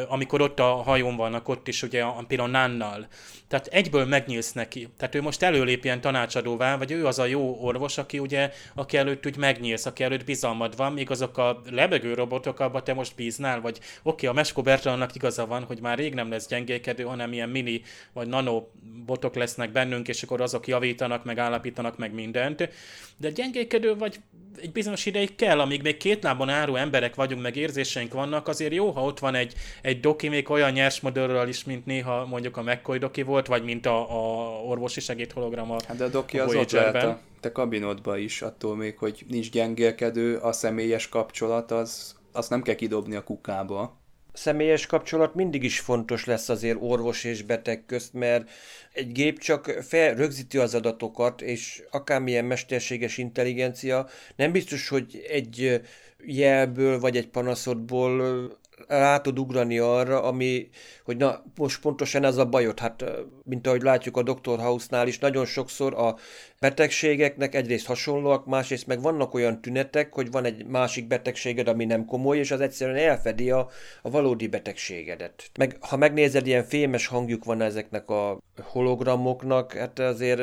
amikor 0.09 0.41
ott 0.41 0.61
a 0.61 0.65
hajón 0.65 1.17
vannak, 1.17 1.49
ott 1.49 1.69
is 1.69 1.83
ugye 1.83 2.03
a 2.03 2.25
például 2.29 2.51
Nánnal. 2.51 3.07
Tehát 3.49 3.67
egyből 3.67 4.05
megnyílsz 4.05 4.53
neki. 4.53 4.89
Tehát 4.97 5.15
ő 5.15 5.23
most 5.23 5.43
előlép 5.43 5.85
ilyen 5.85 6.01
tanácsadóvá, 6.01 6.77
vagy 6.77 6.91
ő 6.91 7.07
az 7.07 7.19
a 7.19 7.25
jó 7.25 7.59
orvos, 7.61 7.99
aki 7.99 8.19
ugye, 8.19 8.51
aki 8.75 8.97
előtt 8.97 9.27
úgy 9.27 9.37
megnyílsz, 9.37 9.87
aki 9.87 10.05
előtt 10.05 10.25
bizalmad 10.25 10.77
van, 10.77 10.93
míg 10.93 11.11
azok 11.11 11.39
a 11.39 11.61
lebegő 11.71 12.15
robotok, 12.15 12.61
abba 12.61 12.83
te 12.83 12.95
most 12.95 13.15
bíznál, 13.15 13.61
vagy 13.61 13.79
oké, 14.03 14.27
a 14.27 14.33
Mesko 14.33 14.63
Bertalannak 14.63 15.15
igaza 15.15 15.47
van, 15.47 15.65
hogy 15.65 15.81
már 15.81 15.99
rég 15.99 16.15
nem 16.15 16.31
lesz 16.31 16.49
gyengélkedő, 16.49 17.03
hanem 17.03 17.33
ilyen 17.33 17.49
mini 17.49 17.83
vagy 18.13 18.29
nano 18.29 18.67
botok 19.07 19.35
lesznek 19.35 19.73
bennünk, 19.73 20.09
és 20.09 20.23
akkor 20.23 20.41
azok 20.41 20.67
javítanak, 20.67 21.25
meg 21.25 21.39
állapítanak 21.39 21.99
meg 21.99 22.15
mindent. 22.15 22.69
De 23.17 23.31
gyengélkedő 23.31 23.97
vagy 23.97 24.21
egy 24.63 24.73
bizonyos 24.73 25.07
ideig 25.07 25.35
kell, 25.35 25.61
amíg 25.61 25.83
még 25.83 25.97
két 25.97 26.23
lábon 26.23 26.49
álló 26.49 26.77
emberek 26.77 27.15
vagyunk, 27.15 27.43
meg 27.43 27.57
érzéseink 27.57 28.13
vannak, 28.13 28.49
azért 28.49 28.73
jó, 28.73 28.91
ha 28.91 29.03
ott 29.03 29.19
van 29.19 29.35
egy, 29.35 29.55
egy 29.83 30.01
doki, 30.01 30.29
még 30.29 30.51
olyan 30.51 30.73
nyers 30.73 31.01
modellről 31.01 31.49
is, 31.49 31.65
mint 31.65 31.87
néha 31.87 32.27
mondjuk 32.27 32.57
a 32.57 32.63
McCoy 32.63 32.99
doki 32.99 33.23
volt, 33.23 33.47
vagy 33.47 33.65
mint 33.65 33.87
a, 33.87 34.11
a 34.11 34.53
orvosi 34.63 35.01
segéd 35.01 35.33
hologram 35.33 35.71
a, 35.71 35.77
Hát 35.87 35.97
de 35.97 36.05
a 36.05 36.09
doki 36.09 36.39
a 36.39 36.45
az 36.45 36.55
ott 36.55 36.71
lehet 36.71 36.95
a 36.95 37.21
te 37.41 37.53
kabinodba 37.53 38.17
is, 38.17 38.43
attól 38.43 38.77
még, 38.77 38.99
hogy 38.99 39.25
nincs 39.29 39.51
gyengélkedő, 39.51 40.37
a 40.37 40.53
személyes 40.53 41.09
kapcsolat, 41.09 41.71
az, 41.71 42.17
azt 42.33 42.51
nem 42.51 42.63
kell 42.63 42.75
kidobni 42.75 43.15
a 43.17 43.25
kukába. 43.25 43.97
Személyes 44.39 44.87
kapcsolat 44.87 45.35
mindig 45.35 45.63
is 45.63 45.81
fontos 45.81 46.25
lesz 46.25 46.49
azért 46.49 46.79
orvos 46.81 47.25
és 47.25 47.43
beteg 47.43 47.85
közt, 47.87 48.13
mert 48.13 48.51
egy 48.93 49.13
gép 49.13 49.39
csak 49.39 49.65
fel, 49.65 50.15
rögzíti 50.15 50.59
az 50.59 50.75
adatokat, 50.75 51.43
és 51.43 51.83
akármilyen 51.91 52.45
mesterséges 52.45 53.19
intelligencia 53.19 54.09
nem 54.37 54.53
biztos, 54.53 54.89
hogy 54.89 55.25
egy 55.29 55.81
jelből 56.25 57.01
vagy 57.01 57.17
egy 57.17 57.29
panaszodból 57.29 58.49
rá 58.87 59.21
tud 59.21 59.39
ugrani 59.39 59.79
arra, 59.79 60.23
ami, 60.23 60.69
hogy 61.05 61.17
na, 61.17 61.43
most 61.57 61.81
pontosan 61.81 62.25
ez 62.25 62.37
a 62.37 62.47
bajod. 62.47 62.79
Hát, 62.79 63.05
mint 63.45 63.67
ahogy 63.67 63.83
látjuk 63.83 64.17
a 64.17 64.23
Dr. 64.23 64.59
House-nál 64.59 65.07
is, 65.07 65.19
nagyon 65.19 65.45
sokszor 65.45 65.95
a 65.95 66.17
betegségeknek 66.61 67.55
egyrészt 67.55 67.87
hasonlóak, 67.87 68.47
másrészt 68.47 68.87
meg 68.87 69.03
vannak 69.03 69.35
olyan 69.35 69.61
tünetek, 69.61 70.15
hogy 70.15 70.31
van 70.31 70.45
egy 70.45 70.67
másik 70.67 71.07
betegséged, 71.07 71.69
ami 71.69 71.85
nem 71.85 72.05
komoly, 72.05 72.39
és 72.39 72.51
az 72.51 72.61
egyszerűen 72.61 73.09
elfedi 73.09 73.51
a, 73.51 73.69
a 74.03 74.11
valódi 74.11 74.47
betegségedet. 74.47 75.51
Meg 75.59 75.77
ha 75.81 75.97
megnézed, 75.97 76.47
ilyen 76.47 76.65
fémes 76.65 77.07
hangjuk 77.07 77.45
van 77.45 77.61
ezeknek 77.61 78.11
a 78.11 78.39
hologramoknak, 78.63 79.73
hát 79.73 79.99
azért 79.99 80.41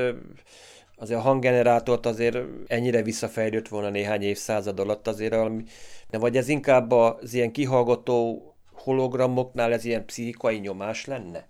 azért 0.97 1.19
a 1.19 1.23
hanggenerátort 1.23 2.05
azért 2.05 2.37
ennyire 2.67 3.01
visszafejlődött 3.01 3.67
volna 3.67 3.89
néhány 3.89 4.21
évszázad 4.21 4.79
alatt 4.79 5.07
azért, 5.07 5.33
ami, 5.33 5.63
de 6.09 6.17
vagy 6.17 6.37
ez 6.37 6.47
inkább 6.47 6.91
az 6.91 7.33
ilyen 7.33 7.51
kihallgató 7.51 8.41
hologramoknál 8.73 9.73
ez 9.73 9.85
ilyen 9.85 10.05
pszichikai 10.05 10.57
nyomás 10.57 11.05
lenne? 11.05 11.47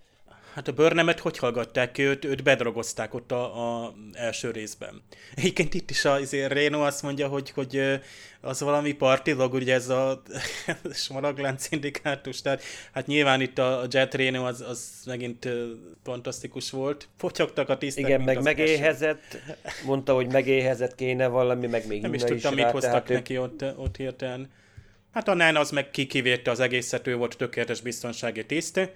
Hát 0.56 0.68
a 0.68 0.72
Börnemet 0.72 1.20
hogy 1.20 1.38
hallgatták? 1.38 1.98
Őt, 1.98 2.26
őt 2.26 2.44
bedrogozták 2.44 3.14
ott 3.14 3.32
a, 3.32 3.84
a 3.84 3.94
első 4.14 4.52
részben. 4.52 5.02
Egyébként 5.36 5.74
itt 5.74 5.90
is 5.90 6.06
az 6.06 6.36
Reno 6.48 6.82
azt 6.82 7.02
mondja, 7.02 7.28
hogy, 7.28 7.50
hogy 7.50 8.00
az 8.42 8.62
valami 8.62 8.92
partilog, 8.92 9.54
ugye 9.54 9.74
ez 9.74 9.90
a 9.90 10.22
smaraglánc 11.04 11.62
szindikátus, 11.62 12.42
tehát 12.42 12.64
hát 12.94 13.08
nyilván 13.08 13.42
itt 13.42 13.58
a 13.58 13.86
Jet 13.90 14.14
Reno 14.14 14.46
az, 14.46 14.62
az 14.62 15.04
megint 15.06 15.50
fantasztikus 16.04 16.72
volt. 16.72 17.08
Fotyogtak 17.18 17.70
a 17.70 17.78
tisztek, 17.78 18.06
Igen, 18.06 18.22
meg 18.22 18.42
megéhezett, 18.42 19.24
eset. 19.34 19.84
mondta, 19.86 20.14
hogy 20.14 20.32
megéhezett 20.32 20.96
kéne 20.96 21.28
valami, 21.28 21.68
meg 21.68 21.88
még 21.88 22.02
Nem 22.02 22.14
is 22.14 22.24
tudtam, 22.24 22.54
mit 22.54 22.70
hoztak 22.70 23.08
neki 23.10 23.38
ott, 23.38 23.66
ott 23.78 23.96
hirtelen. 23.96 24.52
Hát 25.12 25.28
a 25.28 25.34
NAN 25.34 25.56
az 25.56 25.72
meg 25.72 25.92
kikivérte 25.92 26.52
az 26.52 26.60
egészet, 26.60 27.08
ő 27.08 27.16
volt 27.16 27.38
tökéletes 27.38 27.82
biztonsági 27.82 28.46
tiszt. 28.46 28.90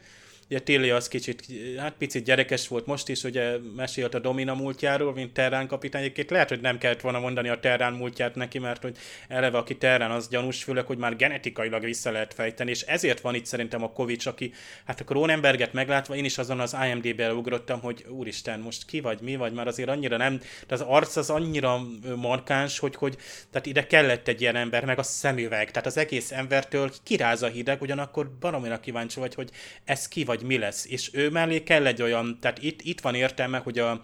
Ugye 0.50 0.60
Tilly 0.60 0.90
az 0.90 1.08
kicsit, 1.08 1.46
hát 1.78 1.94
picit 1.98 2.24
gyerekes 2.24 2.68
volt 2.68 2.86
most 2.86 3.10
is, 3.10 3.24
ugye 3.24 3.58
mesélt 3.76 4.14
a 4.14 4.20
Domina 4.20 4.54
múltjáról, 4.54 5.14
mint 5.14 5.34
Terrán 5.34 5.68
kapitány. 5.68 6.02
Egyébként 6.02 6.30
lehet, 6.30 6.50
hogy 6.50 6.62
nem 6.62 6.78
kellett 6.78 7.02
volna 7.02 7.20
mondani 7.20 7.50
a 7.50 7.60
Terrán 7.60 7.94
múltját 7.94 8.36
neki, 8.36 8.60
mert 8.60 8.82
hogy 8.82 8.98
eleve 9.28 9.58
aki 9.58 9.78
Terrán 9.78 10.12
az 10.12 10.28
gyanús, 10.30 10.64
főleg, 10.64 10.86
hogy 10.86 10.98
már 10.98 11.16
genetikailag 11.16 11.84
vissza 11.84 12.12
lehet 12.12 12.34
fejteni, 12.34 12.70
és 12.70 12.82
ezért 12.82 13.22
van 13.22 13.36
itt 13.36 13.46
szerintem 13.46 13.84
a 13.84 13.92
Kovics, 13.92 14.26
aki, 14.26 14.54
hát 14.86 15.00
a 15.00 15.04
Kronenberget 15.04 15.74
meglátva, 15.74 16.16
én 16.16 16.26
is 16.26 16.38
azon 16.38 16.60
az 16.60 16.76
IMD-be 16.88 17.34
ugrottam, 17.34 17.80
hogy 17.82 18.06
úristen, 18.08 18.60
most 18.60 18.86
ki 18.86 19.00
vagy, 19.00 19.22
mi 19.22 19.36
vagy, 19.36 19.54
már 19.54 19.68
azért 19.68 19.90
annyira 19.90 20.18
nem, 20.18 20.40
de 20.68 20.74
az 20.74 20.82
arc 20.82 21.16
az 21.16 21.30
annyira 21.30 21.82
markáns, 22.16 22.80
hogy, 22.80 22.96
hogy 22.96 23.18
tehát 23.52 23.68
ide 23.68 23.88
kellett 23.88 24.28
egy 24.28 24.42
ilyen 24.42 24.56
ember, 24.56 24.86
meg 24.86 25.00
a 25.00 25.04
szemüveg, 25.04 25.72
tehát 25.72 25.88
az 25.88 25.98
egész 25.98 26.32
embertől 26.32 26.92
kiráz 27.04 27.44
a 27.44 27.48
hideg, 27.48 27.82
ugyanakkor 27.82 28.32
baromira 28.40 28.80
kíváncsi 28.80 29.20
vagy, 29.20 29.34
hogy 29.34 29.50
ez 29.84 30.08
ki 30.08 30.24
vagy, 30.24 30.38
mi 30.42 30.58
lesz. 30.58 30.86
És 30.86 31.10
ő 31.14 31.30
mellé 31.30 31.64
kell 31.64 31.86
egy 31.86 32.02
olyan, 32.02 32.38
tehát 32.42 32.64
itt, 32.64 32.82
itt 32.82 33.02
van 33.02 33.16
értelme, 33.16 33.58
hogy 33.58 33.80
a, 33.80 34.04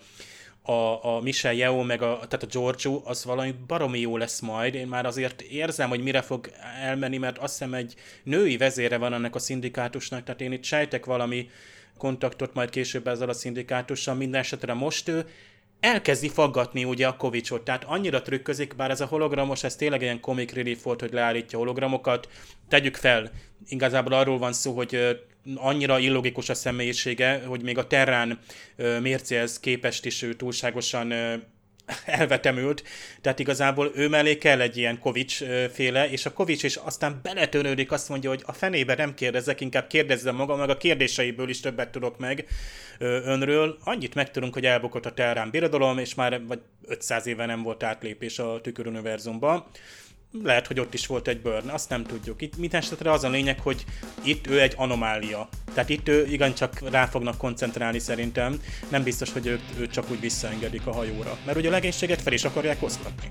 a, 0.62 1.06
a 1.16 1.22
Michel 1.22 1.54
Yeo, 1.54 1.84
meg 1.84 2.02
a, 2.02 2.16
tehát 2.16 2.44
a 2.44 2.48
Giorgio, 2.52 3.02
az 3.04 3.26
valami 3.26 3.56
baromi 3.68 4.00
jó 4.00 4.18
lesz 4.18 4.40
majd. 4.40 4.74
Én 4.74 4.88
már 4.88 5.06
azért 5.06 5.42
érzem, 5.42 5.90
hogy 5.90 6.04
mire 6.04 6.22
fog 6.22 6.50
elmenni, 6.82 7.18
mert 7.18 7.38
azt 7.38 7.58
hiszem 7.58 7.74
egy 7.74 7.96
női 8.24 8.58
vezére 8.58 8.98
van 8.98 9.14
ennek 9.14 9.36
a 9.36 9.40
szindikátusnak, 9.40 10.24
tehát 10.24 10.42
én 10.42 10.52
itt 10.52 10.64
sejtek 10.64 11.06
valami 11.06 11.50
kontaktot 11.98 12.54
majd 12.54 12.70
később 12.70 13.08
ezzel 13.08 13.30
a 13.30 13.34
szindikátussal, 13.34 14.16
minden 14.16 14.42
esetre 14.42 14.74
most 14.74 15.08
ő 15.08 15.26
elkezdi 15.80 16.30
faggatni 16.30 16.84
ugye 16.84 17.08
a 17.08 17.18
Kovicsot, 17.18 17.62
tehát 17.62 17.84
annyira 17.84 18.22
trükközik, 18.22 18.76
bár 18.76 18.92
ez 18.92 19.02
a 19.02 19.06
hologramos, 19.06 19.64
ez 19.64 19.76
tényleg 19.76 20.02
ilyen 20.02 20.20
comic 20.20 20.54
relief 20.54 20.84
volt, 20.84 21.00
hogy 21.00 21.14
leállítja 21.14 21.58
hologramokat, 21.58 22.30
tegyük 22.68 22.96
fel, 22.96 23.32
igazából 23.68 24.14
arról 24.14 24.38
van 24.38 24.54
szó, 24.54 24.76
hogy 24.76 25.20
annyira 25.56 26.00
illogikus 26.00 26.50
a 26.50 26.54
személyisége, 26.54 27.44
hogy 27.46 27.62
még 27.62 27.78
a 27.78 27.88
Terrán 27.88 28.40
mércéhez 29.02 29.60
képest 29.60 30.06
is 30.06 30.22
ő 30.22 30.34
túlságosan 30.34 31.14
elvetemült, 32.06 32.84
tehát 33.22 33.40
igazából 33.40 33.92
ő 33.96 34.10
mellé 34.10 34.38
kell 34.38 34.62
egy 34.62 34.78
ilyen 34.78 35.00
Kovics 35.00 35.44
féle, 35.74 36.10
és 36.10 36.26
a 36.26 36.34
Kovics 36.34 36.64
is 36.64 36.76
aztán 36.76 37.20
beletörődik, 37.24 37.92
azt 37.92 38.10
mondja, 38.10 38.30
hogy 38.30 38.42
a 38.46 38.54
fenébe 38.54 38.96
nem 38.96 39.14
kérdezek, 39.14 39.62
inkább 39.62 39.88
kérdezzem 39.88 40.36
magam, 40.36 40.60
meg 40.60 40.70
a 40.70 40.78
kérdéseiből 40.78 41.50
is 41.50 41.60
többet 41.60 41.90
tudok 41.90 42.18
meg 42.18 42.46
önről. 43.00 43.78
Annyit 43.84 44.16
megtudunk, 44.16 44.54
hogy 44.54 44.66
elbukott 44.66 45.06
a 45.06 45.14
Terrán 45.14 45.50
birodalom, 45.50 45.98
és 45.98 46.16
már 46.16 46.46
vagy 46.46 46.60
500 46.88 47.28
éve 47.28 47.46
nem 47.46 47.64
volt 47.64 47.84
átlépés 47.84 48.40
a 48.40 48.62
tüköruniverzumban 48.62 49.66
lehet, 50.44 50.68
hogy 50.68 50.80
ott 50.80 50.94
is 50.94 51.08
volt 51.08 51.28
egy 51.28 51.42
burn, 51.42 51.68
azt 51.68 51.90
nem 51.90 52.04
tudjuk. 52.04 52.42
Itt 52.42 52.58
minden 52.58 52.82
esetre 52.82 53.12
az 53.12 53.24
a 53.24 53.30
lényeg, 53.30 53.60
hogy 53.60 53.86
itt 54.24 54.48
ő 54.48 54.62
egy 54.62 54.74
anomália. 54.78 55.50
Tehát 55.74 55.90
itt 55.90 56.08
ő 56.08 56.26
igencsak 56.26 56.90
rá 56.90 57.06
fognak 57.06 57.38
koncentrálni 57.38 58.00
szerintem. 58.00 58.62
Nem 58.90 59.04
biztos, 59.04 59.32
hogy 59.32 59.48
őt, 59.48 59.62
őt 59.80 59.92
csak 59.92 60.12
úgy 60.12 60.20
visszaengedik 60.20 60.88
a 60.88 60.94
hajóra. 60.94 61.38
Mert 61.46 61.58
ugye 61.58 61.68
a 61.68 61.72
legénységet 61.72 62.22
fel 62.22 62.34
is 62.34 62.44
akarják 62.44 62.84
osztatni. 62.84 63.30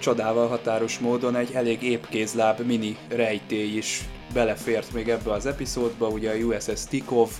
Csodával 0.00 0.48
határos 0.48 0.98
módon 0.98 1.36
egy 1.36 1.52
elég 1.52 1.82
épkézláb 1.82 2.60
mini 2.60 2.96
rejtély 3.08 3.76
is 3.76 4.08
belefért 4.32 4.92
még 4.92 5.08
ebbe 5.08 5.32
az 5.32 5.46
epizódba, 5.46 6.08
ugye 6.08 6.30
a 6.30 6.36
USS 6.36 6.84
Tikov, 6.88 7.30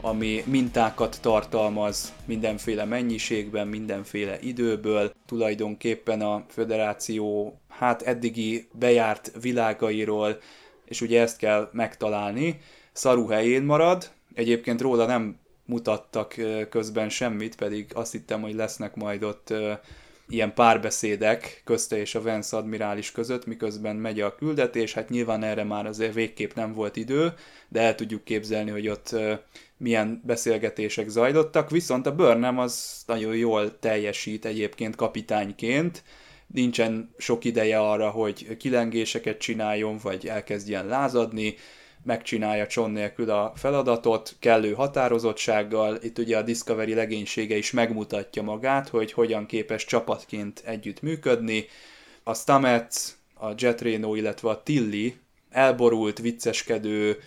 ami 0.00 0.42
mintákat 0.46 1.18
tartalmaz 1.20 2.12
mindenféle 2.24 2.84
mennyiségben, 2.84 3.68
mindenféle 3.68 4.38
időből. 4.40 5.12
Tulajdonképpen 5.26 6.20
a 6.20 6.44
föderáció 6.48 7.58
hát 7.68 8.02
eddigi 8.02 8.68
bejárt 8.72 9.32
világairól, 9.40 10.38
és 10.84 11.00
ugye 11.00 11.20
ezt 11.20 11.36
kell 11.36 11.68
megtalálni. 11.72 12.60
Szaru 12.92 13.26
helyén 13.26 13.62
marad, 13.62 14.10
egyébként 14.34 14.80
róla 14.80 15.06
nem 15.06 15.38
mutattak 15.64 16.34
közben 16.70 17.08
semmit, 17.08 17.56
pedig 17.56 17.90
azt 17.94 18.12
hittem, 18.12 18.40
hogy 18.40 18.54
lesznek 18.54 18.94
majd 18.94 19.22
ott 19.22 19.52
ilyen 20.28 20.54
párbeszédek 20.54 21.62
közte 21.64 21.98
és 21.98 22.14
a 22.14 22.22
Vance 22.22 22.56
admirális 22.56 23.12
között, 23.12 23.46
miközben 23.46 23.96
megy 23.96 24.20
a 24.20 24.34
küldetés, 24.34 24.92
hát 24.92 25.08
nyilván 25.08 25.42
erre 25.42 25.64
már 25.64 25.86
azért 25.86 26.14
végképp 26.14 26.54
nem 26.54 26.72
volt 26.72 26.96
idő, 26.96 27.32
de 27.68 27.80
el 27.80 27.94
tudjuk 27.94 28.24
képzelni, 28.24 28.70
hogy 28.70 28.88
ott 28.88 29.14
milyen 29.76 30.22
beszélgetések 30.24 31.08
zajlottak, 31.08 31.70
viszont 31.70 32.06
a 32.06 32.14
Burnham 32.14 32.58
az 32.58 33.02
nagyon 33.06 33.36
jól 33.36 33.78
teljesít 33.78 34.44
egyébként 34.44 34.96
kapitányként, 34.96 36.02
nincsen 36.46 37.14
sok 37.18 37.44
ideje 37.44 37.78
arra, 37.78 38.10
hogy 38.10 38.56
kilengéseket 38.56 39.38
csináljon, 39.38 39.98
vagy 40.02 40.26
elkezdjen 40.26 40.86
lázadni, 40.86 41.54
megcsinálja 42.06 42.66
Cson 42.66 42.90
nélkül 42.90 43.30
a 43.30 43.52
feladatot, 43.56 44.36
kellő 44.38 44.72
határozottsággal, 44.72 45.98
itt 46.02 46.18
ugye 46.18 46.36
a 46.36 46.42
Discovery 46.42 46.94
legénysége 46.94 47.56
is 47.56 47.70
megmutatja 47.70 48.42
magát, 48.42 48.88
hogy 48.88 49.12
hogyan 49.12 49.46
képes 49.46 49.84
csapatként 49.84 50.62
együtt 50.64 51.02
működni. 51.02 51.66
A 52.22 52.34
Stamets, 52.34 52.94
a 53.34 53.48
Jet 53.56 53.80
Reno, 53.80 54.14
illetve 54.14 54.48
a 54.48 54.62
Tilly 54.62 55.16
elborult, 55.50 56.18
vicceskedő, 56.18 57.18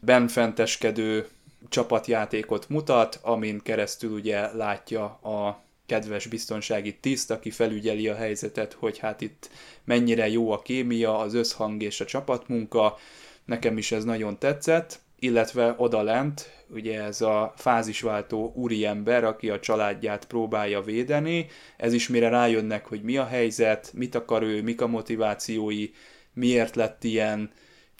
benfenteskedő 0.00 1.28
csapatjátékot 1.68 2.68
mutat, 2.68 3.18
amin 3.22 3.60
keresztül 3.62 4.12
ugye 4.12 4.52
látja 4.52 5.04
a 5.04 5.64
kedves 5.86 6.26
biztonsági 6.26 6.94
tiszt, 6.94 7.30
aki 7.30 7.50
felügyeli 7.50 8.08
a 8.08 8.14
helyzetet, 8.14 8.72
hogy 8.72 8.98
hát 8.98 9.20
itt 9.20 9.50
mennyire 9.84 10.28
jó 10.28 10.50
a 10.50 10.62
kémia, 10.62 11.18
az 11.18 11.34
összhang 11.34 11.82
és 11.82 12.00
a 12.00 12.04
csapatmunka, 12.04 12.98
nekem 13.46 13.78
is 13.78 13.92
ez 13.92 14.04
nagyon 14.04 14.38
tetszett, 14.38 15.00
illetve 15.18 15.74
odalent, 15.78 16.50
ugye 16.68 17.02
ez 17.02 17.20
a 17.20 17.52
fázisváltó 17.56 18.52
úriember, 18.54 19.24
aki 19.24 19.50
a 19.50 19.60
családját 19.60 20.24
próbálja 20.24 20.80
védeni, 20.80 21.46
ez 21.76 21.92
is 21.92 22.08
mire 22.08 22.28
rájönnek, 22.28 22.86
hogy 22.86 23.02
mi 23.02 23.16
a 23.16 23.26
helyzet, 23.26 23.90
mit 23.94 24.14
akar 24.14 24.42
ő, 24.42 24.62
mik 24.62 24.80
a 24.80 24.86
motivációi, 24.86 25.90
miért 26.32 26.76
lett 26.76 27.04
ilyen, 27.04 27.50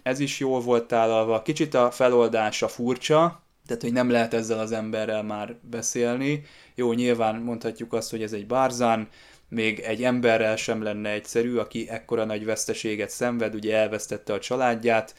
ez 0.03 0.20
is 0.20 0.38
jól 0.40 0.61
volt 0.61 0.86
tálalva, 0.86 1.42
kicsit 1.42 1.74
a 1.74 1.90
feloldása 1.90 2.68
furcsa, 2.68 3.44
tehát 3.66 3.82
hogy 3.82 3.92
nem 3.92 4.11
lehet 4.11 4.34
ezzel 4.34 4.59
az 4.59 4.72
emberrel 4.72 5.22
már 5.22 5.57
beszélni. 5.70 6.42
Jó, 6.74 6.92
nyilván 6.92 7.36
mondhatjuk 7.36 7.92
azt, 7.92 8.11
hogy 8.11 8.22
ez 8.22 8.32
egy 8.32 8.47
bárzán, 8.47 9.09
még 9.49 9.78
egy 9.78 10.05
emberrel 10.05 10.57
sem 10.57 10.82
lenne 10.82 11.11
egyszerű, 11.11 11.57
aki 11.57 11.88
ekkora 11.88 12.24
nagy 12.24 12.44
veszteséget 12.44 13.11
szenved, 13.11 13.55
ugye 13.55 13.76
elvesztette 13.76 14.32
a 14.32 14.38
családját, 14.38 15.14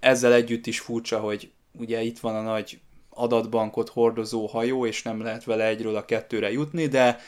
ezzel 0.00 0.32
együtt 0.32 0.66
is 0.66 0.80
furcsa, 0.80 1.18
hogy 1.18 1.50
ugye 1.72 2.02
itt 2.02 2.18
van 2.18 2.34
a 2.34 2.42
nagy 2.42 2.78
adatbankot 3.10 3.88
hordozó 3.88 4.46
hajó, 4.46 4.86
és 4.86 5.02
nem 5.02 5.22
lehet 5.22 5.44
vele 5.44 5.66
egyről 5.66 5.96
a 5.96 6.04
kettőre 6.04 6.50
jutni, 6.50 6.86
de 6.86 7.18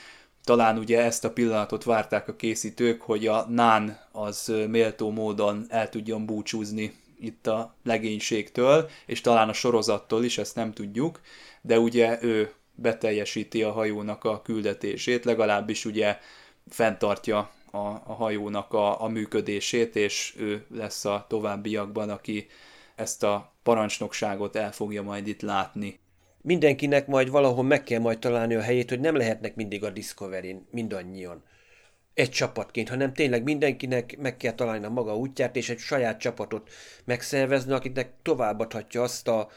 talán 0.45 0.78
ugye 0.78 1.01
ezt 1.01 1.24
a 1.24 1.32
pillanatot 1.32 1.84
várták 1.84 2.28
a 2.28 2.36
készítők, 2.36 3.03
hogy 3.03 3.26
a 3.26 3.47
Nán 3.49 3.99
az 4.12 4.53
méltó 4.68 5.11
módon 5.11 5.66
el 5.68 5.88
tudjon 5.88 6.26
búcsúzni 6.26 6.93
itt 7.20 7.47
a 7.47 7.74
legénységtől, 7.84 8.88
és 9.07 9.20
talán 9.20 9.49
a 9.49 9.53
sorozattól 9.53 10.24
is, 10.24 10.38
ezt 10.38 10.55
nem 10.55 10.72
tudjuk, 10.72 11.20
de 11.62 11.78
ugye 11.78 12.18
ő 12.22 12.53
beteljesíti 12.81 13.62
a 13.62 13.72
hajónak 13.72 14.24
a 14.24 14.43
küldetését, 14.43 15.24
legalábbis 15.24 15.85
ugye 15.85 16.18
fenntartja 16.68 17.51
a, 17.70 17.78
a 17.78 18.12
hajónak 18.12 18.72
a, 18.72 19.03
a 19.03 19.09
működését, 19.09 19.97
és 19.97 20.35
ő 20.39 20.66
lesz 20.74 21.05
a 21.05 21.26
továbbiakban, 21.28 22.11
aki 22.11 22.47
ezt 22.97 23.22
a 23.22 23.53
parancsnokságot 23.62 24.57
el 24.57 24.72
fogja 24.72 25.03
majd 25.03 25.26
itt 25.26 25.41
látni. 25.41 25.99
Mindenkinek 26.43 27.07
majd 27.07 27.31
valahol 27.31 27.64
meg 27.64 27.83
kell 27.83 28.01
majd 28.01 28.18
találni 28.18 28.55
a 28.55 28.61
helyét, 28.61 28.89
hogy 28.89 29.01
nem 29.01 29.16
lehetnek 29.16 29.55
mindig 29.55 29.85
a 29.85 29.91
Discovery-n, 29.91 30.66
mindannyian 30.70 31.43
egy 32.14 32.31
csapatként, 32.31 32.89
hanem 32.89 33.12
tényleg 33.12 33.43
mindenkinek 33.43 34.16
meg 34.18 34.37
kell 34.37 34.53
találni 34.53 34.85
a 34.85 34.91
maga 34.91 35.16
útját, 35.16 35.57
és 35.57 35.68
egy 35.68 35.78
saját 35.78 36.18
csapatot 36.20 36.70
megszervezni, 37.05 37.72
akinek 37.72 38.12
továbbadhatja 38.22 39.03
azt 39.03 39.28
a, 39.28 39.49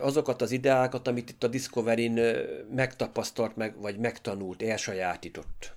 azokat 0.00 0.42
az 0.42 0.50
ideákat, 0.50 1.08
amit 1.08 1.30
itt 1.30 1.44
a 1.44 1.48
Discovery-n 1.48 2.20
megtapasztalt, 2.74 3.56
meg, 3.56 3.80
vagy 3.80 3.98
megtanult, 3.98 4.62
elsajátított. 4.62 5.72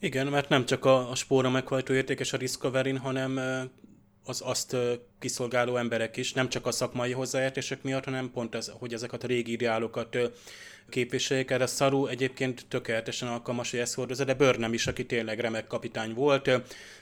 Igen, 0.00 0.26
mert 0.26 0.48
nem 0.48 0.64
csak 0.64 0.84
a, 0.84 1.10
a 1.10 1.14
spóra 1.14 1.50
meghajtó 1.50 1.94
értékes 1.94 2.32
a 2.32 2.36
Discovery-n, 2.36 2.98
hanem 2.98 3.40
az 4.24 4.42
azt 4.44 4.76
kiszolgáló 5.18 5.76
emberek 5.76 6.16
is, 6.16 6.32
nem 6.32 6.48
csak 6.48 6.66
a 6.66 6.72
szakmai 6.72 7.12
hozzáértések 7.12 7.82
miatt, 7.82 8.04
hanem 8.04 8.30
pont 8.30 8.54
ez, 8.54 8.72
hogy 8.78 8.92
ezeket 8.92 9.24
a 9.24 9.26
régi 9.26 9.52
ideálokat 9.52 10.18
képviseljék. 10.88 11.50
Erre 11.50 11.66
Szaru 11.66 12.06
egyébként 12.06 12.64
tökéletesen 12.68 13.28
alkalmas, 13.28 13.70
hogy 13.70 13.80
ezt 13.80 13.94
hordozza, 13.94 14.24
de 14.24 14.34
Burnham 14.34 14.72
is, 14.72 14.86
aki 14.86 15.06
tényleg 15.06 15.40
remek 15.40 15.66
kapitány 15.66 16.14
volt. 16.14 16.42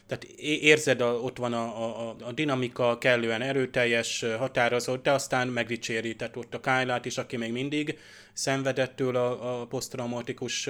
Tehát 0.07 0.25
érzed, 0.41 1.01
a, 1.01 1.13
ott 1.15 1.39
van 1.39 1.53
a, 1.53 2.09
a, 2.09 2.17
a 2.23 2.33
dinamika, 2.33 2.99
kellően 2.99 3.43
erőteljes, 3.43 4.25
határozott, 4.39 5.03
de 5.03 5.11
aztán 5.11 5.49
megdicséri, 5.49 6.17
tehát 6.17 6.37
ott 6.37 6.55
a 6.55 6.61
Kyle-át 6.61 7.05
is, 7.05 7.19
aki 7.19 7.37
még 7.37 7.53
mindig 7.53 7.99
szenvedett 8.33 9.01
a, 9.01 9.61
a 9.61 9.67
posztraumatikus 9.67 10.69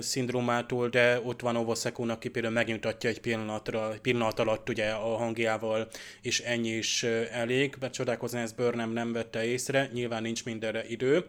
szindrómától, 0.00 0.88
de 0.88 1.20
ott 1.24 1.40
van 1.40 1.56
Ovosekun, 1.56 2.10
aki 2.10 2.28
például 2.28 2.54
megnyugtatja 2.54 3.10
egy 3.10 3.20
pillanatra, 3.20 3.94
pillanat 4.02 4.38
alatt 4.38 4.68
ugye 4.68 4.90
a 4.90 5.16
hangjával, 5.16 5.88
és 6.22 6.40
ennyi 6.40 6.70
is 6.70 7.02
elég. 7.30 7.76
Becsodálkozni 7.78 8.40
ezt 8.40 8.56
Burnham 8.56 8.92
nem 8.92 9.12
vette 9.12 9.44
észre, 9.44 9.90
nyilván 9.92 10.22
nincs 10.22 10.44
mindenre 10.44 10.84
idő. 10.88 11.24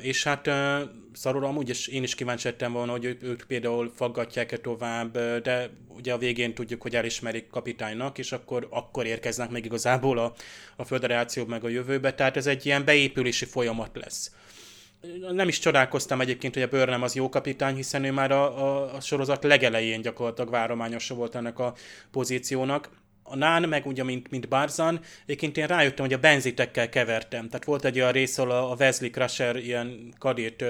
És 0.00 0.24
hát 0.24 0.50
szarul 1.12 1.44
amúgy 1.44 1.68
is 1.68 1.86
én 1.86 2.02
is 2.02 2.14
kíváncsi 2.14 2.48
lettem 2.48 2.72
volna, 2.72 2.92
hogy 2.92 3.16
ők 3.20 3.42
például 3.46 3.92
faggatják-e 3.94 4.56
tovább, 4.56 5.18
de 5.42 5.70
ugye 5.88 6.12
a 6.12 6.18
végén 6.18 6.54
tudjuk, 6.54 6.82
hogy 6.82 6.96
elismerik 6.96 7.46
kapitánynak, 7.50 8.18
és 8.18 8.32
akkor, 8.32 8.66
akkor 8.70 9.06
érkeznek 9.06 9.50
meg 9.50 9.64
igazából 9.64 10.18
a, 10.18 10.34
a 10.76 10.84
föderáció 10.84 11.44
meg 11.44 11.64
a 11.64 11.68
jövőbe, 11.68 12.14
tehát 12.14 12.36
ez 12.36 12.46
egy 12.46 12.66
ilyen 12.66 12.84
beépülési 12.84 13.44
folyamat 13.44 13.90
lesz. 13.92 14.30
Nem 15.32 15.48
is 15.48 15.58
csodálkoztam 15.58 16.20
egyébként, 16.20 16.54
hogy 16.54 16.62
a 16.62 16.68
Burnham 16.68 17.02
az 17.02 17.14
jó 17.14 17.28
kapitány, 17.28 17.74
hiszen 17.74 18.04
ő 18.04 18.12
már 18.12 18.30
a, 18.30 18.64
a, 18.64 18.94
a 18.94 19.00
sorozat 19.00 19.44
legelején 19.44 20.00
gyakorlatilag 20.00 20.50
várományosa 20.50 21.14
volt 21.14 21.34
ennek 21.34 21.58
a 21.58 21.74
pozíciónak 22.10 22.90
a 23.28 23.36
Nán, 23.36 23.68
meg 23.68 23.86
ugye, 23.86 24.04
mint, 24.04 24.30
mint 24.30 24.48
Barzan, 24.48 25.00
egyébként 25.26 25.56
én 25.56 25.66
rájöttem, 25.66 26.04
hogy 26.04 26.14
a 26.14 26.18
benzitekkel 26.18 26.88
kevertem. 26.88 27.48
Tehát 27.48 27.64
volt 27.64 27.84
egy 27.84 27.98
olyan 28.00 28.12
rész, 28.12 28.38
ahol 28.38 28.50
a 28.50 28.76
Wesley 28.78 29.10
Crusher 29.10 29.56
ilyen 29.56 30.14
kadét 30.18 30.64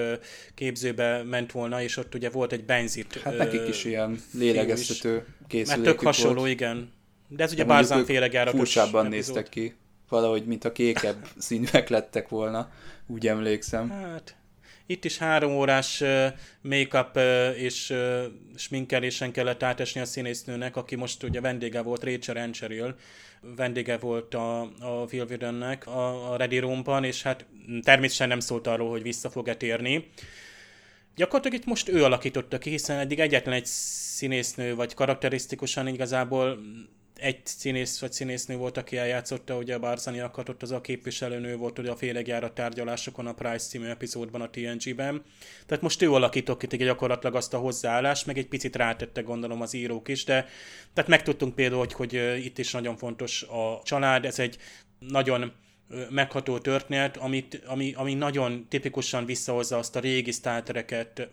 képzőbe 0.55 1.23
ment 1.23 1.51
volna, 1.51 1.81
és 1.81 1.97
ott 1.97 2.15
ugye 2.15 2.29
volt 2.29 2.51
egy 2.51 2.65
benzit. 2.65 3.21
Hát 3.23 3.37
nekik 3.37 3.67
is 3.67 3.85
ilyen 3.85 4.19
lélegeztető 4.33 5.25
készülékük 5.47 5.85
Mert 5.85 5.97
tök 5.97 6.05
hasonló, 6.05 6.39
volt. 6.39 6.51
igen. 6.51 6.91
De 7.27 7.43
ez 7.43 7.51
ugye 7.51 7.63
de 7.63 7.73
Barzan 7.73 8.05
féle 8.05 8.49
Furcsában 8.49 9.07
néztek 9.07 9.49
ki. 9.49 9.75
Valahogy, 10.09 10.45
mint 10.45 10.65
a 10.65 10.71
kékebb 10.71 11.27
színűek 11.37 11.89
lettek 11.89 12.29
volna, 12.29 12.71
úgy 13.07 13.27
emlékszem. 13.27 13.89
Hát, 13.89 14.35
itt 14.87 15.05
is 15.05 15.17
három 15.17 15.55
órás 15.55 16.03
make-up 16.61 17.19
és 17.55 17.93
sminkelésen 18.55 19.31
kellett 19.31 19.63
átesni 19.63 20.01
a 20.01 20.05
színésznőnek, 20.05 20.75
aki 20.75 20.95
most 20.95 21.23
ugye 21.23 21.41
vendége 21.41 21.81
volt 21.81 22.03
Rachel 22.03 22.37
Ancheryl, 22.37 22.95
vendége 23.55 23.97
volt 23.97 24.33
a, 24.33 24.61
a 24.61 25.07
Will 25.11 25.25
Whedonnek 25.25 25.87
a, 25.87 26.31
a 26.31 26.35
Ready 26.37 26.59
Room-ban, 26.59 27.03
és 27.03 27.21
hát 27.21 27.45
természetesen 27.81 28.27
nem 28.27 28.39
szólt 28.39 28.67
arról, 28.67 28.89
hogy 28.89 29.01
vissza 29.01 29.29
fog-e 29.29 29.55
térni. 29.55 30.09
Gyakorlatilag 31.15 31.57
itt 31.57 31.67
most 31.67 31.89
ő 31.89 32.03
alakította 32.03 32.57
ki, 32.57 32.69
hiszen 32.69 32.99
eddig 32.99 33.19
egyetlen 33.19 33.55
egy 33.55 33.65
színésznő, 33.65 34.75
vagy 34.75 34.93
karakterisztikusan 34.93 35.87
igazából 35.87 36.59
egy 37.19 37.39
színész 37.43 37.99
vagy 37.99 38.11
színésznő 38.11 38.55
volt, 38.55 38.77
aki 38.77 38.97
eljátszotta 38.97 39.57
ugye 39.57 39.75
a 39.75 39.79
Barzaniakat, 39.79 40.49
ott 40.49 40.61
az 40.61 40.71
a 40.71 40.81
képviselőnő 40.81 41.55
volt 41.55 41.79
ugye 41.79 41.91
a 41.91 41.95
félegjárat 41.95 42.53
tárgyalásokon 42.53 43.27
a 43.27 43.33
Price 43.33 43.67
című 43.67 43.85
epizódban 43.85 44.41
a 44.41 44.49
TNG-ben. 44.49 45.23
Tehát 45.65 45.83
most 45.83 46.01
ő 46.01 46.13
alakított 46.13 46.67
ki 46.67 46.77
gyakorlatilag 46.77 47.35
azt 47.35 47.53
a 47.53 47.57
hozzáállást, 47.57 48.25
meg 48.25 48.37
egy 48.37 48.47
picit 48.47 48.75
rátette 48.75 49.21
gondolom 49.21 49.61
az 49.61 49.73
írók 49.73 50.07
is, 50.07 50.23
de 50.23 50.47
tehát 50.93 51.09
megtudtunk 51.09 51.55
például, 51.55 51.79
hogy, 51.79 51.93
hogy 51.93 52.13
itt 52.45 52.57
is 52.57 52.71
nagyon 52.71 52.97
fontos 52.97 53.43
a 53.43 53.81
család, 53.83 54.25
ez 54.25 54.39
egy 54.39 54.57
nagyon 54.99 55.51
megható 56.09 56.57
történet, 56.57 57.17
amit, 57.17 57.61
ami, 57.65 57.93
ami 57.95 58.13
nagyon 58.13 58.65
tipikusan 58.69 59.25
visszahozza 59.25 59.77
azt 59.77 59.95
a 59.95 59.99
régi 59.99 60.31
Star 60.31 60.85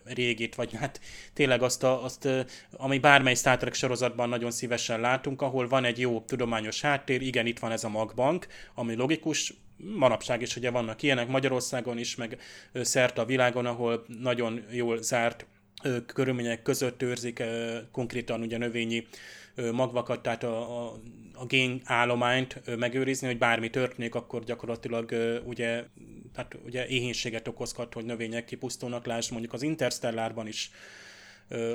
régit, 0.04 0.54
vagy 0.54 0.74
hát 0.74 1.00
tényleg 1.32 1.62
azt, 1.62 1.82
a, 1.82 2.04
azt, 2.04 2.28
ami 2.70 2.98
bármely 2.98 3.34
Star 3.34 3.70
sorozatban 3.72 4.28
nagyon 4.28 4.50
szívesen 4.50 5.00
látunk, 5.00 5.42
ahol 5.42 5.68
van 5.68 5.84
egy 5.84 6.00
jó 6.00 6.20
tudományos 6.20 6.80
háttér, 6.80 7.22
igen, 7.22 7.46
itt 7.46 7.58
van 7.58 7.72
ez 7.72 7.84
a 7.84 7.88
magbank, 7.88 8.46
ami 8.74 8.94
logikus, 8.94 9.54
manapság 9.76 10.42
is 10.42 10.56
ugye 10.56 10.70
vannak 10.70 11.02
ilyenek 11.02 11.28
Magyarországon 11.28 11.98
is, 11.98 12.16
meg 12.16 12.38
szerte 12.72 13.20
a 13.20 13.24
világon, 13.24 13.66
ahol 13.66 14.04
nagyon 14.20 14.64
jól 14.70 15.02
zárt 15.02 15.46
körülmények 16.06 16.62
között 16.62 17.02
őrzik 17.02 17.42
konkrétan 17.92 18.40
ugye 18.40 18.58
növényi 18.58 19.06
magvakat, 19.72 20.22
tehát 20.22 20.42
a, 20.42 20.84
a, 20.84 21.00
a 21.34 21.44
gén 21.46 21.80
állományt 21.84 22.76
megőrizni, 22.78 23.26
hogy 23.26 23.38
bármi 23.38 23.70
történik, 23.70 24.14
akkor 24.14 24.44
gyakorlatilag 24.44 25.14
ugye, 25.44 25.84
hát 26.34 26.56
ugye 26.64 26.86
éhénységet 26.86 27.48
okozhat, 27.48 27.94
hogy 27.94 28.04
növények 28.04 28.44
kipusztulnak, 28.44 29.06
lásd 29.06 29.30
mondjuk 29.30 29.52
az 29.52 29.62
Interstellárban 29.62 30.46
is 30.46 30.70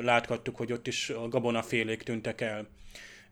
láthattuk, 0.02 0.56
hogy 0.56 0.72
ott 0.72 0.88
is 0.88 1.10
a 1.10 1.28
gabonafélék 1.28 2.04
tűntek 2.04 2.42
el. 2.42 2.68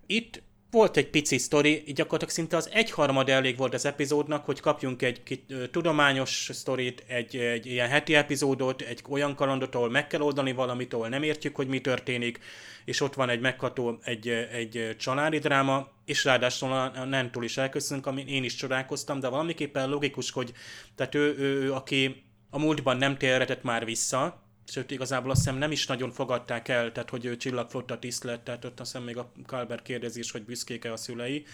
Itt 0.06 0.42
volt 0.72 0.98
egy 0.98 1.10
pici 1.10 1.38
sztori, 1.38 1.84
gyakorlatilag 1.86 2.34
szinte 2.34 2.58
az 2.58 2.70
egyharmad 2.74 3.30
elég 3.30 3.58
volt 3.58 3.74
az 3.74 3.86
epizódnak, 3.86 4.46
hogy 4.46 4.60
kapjunk 4.60 5.02
egy 5.02 5.44
tudományos 5.72 6.50
sztorit, 6.54 7.04
egy, 7.08 7.36
egy 7.36 7.66
ilyen 7.66 7.88
heti 7.88 8.16
epizódot, 8.16 8.82
egy 8.82 9.04
olyan 9.10 9.36
kalandot, 9.36 9.76
ahol 9.76 9.90
meg 9.90 10.08
kell 10.08 10.22
oldani 10.22 10.54
valamit, 10.54 10.94
ahol 10.94 11.08
nem 11.08 11.24
értjük, 11.24 11.56
hogy 11.56 11.68
mi 11.68 11.82
történik, 11.82 12.40
és 12.86 13.02
ott 13.02 13.14
van 13.14 13.30
egy 13.30 13.40
megható, 13.40 13.98
egy, 14.04 14.28
egy 14.52 14.96
családi 14.98 15.40
dráma, 15.40 15.88
és 16.06 16.24
ráadásul 16.24 16.72
a 16.72 17.06
Nentól 17.06 17.44
is 17.44 17.58
elköszönünk, 17.58 18.06
amin 18.06 18.28
én 18.28 18.44
is 18.44 18.56
csodálkoztam, 18.56 19.20
de 19.20 19.28
valamiképpen 19.28 19.90
logikus, 19.90 20.32
hogy 20.32 20.54
tehát 20.96 21.16
ő, 21.16 21.36
ő, 21.38 21.62
ő 21.62 21.74
aki 21.74 22.24
a 22.50 22.60
múltban 22.60 22.98
nem 22.98 23.18
térhetett 23.18 23.64
már 23.64 23.86
vissza, 23.86 24.47
sőt 24.68 24.92
igazából 24.92 25.32
azt 25.32 25.40
hiszem 25.40 25.58
nem 25.58 25.72
is 25.72 25.88
nagyon 25.88 26.12
fogadták 26.12 26.68
el, 26.68 26.92
tehát 26.92 27.10
hogy 27.10 27.26
ő 27.26 27.38
csillagflotta 27.38 28.00
tiszt 28.00 28.24
lett, 28.24 28.44
tehát 28.44 28.66
ott 28.66 28.80
azt 28.80 28.92
hiszem 28.92 29.06
még 29.06 29.18
a 29.18 29.32
Kalber 29.46 29.82
kérdezés, 29.82 30.32
hogy 30.32 30.44
büszkék-e 30.44 30.92
a 30.92 30.98
szülei. 30.98 31.46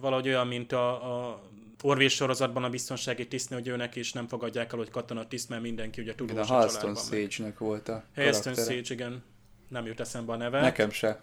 Valahogy 0.00 0.28
olyan, 0.28 0.46
mint 0.46 0.72
a, 0.72 1.28
a 1.28 1.42
Orvés 1.82 2.14
sorozatban 2.14 2.64
a 2.64 2.68
biztonsági 2.68 3.28
tisztnő, 3.28 3.56
hogy 3.56 3.68
őnek 3.68 3.96
is 3.96 4.12
nem 4.12 4.28
fogadják 4.28 4.72
el, 4.72 4.78
hogy 4.78 4.90
katona 4.90 5.28
tiszt, 5.28 5.48
mert 5.48 5.62
mindenki 5.62 6.00
ugye 6.00 6.14
tudós 6.14 6.48
a, 6.48 6.54
a 6.54 6.56
Halston 6.56 6.94
Sage-nek 6.94 7.58
volt 7.58 7.88
a 7.88 8.04
Halston 8.14 8.54
Sage, 8.54 8.82
igen. 8.88 9.22
Nem 9.68 9.86
jut 9.86 10.00
eszembe 10.00 10.32
a 10.32 10.36
neve. 10.36 10.60
Nekem 10.60 10.90
se. 10.90 11.20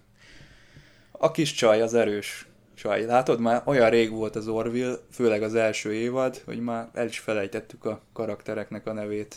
A 1.12 1.32
kis 1.32 1.54
csaj, 1.54 1.82
az 1.82 1.94
erős 1.94 2.48
csaj. 2.74 3.06
Látod, 3.06 3.40
már 3.40 3.62
olyan 3.66 3.90
rég 3.90 4.12
volt 4.12 4.36
az 4.36 4.48
Orville, 4.48 4.96
főleg 5.12 5.44
az 5.44 5.56
első 5.56 5.94
évad, 5.94 6.42
hogy 6.46 6.60
már 6.60 6.90
el 6.94 7.08
is 7.08 7.20
felejtettük 7.20 7.86
a 7.86 8.02
karaktereknek 8.14 8.88
a 8.88 8.94
nevét. 8.94 9.36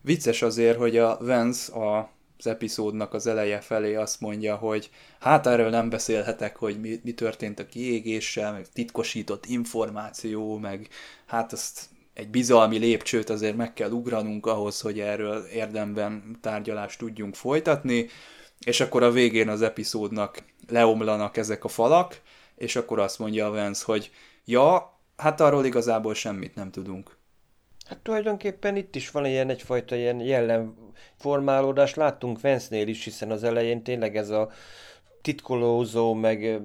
Vicces 0.00 0.42
azért, 0.42 0.78
hogy 0.78 0.96
a 0.96 1.18
Vance 1.20 1.72
a 1.72 2.10
az 2.44 2.50
epizódnak 2.50 3.14
az 3.14 3.26
eleje 3.26 3.60
felé 3.60 3.94
azt 3.94 4.20
mondja, 4.20 4.56
hogy 4.56 4.90
hát 5.20 5.46
erről 5.46 5.70
nem 5.70 5.88
beszélhetek, 5.88 6.56
hogy 6.56 6.80
mi, 6.80 7.00
mi 7.04 7.12
történt 7.12 7.58
a 7.58 7.66
kiégéssel, 7.66 8.52
meg 8.52 8.68
titkosított 8.72 9.46
információ, 9.46 10.58
meg 10.58 10.88
hát 11.26 11.52
azt 11.52 11.88
egy 12.14 12.28
bizalmi 12.28 12.78
lépcsőt 12.78 13.30
azért 13.30 13.56
meg 13.56 13.72
kell 13.72 13.90
ugranunk 13.90 14.46
ahhoz, 14.46 14.80
hogy 14.80 15.00
erről 15.00 15.44
érdemben 15.44 16.38
tárgyalást 16.40 16.98
tudjunk 16.98 17.34
folytatni, 17.34 18.08
és 18.66 18.80
akkor 18.80 19.02
a 19.02 19.10
végén 19.10 19.48
az 19.48 19.62
epizódnak 19.62 20.42
leomlanak 20.68 21.36
ezek 21.36 21.64
a 21.64 21.68
falak, 21.68 22.20
és 22.56 22.76
akkor 22.76 22.98
azt 22.98 23.18
mondja 23.18 23.46
a 23.46 23.50
Vance, 23.50 23.82
hogy 23.86 24.10
ja, 24.44 24.98
hát 25.16 25.40
arról 25.40 25.64
igazából 25.64 26.14
semmit 26.14 26.54
nem 26.54 26.70
tudunk. 26.70 27.16
Hát 27.86 27.98
tulajdonképpen 27.98 28.76
itt 28.76 28.94
is 28.94 29.10
van 29.10 29.26
ilyen 29.26 29.50
egyfajta 29.50 29.96
ilyen 29.96 30.20
jellemformálódás. 30.20 31.94
Láttunk 31.94 32.40
Vance-nél 32.40 32.88
is, 32.88 33.04
hiszen 33.04 33.30
az 33.30 33.44
elején 33.44 33.82
tényleg 33.82 34.16
ez 34.16 34.30
a 34.30 34.50
titkolózó, 35.22 36.14
meg 36.14 36.60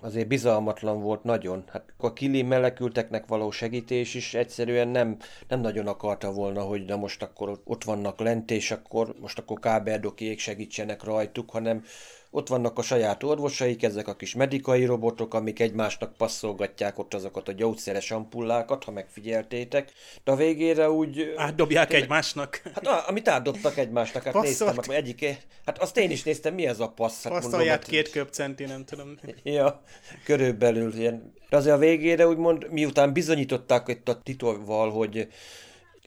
azért 0.00 0.28
bizalmatlan 0.28 1.00
volt 1.00 1.24
nagyon. 1.24 1.64
Hát 1.68 1.92
a 1.96 2.12
Kili 2.12 2.42
melekülteknek 2.42 3.26
való 3.26 3.50
segítés 3.50 4.14
is 4.14 4.34
egyszerűen 4.34 4.88
nem, 4.88 5.16
nem 5.48 5.60
nagyon 5.60 5.86
akarta 5.86 6.32
volna, 6.32 6.62
hogy 6.62 6.84
de 6.84 6.96
most 6.96 7.22
akkor 7.22 7.60
ott 7.64 7.84
vannak 7.84 8.20
lent, 8.20 8.50
és 8.50 8.70
akkor 8.70 9.14
most 9.20 9.38
akkor 9.38 9.58
káberdokék 9.58 10.38
segítsenek 10.38 11.02
rajtuk, 11.02 11.50
hanem 11.50 11.84
ott 12.30 12.48
vannak 12.48 12.78
a 12.78 12.82
saját 12.82 13.22
orvosaik, 13.22 13.82
ezek 13.82 14.08
a 14.08 14.16
kis 14.16 14.34
medikai 14.34 14.84
robotok, 14.84 15.34
amik 15.34 15.60
egymásnak 15.60 16.16
passzolgatják 16.16 16.98
ott 16.98 17.14
azokat 17.14 17.48
a 17.48 17.52
gyógyszeres 17.52 18.10
ampullákat, 18.10 18.84
ha 18.84 18.90
megfigyeltétek. 18.90 19.92
De 20.24 20.32
a 20.32 20.36
végére 20.36 20.90
úgy... 20.90 21.32
Átdobják 21.36 21.86
tényleg, 21.86 22.04
egymásnak. 22.04 22.60
Hát 22.74 22.86
a, 22.86 23.08
amit 23.08 23.28
átdobtak 23.28 23.76
egymásnak, 23.76 24.22
hát 24.22 24.32
Passzolt. 24.32 24.58
néztem, 24.58 24.78
akkor 24.78 24.94
egyik, 24.94 25.36
hát 25.64 25.78
azt 25.78 25.96
én 25.96 26.10
is 26.10 26.22
néztem, 26.22 26.54
mi 26.54 26.66
ez 26.66 26.80
a 26.80 26.88
passz? 26.88 27.22
Hát 27.22 27.32
Passzolják 27.32 27.68
mondom, 27.68 27.90
két 27.90 28.10
köpcenti, 28.10 28.64
nem 28.64 28.84
tudom. 28.84 29.18
Ja, 29.42 29.82
körülbelül 30.24 30.94
ilyen. 30.94 31.32
De 31.48 31.56
azért 31.56 31.74
a 31.74 31.78
végére 31.78 32.26
úgymond, 32.26 32.70
miután 32.70 33.12
bizonyították 33.12 33.88
itt 33.88 34.08
a 34.08 34.20
titolval, 34.22 34.90
hogy 34.90 35.28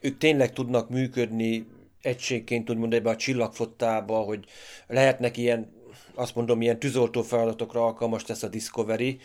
ők 0.02 0.18
tényleg 0.18 0.52
tudnak 0.52 0.88
működni 0.88 1.66
egységként, 2.02 2.70
úgymond 2.70 2.94
ebbe 2.94 3.10
a 3.10 3.16
csillagflottába, 3.16 4.18
hogy 4.18 4.44
lehetnek 4.86 5.36
ilyen 5.36 5.78
azt 6.14 6.34
mondom, 6.34 6.62
ilyen 6.62 6.78
tűzoltó 6.78 7.22
feladatokra 7.22 7.84
alkalmas 7.84 8.26
lesz 8.26 8.42
a 8.42 8.48
Discovery 8.48 9.18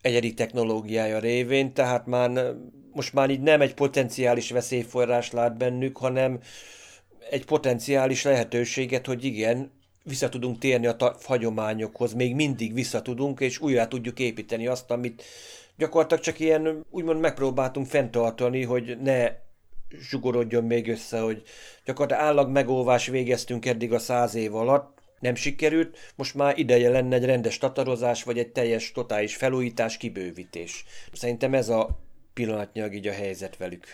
egyedi 0.00 0.34
technológiája 0.34 1.18
révén, 1.18 1.74
tehát 1.74 2.06
már 2.06 2.54
most 2.92 3.12
már 3.12 3.30
így 3.30 3.40
nem 3.40 3.60
egy 3.60 3.74
potenciális 3.74 4.50
veszélyforrás 4.50 5.30
lát 5.30 5.56
bennük, 5.56 5.96
hanem 5.96 6.40
egy 7.30 7.44
potenciális 7.44 8.22
lehetőséget, 8.22 9.06
hogy 9.06 9.24
igen, 9.24 9.70
vissza 10.04 10.28
tudunk 10.28 10.58
térni 10.58 10.86
a 10.86 10.96
ta- 10.96 11.24
hagyományokhoz, 11.24 12.12
még 12.12 12.34
mindig 12.34 12.74
vissza 12.74 13.02
tudunk, 13.02 13.40
és 13.40 13.60
újra 13.60 13.88
tudjuk 13.88 14.18
építeni 14.18 14.66
azt, 14.66 14.90
amit 14.90 15.22
gyakorlatilag 15.76 16.22
csak 16.22 16.40
ilyen, 16.40 16.84
úgymond 16.90 17.20
megpróbáltunk 17.20 17.86
fenntartani, 17.86 18.62
hogy 18.62 18.98
ne 19.00 19.30
zsugorodjon 20.00 20.64
még 20.64 20.88
össze, 20.88 21.20
hogy 21.20 21.42
gyakorlatilag 21.84 22.28
állag 22.28 22.50
megóvás 22.50 23.06
végeztünk 23.06 23.66
eddig 23.66 23.92
a 23.92 23.98
száz 23.98 24.34
év 24.34 24.54
alatt, 24.54 25.01
nem 25.22 25.34
sikerült, 25.34 25.98
most 26.14 26.34
már 26.34 26.58
ideje 26.58 26.90
lenne 26.90 27.16
egy 27.16 27.24
rendes 27.24 27.58
tatarozás, 27.58 28.22
vagy 28.22 28.38
egy 28.38 28.48
teljes, 28.48 28.92
totális 28.92 29.36
felújítás, 29.36 29.96
kibővítés. 29.96 30.84
Szerintem 31.12 31.54
ez 31.54 31.68
a 31.68 31.98
pillanatnyilag 32.34 32.94
így 32.94 33.06
a 33.06 33.12
helyzet 33.12 33.56
velük. 33.56 33.86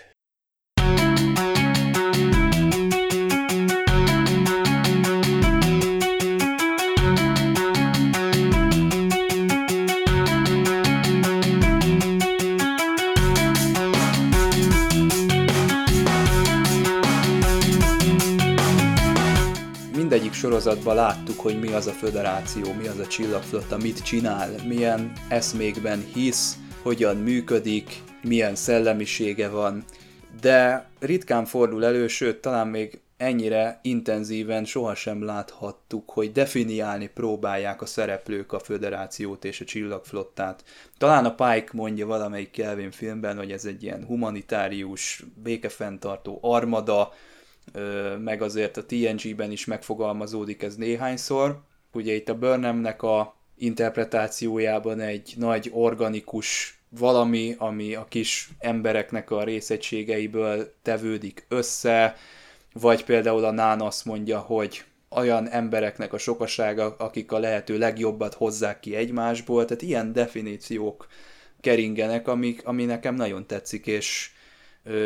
Mindegyik 20.28 20.50
sorozatban 20.50 20.94
láttuk, 20.94 21.40
hogy 21.40 21.60
mi 21.60 21.72
az 21.72 21.86
a 21.86 21.92
föderáció, 21.92 22.72
mi 22.72 22.86
az 22.86 22.98
a 22.98 23.06
csillagflotta, 23.06 23.76
mit 23.76 24.02
csinál, 24.02 24.50
milyen 24.66 25.12
eszmékben 25.28 26.04
hisz, 26.14 26.56
hogyan 26.82 27.16
működik, 27.16 28.02
milyen 28.22 28.54
szellemisége 28.54 29.48
van, 29.48 29.84
de 30.40 30.88
ritkán 31.00 31.44
fordul 31.44 31.84
elő, 31.84 32.08
sőt, 32.08 32.40
talán 32.40 32.66
még 32.66 33.00
ennyire 33.16 33.78
intenzíven 33.82 34.64
sohasem 34.64 35.24
láthattuk, 35.24 36.10
hogy 36.10 36.32
definiálni 36.32 37.10
próbálják 37.14 37.82
a 37.82 37.86
szereplők 37.86 38.52
a 38.52 38.58
föderációt 38.58 39.44
és 39.44 39.60
a 39.60 39.64
csillagflottát. 39.64 40.64
Talán 40.98 41.24
a 41.24 41.34
Pike 41.34 41.70
mondja 41.72 42.06
valamelyik 42.06 42.50
Kelvin 42.50 42.90
filmben, 42.90 43.36
hogy 43.36 43.52
ez 43.52 43.64
egy 43.64 43.82
ilyen 43.82 44.04
humanitárius, 44.04 45.24
békefenntartó 45.42 46.38
armada, 46.42 47.12
meg 48.18 48.42
azért 48.42 48.76
a 48.76 48.84
TNG-ben 48.84 49.50
is 49.50 49.64
megfogalmazódik 49.64 50.62
ez 50.62 50.76
néhányszor. 50.76 51.60
Ugye 51.92 52.14
itt 52.14 52.28
a 52.28 52.38
Burnhamnek 52.38 53.02
a 53.02 53.36
interpretációjában 53.56 55.00
egy 55.00 55.34
nagy 55.36 55.70
organikus 55.72 56.78
valami, 56.88 57.54
ami 57.58 57.94
a 57.94 58.06
kis 58.08 58.48
embereknek 58.58 59.30
a 59.30 59.44
részegységeiből 59.44 60.74
tevődik 60.82 61.46
össze, 61.48 62.16
vagy 62.72 63.04
például 63.04 63.44
a 63.44 63.50
Nán 63.50 63.80
azt 63.80 64.04
mondja, 64.04 64.38
hogy 64.38 64.84
olyan 65.10 65.48
embereknek 65.48 66.12
a 66.12 66.18
sokasága, 66.18 66.94
akik 66.98 67.32
a 67.32 67.38
lehető 67.38 67.78
legjobbat 67.78 68.34
hozzák 68.34 68.80
ki 68.80 68.94
egymásból, 68.94 69.64
tehát 69.64 69.82
ilyen 69.82 70.12
definíciók 70.12 71.06
keringenek, 71.60 72.28
amik, 72.28 72.66
ami 72.66 72.84
nekem 72.84 73.14
nagyon 73.14 73.46
tetszik, 73.46 73.86
és 73.86 74.30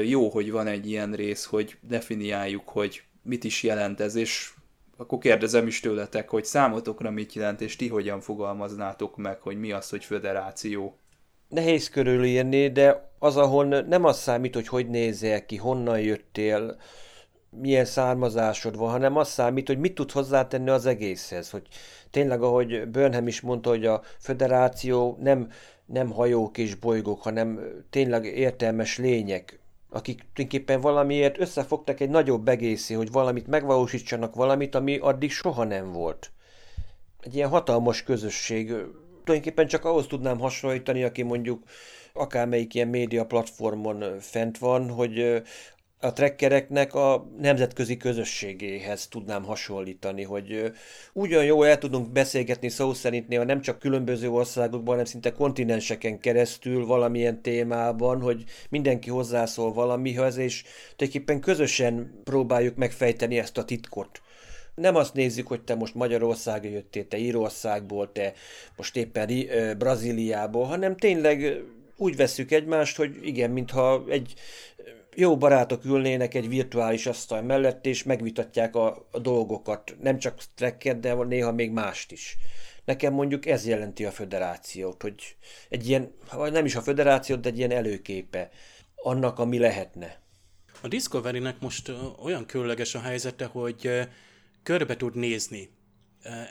jó, 0.04 0.28
hogy 0.28 0.50
van 0.50 0.66
egy 0.66 0.88
ilyen 0.88 1.12
rész, 1.12 1.44
hogy 1.44 1.76
definiáljuk, 1.80 2.68
hogy 2.68 3.02
mit 3.22 3.44
is 3.44 3.62
jelent 3.62 4.00
ez, 4.00 4.14
és 4.14 4.52
akkor 4.96 5.18
kérdezem 5.18 5.66
is 5.66 5.80
tőletek, 5.80 6.28
hogy 6.28 6.44
számotokra 6.44 7.10
mit 7.10 7.32
jelent, 7.32 7.60
és 7.60 7.76
ti 7.76 7.88
hogyan 7.88 8.20
fogalmaznátok 8.20 9.16
meg, 9.16 9.40
hogy 9.40 9.58
mi 9.58 9.72
az, 9.72 9.88
hogy 9.88 10.04
föderáció. 10.04 10.96
Nehéz 11.48 11.88
körülírni, 11.88 12.70
de 12.70 13.10
az, 13.18 13.36
ahol 13.36 13.64
nem 13.64 14.04
az 14.04 14.18
számít, 14.18 14.54
hogy 14.54 14.68
hogy 14.68 14.88
nézel 14.88 15.46
ki, 15.46 15.56
honnan 15.56 16.00
jöttél, 16.00 16.76
milyen 17.50 17.84
származásod 17.84 18.76
van, 18.76 18.90
hanem 18.90 19.16
az 19.16 19.28
számít, 19.28 19.66
hogy 19.66 19.78
mit 19.78 19.94
tud 19.94 20.10
hozzátenni 20.10 20.70
az 20.70 20.86
egészhez. 20.86 21.50
Hogy 21.50 21.66
tényleg, 22.10 22.42
ahogy 22.42 22.88
Burnham 22.88 23.26
is 23.26 23.40
mondta, 23.40 23.70
hogy 23.70 23.86
a 23.86 24.02
föderáció 24.18 25.18
nem, 25.20 25.50
nem 25.86 26.10
hajók 26.10 26.58
és 26.58 26.74
bolygók, 26.74 27.22
hanem 27.22 27.60
tényleg 27.90 28.24
értelmes 28.24 28.98
lények, 28.98 29.60
akik 29.92 30.16
tulajdonképpen 30.32 30.80
valamiért 30.80 31.38
összefogtak 31.38 32.00
egy 32.00 32.10
nagyobb 32.10 32.48
egészé, 32.48 32.94
hogy 32.94 33.10
valamit 33.10 33.46
megvalósítsanak 33.46 34.34
valamit, 34.34 34.74
ami 34.74 34.98
addig 34.98 35.30
soha 35.30 35.64
nem 35.64 35.92
volt. 35.92 36.30
Egy 37.20 37.34
ilyen 37.34 37.48
hatalmas 37.48 38.02
közösség. 38.02 38.66
Tulajdonképpen 39.24 39.66
csak 39.66 39.84
ahhoz 39.84 40.06
tudnám 40.06 40.38
hasonlítani, 40.38 41.04
aki 41.04 41.22
mondjuk 41.22 41.62
akármelyik 42.12 42.74
ilyen 42.74 42.88
média 42.88 43.26
platformon 43.26 44.18
fent 44.20 44.58
van, 44.58 44.90
hogy 44.90 45.42
a 46.04 46.12
trekkereknek 46.12 46.94
a 46.94 47.26
nemzetközi 47.38 47.96
közösségéhez 47.96 49.06
tudnám 49.08 49.44
hasonlítani, 49.44 50.22
hogy 50.22 50.72
ugyan 51.12 51.44
jó 51.44 51.62
el 51.62 51.78
tudunk 51.78 52.10
beszélgetni 52.10 52.68
szó 52.68 52.92
szerint 52.92 53.28
néha 53.28 53.44
nem 53.44 53.60
csak 53.60 53.78
különböző 53.78 54.30
országokban, 54.30 54.90
hanem 54.90 55.04
szinte 55.04 55.32
kontinenseken 55.32 56.20
keresztül 56.20 56.86
valamilyen 56.86 57.42
témában, 57.42 58.20
hogy 58.20 58.44
mindenki 58.68 59.10
hozzászól 59.10 59.72
valamihez, 59.72 60.36
és 60.36 60.64
tulajdonképpen 60.96 61.40
közösen 61.40 62.20
próbáljuk 62.24 62.76
megfejteni 62.76 63.38
ezt 63.38 63.58
a 63.58 63.64
titkot. 63.64 64.20
Nem 64.74 64.96
azt 64.96 65.14
nézzük, 65.14 65.46
hogy 65.46 65.60
te 65.60 65.74
most 65.74 65.94
Magyarországra 65.94 66.70
jöttél, 66.70 67.08
te 67.08 67.18
Írországból, 67.18 68.12
te 68.12 68.32
most 68.76 68.96
éppen 68.96 69.28
Brazíliából, 69.78 70.64
hanem 70.64 70.96
tényleg 70.96 71.62
úgy 71.96 72.16
veszük 72.16 72.50
egymást, 72.50 72.96
hogy 72.96 73.18
igen, 73.22 73.50
mintha 73.50 74.04
egy 74.08 74.34
jó 75.14 75.36
barátok 75.36 75.84
ülnének 75.84 76.34
egy 76.34 76.48
virtuális 76.48 77.06
asztal 77.06 77.42
mellett, 77.42 77.86
és 77.86 78.02
megvitatják 78.02 78.76
a, 78.76 79.08
dolgokat, 79.12 79.96
nem 80.00 80.18
csak 80.18 80.42
tracket, 80.54 81.00
de 81.00 81.14
néha 81.14 81.52
még 81.52 81.70
mást 81.70 82.12
is. 82.12 82.36
Nekem 82.84 83.12
mondjuk 83.12 83.46
ez 83.46 83.66
jelenti 83.66 84.04
a 84.04 84.10
föderációt, 84.10 85.02
hogy 85.02 85.36
egy 85.68 85.88
ilyen, 85.88 86.14
vagy 86.32 86.52
nem 86.52 86.64
is 86.64 86.74
a 86.74 86.82
föderációt, 86.82 87.40
de 87.40 87.48
egy 87.48 87.58
ilyen 87.58 87.70
előképe 87.70 88.50
annak, 88.96 89.38
ami 89.38 89.58
lehetne. 89.58 90.20
A 90.82 90.88
Discovery-nek 90.88 91.60
most 91.60 91.92
olyan 92.22 92.46
különleges 92.46 92.94
a 92.94 93.00
helyzete, 93.00 93.44
hogy 93.44 94.08
körbe 94.62 94.96
tud 94.96 95.14
nézni 95.14 95.70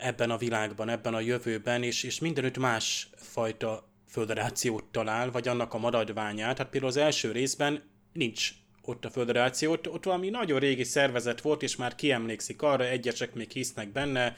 ebben 0.02 0.30
a 0.30 0.36
világban, 0.36 0.88
ebben 0.88 1.14
a 1.14 1.20
jövőben, 1.20 1.82
és, 1.82 2.02
és 2.02 2.18
mindenütt 2.18 2.58
más 2.58 3.10
fajta 3.16 3.90
föderációt 4.08 4.84
talál, 4.84 5.30
vagy 5.30 5.48
annak 5.48 5.74
a 5.74 5.78
maradványát. 5.78 6.58
Hát 6.58 6.68
például 6.68 6.92
az 6.92 6.96
első 6.96 7.32
részben 7.32 7.91
nincs 8.12 8.50
ott 8.84 9.04
a 9.04 9.10
föderáció, 9.10 9.72
ott, 9.72 9.88
ott 9.88 10.04
valami 10.04 10.28
nagyon 10.28 10.58
régi 10.58 10.84
szervezet 10.84 11.40
volt, 11.40 11.62
és 11.62 11.76
már 11.76 11.94
kiemlékszik 11.94 12.62
arra, 12.62 12.84
egyesek 12.84 13.34
még 13.34 13.50
hisznek 13.50 13.88
benne, 13.88 14.34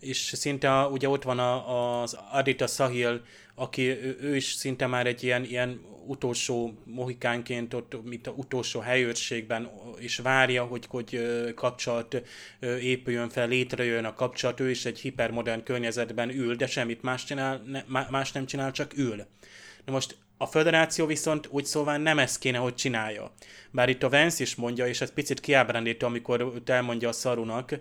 és 0.00 0.18
szinte 0.18 0.86
ugye 0.86 1.08
ott 1.08 1.22
van 1.22 1.38
a, 1.38 2.00
az 2.00 2.18
Adita 2.32 2.66
Sahil, 2.66 3.22
aki 3.54 3.82
ő, 3.82 4.18
ő 4.20 4.36
is 4.36 4.44
szinte 4.44 4.86
már 4.86 5.06
egy 5.06 5.22
ilyen, 5.22 5.44
ilyen 5.44 5.80
utolsó 6.06 6.74
mohikánként 6.84 7.74
ott, 7.74 8.04
mint 8.04 8.26
a 8.26 8.30
utolsó 8.30 8.80
helyőrségben 8.80 9.70
is 9.98 10.18
várja, 10.18 10.64
hogy, 10.64 10.86
hogy 10.88 11.20
kapcsolat 11.54 12.22
épüljön 12.80 13.28
fel, 13.28 13.48
létrejön 13.48 14.04
a 14.04 14.14
kapcsolat, 14.14 14.60
ő 14.60 14.70
is 14.70 14.84
egy 14.84 15.00
hipermodern 15.00 15.62
környezetben 15.62 16.30
ül, 16.30 16.54
de 16.54 16.66
semmit 16.66 17.02
más, 17.02 17.24
csinál, 17.24 17.62
ne, 17.66 18.06
más 18.10 18.32
nem 18.32 18.46
csinál, 18.46 18.72
csak 18.72 18.96
ül. 18.96 19.16
Na 19.84 19.92
most 19.92 20.16
A 20.38 20.46
föderáció 20.46 21.06
viszont 21.06 21.46
úgy 21.50 21.64
szóval 21.64 21.96
nem 21.96 22.18
ezt 22.18 22.38
kéne, 22.38 22.58
hogy 22.58 22.74
csinálja. 22.74 23.32
Bár 23.70 23.88
itt 23.88 24.02
a 24.02 24.08
Vance 24.08 24.42
is 24.42 24.54
mondja, 24.54 24.86
és 24.86 25.00
ez 25.00 25.12
picit 25.12 25.40
kiábrándító, 25.40 26.06
amikor 26.06 26.40
őt 26.40 26.70
elmondja 26.70 27.08
a 27.08 27.12
szarunak, 27.12 27.80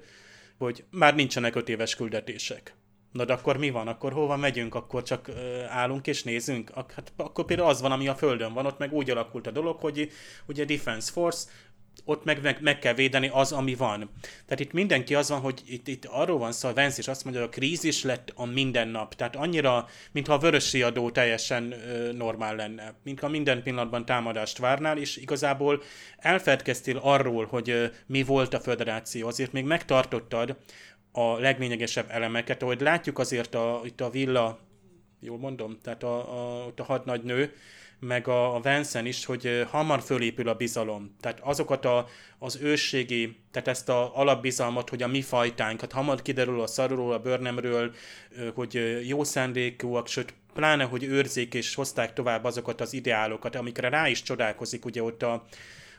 hogy 0.57 0.83
már 0.89 1.15
nincsenek 1.15 1.55
öt 1.55 1.69
éves 1.69 1.95
küldetések. 1.95 2.75
Na 3.11 3.25
de 3.25 3.33
akkor 3.33 3.57
mi 3.57 3.69
van? 3.69 3.87
Akkor 3.87 4.13
hova 4.13 4.37
megyünk? 4.37 4.75
Akkor 4.75 5.03
csak 5.03 5.31
állunk 5.69 6.07
és 6.07 6.23
nézünk? 6.23 6.71
Hát 6.73 7.13
akkor 7.15 7.45
például 7.45 7.69
az 7.69 7.81
van, 7.81 7.91
ami 7.91 8.07
a 8.07 8.15
Földön 8.15 8.53
van, 8.53 8.65
ott 8.65 8.77
meg 8.77 8.93
úgy 8.93 9.09
alakult 9.09 9.47
a 9.47 9.51
dolog, 9.51 9.79
hogy 9.79 10.11
ugye 10.47 10.65
Defense 10.65 11.11
Force 11.11 11.49
ott 12.05 12.23
meg, 12.23 12.41
meg, 12.41 12.61
meg 12.61 12.79
kell 12.79 12.93
védeni 12.93 13.29
az, 13.33 13.51
ami 13.51 13.75
van. 13.75 14.09
Tehát 14.21 14.59
itt 14.59 14.71
mindenki 14.71 15.15
az 15.15 15.29
van, 15.29 15.39
hogy 15.39 15.61
itt, 15.67 15.87
itt 15.87 16.05
arról 16.05 16.37
van 16.37 16.51
szó, 16.51 16.69
Vance 16.73 16.99
is 16.99 17.07
azt 17.07 17.23
mondja, 17.23 17.41
hogy 17.41 17.51
a 17.53 17.55
krízis 17.55 18.03
lett 18.03 18.31
a 18.35 18.45
mindennap. 18.45 19.15
Tehát 19.15 19.35
annyira, 19.35 19.87
mintha 20.11 20.33
a 20.33 20.37
vörösi 20.37 20.81
adó 20.81 21.11
teljesen 21.11 21.71
ö, 21.71 22.11
normál 22.11 22.55
lenne. 22.55 22.93
Mintha 23.03 23.27
minden 23.27 23.63
pillanatban 23.63 24.05
támadást 24.05 24.57
várnál, 24.57 24.97
és 24.97 25.17
igazából 25.17 25.81
elfeledkeztél 26.17 26.97
arról, 26.97 27.45
hogy 27.45 27.69
ö, 27.69 27.85
mi 28.05 28.23
volt 28.23 28.53
a 28.53 28.59
föderáció. 28.59 29.27
Azért 29.27 29.51
még 29.51 29.63
megtartottad 29.65 30.57
a 31.11 31.39
leglényegesebb 31.39 32.09
elemeket, 32.09 32.61
ahogy 32.61 32.81
látjuk 32.81 33.19
azért 33.19 33.55
a, 33.55 33.81
itt 33.83 34.01
a 34.01 34.09
villa, 34.09 34.59
jól 35.19 35.37
mondom, 35.37 35.77
tehát 35.83 36.03
a, 36.03 36.17
a, 36.65 36.73
a 36.75 36.83
hat 36.83 37.23
nő, 37.23 37.53
meg 37.99 38.27
a, 38.27 38.55
a 38.55 38.59
Venszen 38.59 39.05
is, 39.05 39.25
hogy 39.25 39.65
hamar 39.69 40.01
fölépül 40.01 40.47
a 40.47 40.53
bizalom. 40.53 41.15
Tehát 41.19 41.39
azokat 41.41 41.85
a, 41.85 42.07
az 42.39 42.59
ősségi, 42.61 43.37
tehát 43.51 43.67
ezt 43.67 43.89
a 43.89 44.17
alapbizalmat, 44.17 44.89
hogy 44.89 45.03
a 45.03 45.07
mi 45.07 45.21
fajtánk, 45.21 45.79
hát 45.79 45.91
hamar 45.91 46.21
kiderül 46.21 46.61
a 46.61 46.67
szarról, 46.67 47.13
a 47.13 47.19
bőrnemről, 47.19 47.93
hogy 48.53 49.01
jó 49.07 49.23
szándékúak, 49.23 50.07
sőt, 50.07 50.33
pláne, 50.53 50.83
hogy 50.83 51.03
őrzik 51.03 51.53
és 51.53 51.75
hozták 51.75 52.13
tovább 52.13 52.43
azokat 52.43 52.81
az 52.81 52.93
ideálokat, 52.93 53.55
amikre 53.55 53.89
rá 53.89 54.07
is 54.07 54.21
csodálkozik, 54.21 54.85
ugye 54.85 55.03
ott 55.03 55.23
a, 55.23 55.45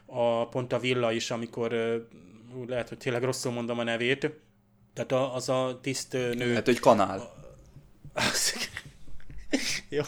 a 0.07 0.49
pont 0.49 0.73
a 0.73 0.79
villa 0.79 1.13
is, 1.13 1.31
amikor 1.31 1.71
lehet, 2.67 2.89
hogy 2.89 2.99
tényleg 2.99 3.23
rosszul 3.23 3.53
mondom 3.53 3.79
a 3.79 3.83
nevét, 3.83 4.31
tehát 4.95 5.35
az 5.35 5.49
a 5.49 5.79
tisztnő... 5.83 6.55
Hát, 6.55 6.65
hogy 6.65 6.79
kanál. 6.79 7.35
Jó 9.89 10.03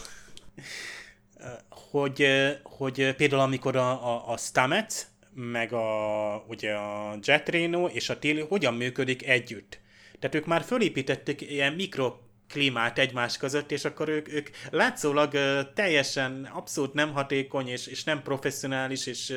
hogy, 1.89 2.27
hogy 2.63 3.15
például 3.15 3.41
amikor 3.41 3.75
a, 3.75 4.15
a, 4.15 4.31
a 4.31 4.37
Stamets, 4.37 4.95
meg 5.33 5.73
a, 5.73 6.43
ugye 6.47 6.73
a 6.73 7.17
Jet 7.21 7.49
Reno 7.49 7.87
és 7.87 8.09
a 8.09 8.19
Tilly 8.19 8.41
hogyan 8.41 8.73
működik 8.73 9.27
együtt. 9.27 9.79
Tehát 10.19 10.35
ők 10.35 10.45
már 10.45 10.63
fölépítették 10.63 11.41
ilyen 11.41 11.73
mikro 11.73 12.15
klímát 12.49 12.99
egymás 12.99 13.37
között, 13.37 13.71
és 13.71 13.85
akkor 13.85 14.09
ők, 14.09 14.33
ők 14.33 14.49
látszólag 14.71 15.31
teljesen 15.73 16.49
abszolút 16.53 16.93
nem 16.93 17.11
hatékony, 17.11 17.67
és, 17.67 17.87
és 17.87 18.03
nem 18.03 18.21
professzionális, 18.21 19.05
és 19.05 19.33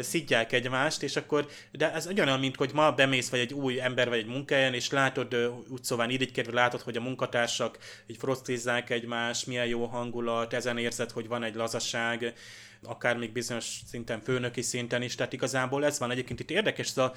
szidják 0.00 0.52
egymást, 0.52 1.02
és 1.02 1.16
akkor, 1.16 1.46
de 1.70 1.92
ez 1.92 2.06
ugyanolyan, 2.06 2.40
mint 2.40 2.56
hogy 2.56 2.70
ma 2.74 2.92
bemész 2.92 3.30
vagy 3.30 3.40
egy 3.40 3.52
új 3.52 3.80
ember, 3.80 4.08
vagy 4.08 4.18
egy 4.18 4.26
munkahelyen, 4.26 4.74
és 4.74 4.90
látod, 4.90 5.34
úgy 5.68 5.84
szóval 5.84 6.10
irigykedve 6.10 6.52
látod, 6.52 6.80
hogy 6.80 6.96
a 6.96 7.00
munkatársak 7.00 7.78
így 8.06 8.16
frosztizzák 8.16 8.90
egymást, 8.90 9.46
milyen 9.46 9.66
jó 9.66 9.84
hangulat, 9.84 10.52
ezen 10.52 10.78
érzed, 10.78 11.10
hogy 11.10 11.28
van 11.28 11.42
egy 11.42 11.54
lazaság, 11.54 12.34
akár 12.82 13.16
még 13.16 13.32
bizonyos 13.32 13.80
szinten, 13.86 14.20
főnöki 14.20 14.62
szinten 14.62 15.02
is, 15.02 15.14
tehát 15.14 15.32
igazából 15.32 15.84
ez 15.84 15.98
van. 15.98 16.10
Egyébként 16.10 16.40
itt 16.40 16.50
érdekes, 16.50 16.88
ez 16.88 16.98
a 16.98 17.12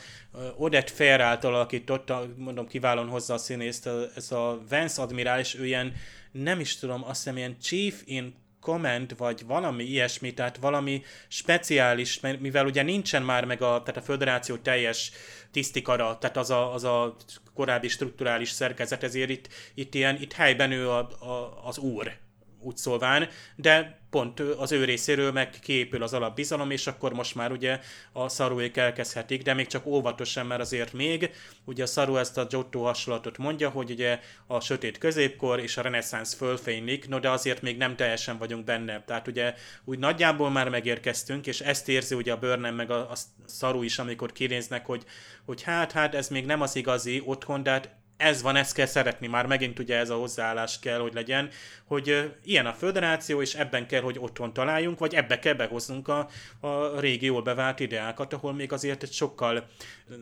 Odette 0.57 0.91
Fair 0.91 1.22
által 1.22 1.55
alakított, 1.55 2.11
mondom 2.38 2.68
kiválóan 2.68 3.07
hozzá 3.07 3.34
a 3.34 3.38
színészt, 3.38 3.89
ez 4.16 4.32
a 4.32 4.61
Vance 4.70 5.01
admirális, 5.01 5.55
ő 5.55 5.66
ilyen, 5.66 5.93
nem 6.32 6.59
is 6.59 6.78
tudom, 6.78 7.03
azt 7.03 7.24
hiszem 7.24 7.38
ilyen 7.38 7.57
chief 7.59 8.01
in 8.05 8.36
command, 8.59 9.18
vagy 9.18 9.45
valami 9.45 9.84
ilyesmi, 9.84 10.34
tehát 10.34 10.57
valami 10.57 11.03
speciális, 11.28 12.20
mivel 12.39 12.66
ugye 12.66 12.82
nincsen 12.82 13.24
már 13.24 13.45
meg 13.45 13.61
a, 13.61 13.82
tehát 13.82 13.97
a 14.01 14.05
föderáció 14.05 14.55
teljes 14.55 15.11
tisztikara, 15.51 16.18
tehát 16.18 16.38
az 16.38 16.49
a, 16.49 16.74
az 16.74 16.84
a 16.84 17.16
korábbi 17.53 17.88
strukturális 17.88 18.49
szerkezet, 18.49 19.03
ezért 19.03 19.30
itt, 19.30 19.47
itt 19.74 19.93
ilyen, 19.93 20.22
itt 20.22 20.34
helyben 20.34 20.72
ő 20.72 20.89
a, 20.89 20.97
a, 21.26 21.61
az 21.63 21.78
úr, 21.78 22.18
úgy 22.66 22.78
szólván, 22.78 23.28
de 23.55 23.99
pont 24.09 24.39
az 24.39 24.72
ő 24.72 24.84
részéről 24.84 25.32
meg 25.32 25.49
kiépül 25.49 26.03
az 26.03 26.13
alapbizalom, 26.13 26.72
és 26.72 26.88
akkor 26.88 27.13
most 27.13 27.36
már 27.36 27.51
ugye 27.51 27.80
a 28.11 28.30
szarúék 28.30 28.78
elkezdhetik, 28.78 29.41
de 29.41 29.53
még 29.53 29.68
csak 29.68 29.86
óvatosan, 29.86 30.45
mert 30.45 30.61
azért 30.61 30.93
még, 30.93 31.30
ugye 31.66 31.84
a 31.84 31.86
szarú 31.86 32.16
ezt 32.16 32.38
a 32.38 32.45
Giotto 32.45 32.80
hasonlatot 32.80 33.38
mondja, 33.38 33.70
hogy 33.70 33.91
ugye 33.91 34.20
a 34.47 34.59
sötét 34.59 34.97
középkor 34.97 35.59
és 35.59 35.78
a 35.78 35.82
reneszánsz 35.82 36.34
fölfénylik, 36.34 37.07
no 37.07 37.20
de 37.20 37.30
azért 37.30 37.61
még 37.61 37.78
nem 37.78 37.95
teljesen 37.95 38.38
vagyunk 38.38 38.66
benne. 38.66 39.03
Tehát 39.03 39.28
ugye 39.28 39.53
úgy 39.84 39.99
nagyjából 39.99 40.49
már 40.49 40.70
megérkeztünk, 40.70 41.47
és 41.47 41.61
ezt 41.61 41.89
érzi 41.89 42.16
ugye 42.16 42.32
a 42.32 42.38
Burnham 42.38 42.76
meg 42.76 42.91
a, 42.91 43.11
a 43.11 43.16
szarú 43.45 43.84
is, 43.84 43.99
amikor 43.99 44.32
kinéznek, 44.32 44.86
hogy, 44.86 45.03
hogy 45.45 45.61
hát, 45.61 45.91
hát 45.91 46.16
ez 46.16 46.28
még 46.30 46.45
nem 46.45 46.61
az 46.61 46.76
igazi 46.76 47.22
otthon, 47.26 47.63
de 47.63 47.72
hát 47.72 47.89
ez 48.18 48.41
van, 48.41 48.55
ezt 48.55 48.74
kell 48.74 48.86
szeretni, 48.86 49.28
már 49.28 49.45
megint 49.45 49.80
ugye 49.80 49.97
ez 49.97 50.09
a 50.09 50.16
hozzáállás 50.16 50.80
kell, 50.80 50.99
hogy 50.99 51.13
legyen, 51.13 51.49
hogy 51.86 52.34
ilyen 52.43 52.66
a 52.66 52.74
föderáció, 52.74 53.41
és 53.41 53.53
ebben 53.53 53.88
kell, 53.88 54.01
hogy 54.01 54.20
otthon 54.20 54.53
találjunk, 54.53 54.99
vagy 54.99 55.13
ebbe 55.13 55.39
kell 55.39 55.53
behoznunk 55.53 56.07
a, 56.07 56.30
a 56.59 56.99
régi 56.99 57.26
jól 57.26 57.41
bevált 57.41 57.80
ideákat, 57.80 58.34
ahol 58.34 58.53
még 58.53 58.72
azért 58.72 59.03
egy 59.03 59.11
sokkal 59.11 59.68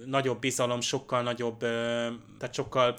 nagyobb 0.05 0.39
bizalom, 0.39 0.81
sokkal 0.81 1.21
nagyobb, 1.21 1.59
tehát 2.39 2.53
sokkal 2.53 2.95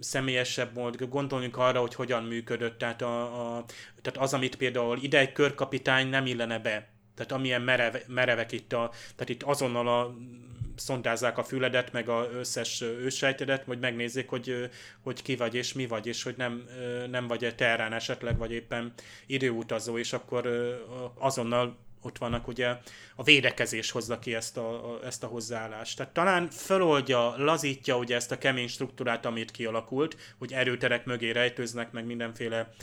személyesebb 0.00 0.74
mód, 0.74 1.08
gondoljunk 1.08 1.56
arra, 1.56 1.80
hogy 1.80 1.94
hogyan 1.94 2.22
működött, 2.22 2.78
tehát, 2.78 3.02
a, 3.02 3.22
a, 3.56 3.64
tehát 4.02 4.18
az, 4.18 4.34
amit 4.34 4.56
például 4.56 4.98
ide 5.00 5.18
egy 5.18 5.32
körkapitány 5.32 6.08
nem 6.08 6.26
illene 6.26 6.58
be, 6.58 6.88
tehát 7.14 7.32
amilyen 7.32 7.62
merev, 7.62 7.94
merevek 8.06 8.52
itt 8.52 8.72
a, 8.72 8.90
tehát 9.16 9.28
itt 9.28 9.42
azonnal 9.42 9.88
a 9.88 10.14
szondázzák 10.76 11.38
a 11.38 11.44
füledet, 11.44 11.92
meg 11.92 12.08
a 12.08 12.28
összes 12.32 12.80
ősejtedet, 12.80 13.64
hogy 13.64 13.78
megnézzék, 13.78 14.28
hogy, 14.28 14.70
hogy 15.02 15.22
ki 15.22 15.36
vagy 15.36 15.54
és 15.54 15.72
mi 15.72 15.86
vagy, 15.86 16.06
és 16.06 16.22
hogy 16.22 16.34
nem, 16.36 16.68
nem 17.10 17.26
vagy 17.26 17.44
egy 17.44 17.54
terrán 17.54 17.92
esetleg, 17.92 18.38
vagy 18.38 18.52
éppen 18.52 18.92
időutazó, 19.26 19.98
és 19.98 20.12
akkor 20.12 20.48
azonnal 21.18 21.76
ott 22.04 22.18
vannak 22.18 22.48
ugye 22.48 22.76
a 23.16 23.22
védekezés 23.22 23.90
hozza 23.90 24.18
ki 24.18 24.34
ezt 24.34 24.56
a, 24.56 24.92
a, 24.92 25.04
ezt 25.04 25.22
a 25.22 25.26
hozzáállást. 25.26 25.96
Tehát 25.96 26.12
talán 26.12 26.50
feloldja, 26.50 27.34
lazítja 27.36 27.96
ugye 27.96 28.14
ezt 28.14 28.32
a 28.32 28.38
kemény 28.38 28.68
struktúrát, 28.68 29.26
amit 29.26 29.50
kialakult, 29.50 30.16
hogy 30.38 30.52
erőterek 30.52 31.04
mögé 31.04 31.30
rejtőznek, 31.30 31.92
meg 31.92 32.04
mindenféle 32.06 32.74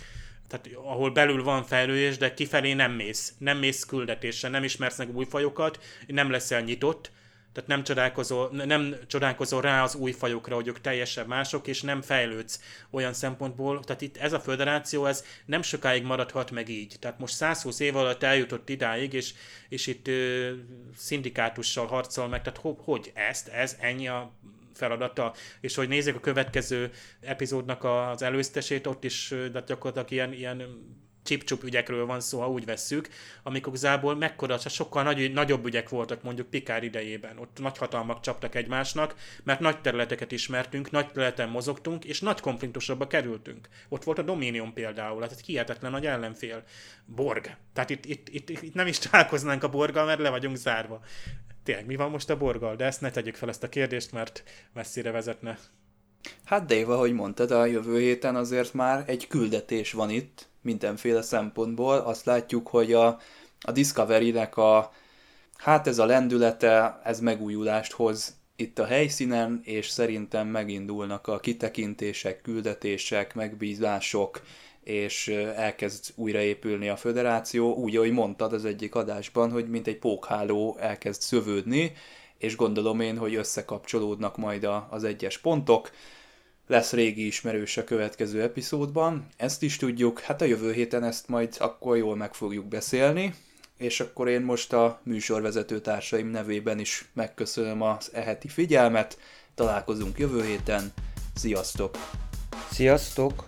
tehát 0.47 0.69
ahol 0.83 1.11
belül 1.11 1.43
van 1.43 1.63
fejlődés, 1.63 2.17
de 2.17 2.33
kifelé 2.33 2.73
nem 2.73 2.91
mész. 2.91 3.33
Nem 3.37 3.57
mész 3.57 3.85
küldetésre, 3.85 4.49
nem 4.49 4.63
ismersz 4.63 4.97
meg 4.97 5.15
új 5.15 5.25
fajokat, 5.25 5.79
nem 6.07 6.31
leszel 6.31 6.61
nyitott, 6.61 7.11
tehát 7.53 7.69
nem 7.69 7.83
csodálkozol, 7.83 8.49
nem 8.51 8.95
csodálkozol 9.07 9.61
rá 9.61 9.83
az 9.83 9.95
új 9.95 10.11
fajokra, 10.11 10.55
hogy 10.55 10.67
ők 10.67 10.81
teljesen 10.81 11.25
mások, 11.27 11.67
és 11.67 11.81
nem 11.81 12.01
fejlődsz 12.01 12.59
olyan 12.89 13.13
szempontból. 13.13 13.79
Tehát 13.83 14.01
itt 14.01 14.17
ez 14.17 14.33
a 14.33 14.39
föderáció, 14.39 15.05
ez 15.05 15.25
nem 15.45 15.61
sokáig 15.61 16.03
maradhat 16.03 16.51
meg 16.51 16.69
így. 16.69 16.95
Tehát 16.99 17.19
most 17.19 17.33
120 17.33 17.79
év 17.79 17.95
alatt 17.95 18.23
eljutott 18.23 18.69
idáig, 18.69 19.13
és, 19.13 19.33
és 19.69 19.87
itt 19.87 20.07
ö, 20.07 20.51
szindikátussal 20.95 21.85
harcol 21.85 22.27
meg. 22.27 22.41
Tehát 22.41 22.59
ho, 22.59 22.73
hogy 22.73 23.11
ezt, 23.13 23.47
ez, 23.47 23.77
ennyi 23.79 24.07
a 24.07 24.31
feladata, 24.73 25.33
és 25.61 25.75
hogy 25.75 25.87
nézzük 25.87 26.15
a 26.15 26.19
következő 26.19 26.91
epizódnak 27.21 27.83
az 27.83 28.21
előztesét, 28.21 28.87
ott 28.87 29.03
is 29.03 29.33
de 29.51 29.63
gyakorlatilag 29.65 30.11
ilyen, 30.11 30.33
ilyen 30.33 30.61
csipcsup 31.24 31.63
ügyekről 31.63 32.05
van 32.05 32.19
szó, 32.19 32.39
ha 32.39 32.49
úgy 32.49 32.65
vesszük, 32.65 33.09
amikor 33.43 33.74
igazából 33.74 34.15
mekkora, 34.15 34.57
sokkal 34.57 35.03
nagy, 35.03 35.34
nagyobb 35.34 35.65
ügyek 35.65 35.89
voltak 35.89 36.24
mondjuk 36.24 36.49
Pikár 36.49 36.84
idejében. 36.84 37.38
Ott 37.38 37.59
nagy 37.59 37.78
hatalmak 37.78 38.19
csaptak 38.19 38.55
egymásnak, 38.55 39.15
mert 39.43 39.59
nagy 39.59 39.82
területeket 39.82 40.32
ismertünk, 40.32 40.91
nagy 40.91 41.07
területen 41.07 41.49
mozogtunk, 41.49 42.05
és 42.05 42.22
nagy 42.22 42.39
konfliktusokba 42.39 43.07
kerültünk. 43.07 43.67
Ott 43.89 44.03
volt 44.03 44.19
a 44.19 44.22
Dominion 44.22 44.74
például, 44.74 45.22
hát 45.22 45.32
egy 45.32 45.45
hihetetlen 45.45 45.91
nagy 45.91 46.05
ellenfél. 46.05 46.63
Borg. 47.05 47.57
Tehát 47.74 47.89
itt, 47.89 48.05
itt, 48.05 48.30
itt, 48.30 48.49
itt 48.49 48.74
nem 48.74 48.88
is 48.88 48.99
találkoznánk 48.99 49.63
a 49.63 49.69
Borgal, 49.69 50.05
mert 50.05 50.19
le 50.19 50.30
vagyunk 50.30 50.55
zárva. 50.55 51.01
Tényleg, 51.63 51.86
mi 51.86 51.95
van 51.95 52.09
most 52.09 52.30
a 52.30 52.38
Borgal? 52.38 52.76
De 52.76 52.86
ezt 52.86 53.01
ne 53.01 53.09
tegyük 53.11 53.36
fel 53.36 53.49
ezt 53.49 53.63
a 53.63 53.69
kérdést, 53.69 54.11
mert 54.11 54.43
messzire 54.74 55.11
vezetne. 55.11 55.57
Hát 56.45 56.65
Dave, 56.65 56.93
ahogy 56.93 57.13
mondtad, 57.13 57.51
a 57.51 57.65
jövő 57.65 57.99
héten 57.99 58.36
azért 58.36 58.74
már 58.74 59.03
egy 59.07 59.28
küldetés 59.28 59.91
van 59.91 60.09
itt, 60.09 60.47
mindenféle 60.61 61.22
szempontból. 61.22 61.97
Azt 61.97 62.26
látjuk, 62.26 62.67
hogy 62.67 62.93
a, 62.93 63.19
a 63.59 63.72
Discovery-nek 63.72 64.57
a, 64.57 64.91
hát 65.57 65.88
ez 65.88 65.99
a 65.99 66.05
lendülete, 66.05 67.01
ez 67.03 67.19
megújulást 67.19 67.91
hoz 67.91 68.36
itt 68.55 68.80
a 68.80 68.86
helyszínen, 68.86 69.61
és 69.63 69.88
szerintem 69.88 70.47
megindulnak 70.47 71.28
a 71.28 71.39
kitekintések, 71.39 72.41
küldetések, 72.41 73.36
megbízások, 73.36 74.41
és 74.84 75.28
elkezd 75.55 76.05
újraépülni 76.15 76.89
a 76.89 76.95
föderáció, 76.95 77.76
úgy, 77.76 77.95
ahogy 77.95 78.11
mondtad 78.11 78.53
az 78.53 78.65
egyik 78.65 78.95
adásban, 78.95 79.51
hogy 79.51 79.69
mint 79.69 79.88
egy 79.88 79.97
pókháló 79.97 80.78
elkezd 80.80 81.22
szövődni, 81.22 81.93
és 82.41 82.55
gondolom 82.55 82.99
én, 82.99 83.17
hogy 83.17 83.35
összekapcsolódnak 83.35 84.37
majd 84.37 84.63
a, 84.63 84.87
az 84.91 85.03
egyes 85.03 85.37
pontok, 85.37 85.91
lesz 86.67 86.91
régi 86.91 87.25
ismerős 87.25 87.77
a 87.77 87.83
következő 87.83 88.41
epizódban. 88.41 89.27
Ezt 89.37 89.63
is 89.63 89.77
tudjuk, 89.77 90.19
hát 90.19 90.41
a 90.41 90.45
jövő 90.45 90.73
héten 90.73 91.03
ezt 91.03 91.27
majd 91.27 91.55
akkor 91.59 91.97
jól 91.97 92.15
meg 92.15 92.33
fogjuk 92.33 92.65
beszélni, 92.65 93.33
és 93.77 93.99
akkor 93.99 94.27
én 94.27 94.41
most 94.41 94.73
a 94.73 94.99
műsorvezető 95.03 95.79
társaim 95.79 96.27
nevében 96.27 96.79
is 96.79 97.09
megköszönöm 97.13 97.81
az 97.81 98.09
eheti 98.13 98.47
figyelmet, 98.47 99.17
találkozunk 99.55 100.19
jövő 100.19 100.43
héten, 100.45 100.93
sziasztok! 101.35 101.97
Sziasztok! 102.71 103.45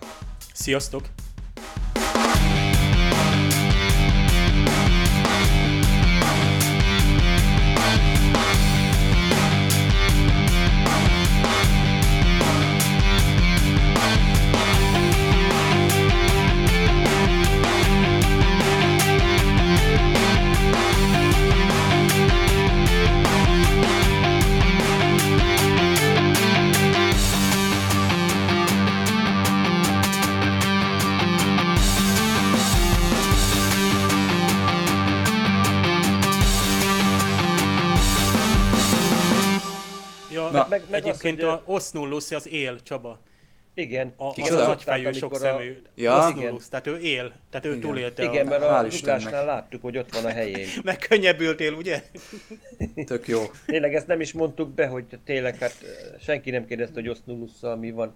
Sziasztok! 0.52 1.23
Meg, 41.22 41.32
meg 41.32 41.32
az, 41.38 41.40
egyébként 41.40 41.50
hogy- 41.50 41.60
a 41.66 41.72
Osnullus 41.72 42.30
az 42.30 42.48
él, 42.48 42.82
Csaba. 42.82 43.20
Igen. 43.76 44.12
A, 44.16 44.24
az 44.40 44.50
az 44.50 44.66
agyfejű 44.66 45.12
sok 45.12 45.32
a- 45.32 45.36
szemű. 45.36 45.82
Ja. 45.94 46.18
Osnullus, 46.28 46.68
tehát 46.68 46.86
ő 46.86 46.98
él, 46.98 47.32
tehát 47.50 47.66
ő 47.66 47.68
Igen. 47.68 47.80
túlélte. 47.80 48.22
Igen, 48.22 48.46
a... 48.46 48.50
mert 48.50 48.62
Hál' 48.62 48.82
a 48.82 48.86
Istennek. 48.86 49.18
Lukásnál 49.18 49.44
láttuk, 49.44 49.82
hogy 49.82 49.98
ott 49.98 50.14
van 50.14 50.24
a 50.24 50.28
helyén. 50.28 50.66
Megkönnyebbültél, 50.84 51.72
ugye? 51.72 52.02
Tök 53.06 53.28
jó. 53.28 53.42
Tényleg 53.66 53.94
ezt 53.94 54.06
nem 54.06 54.20
is 54.20 54.32
mondtuk 54.32 54.68
be, 54.70 54.86
hogy 54.86 55.04
tényleg 55.24 55.58
hát 55.58 55.74
senki 56.20 56.50
nem 56.50 56.66
kérdezte, 56.66 56.94
hogy 56.94 57.08
Osnulusszal 57.08 57.76
mi 57.76 57.90
van. 57.90 58.12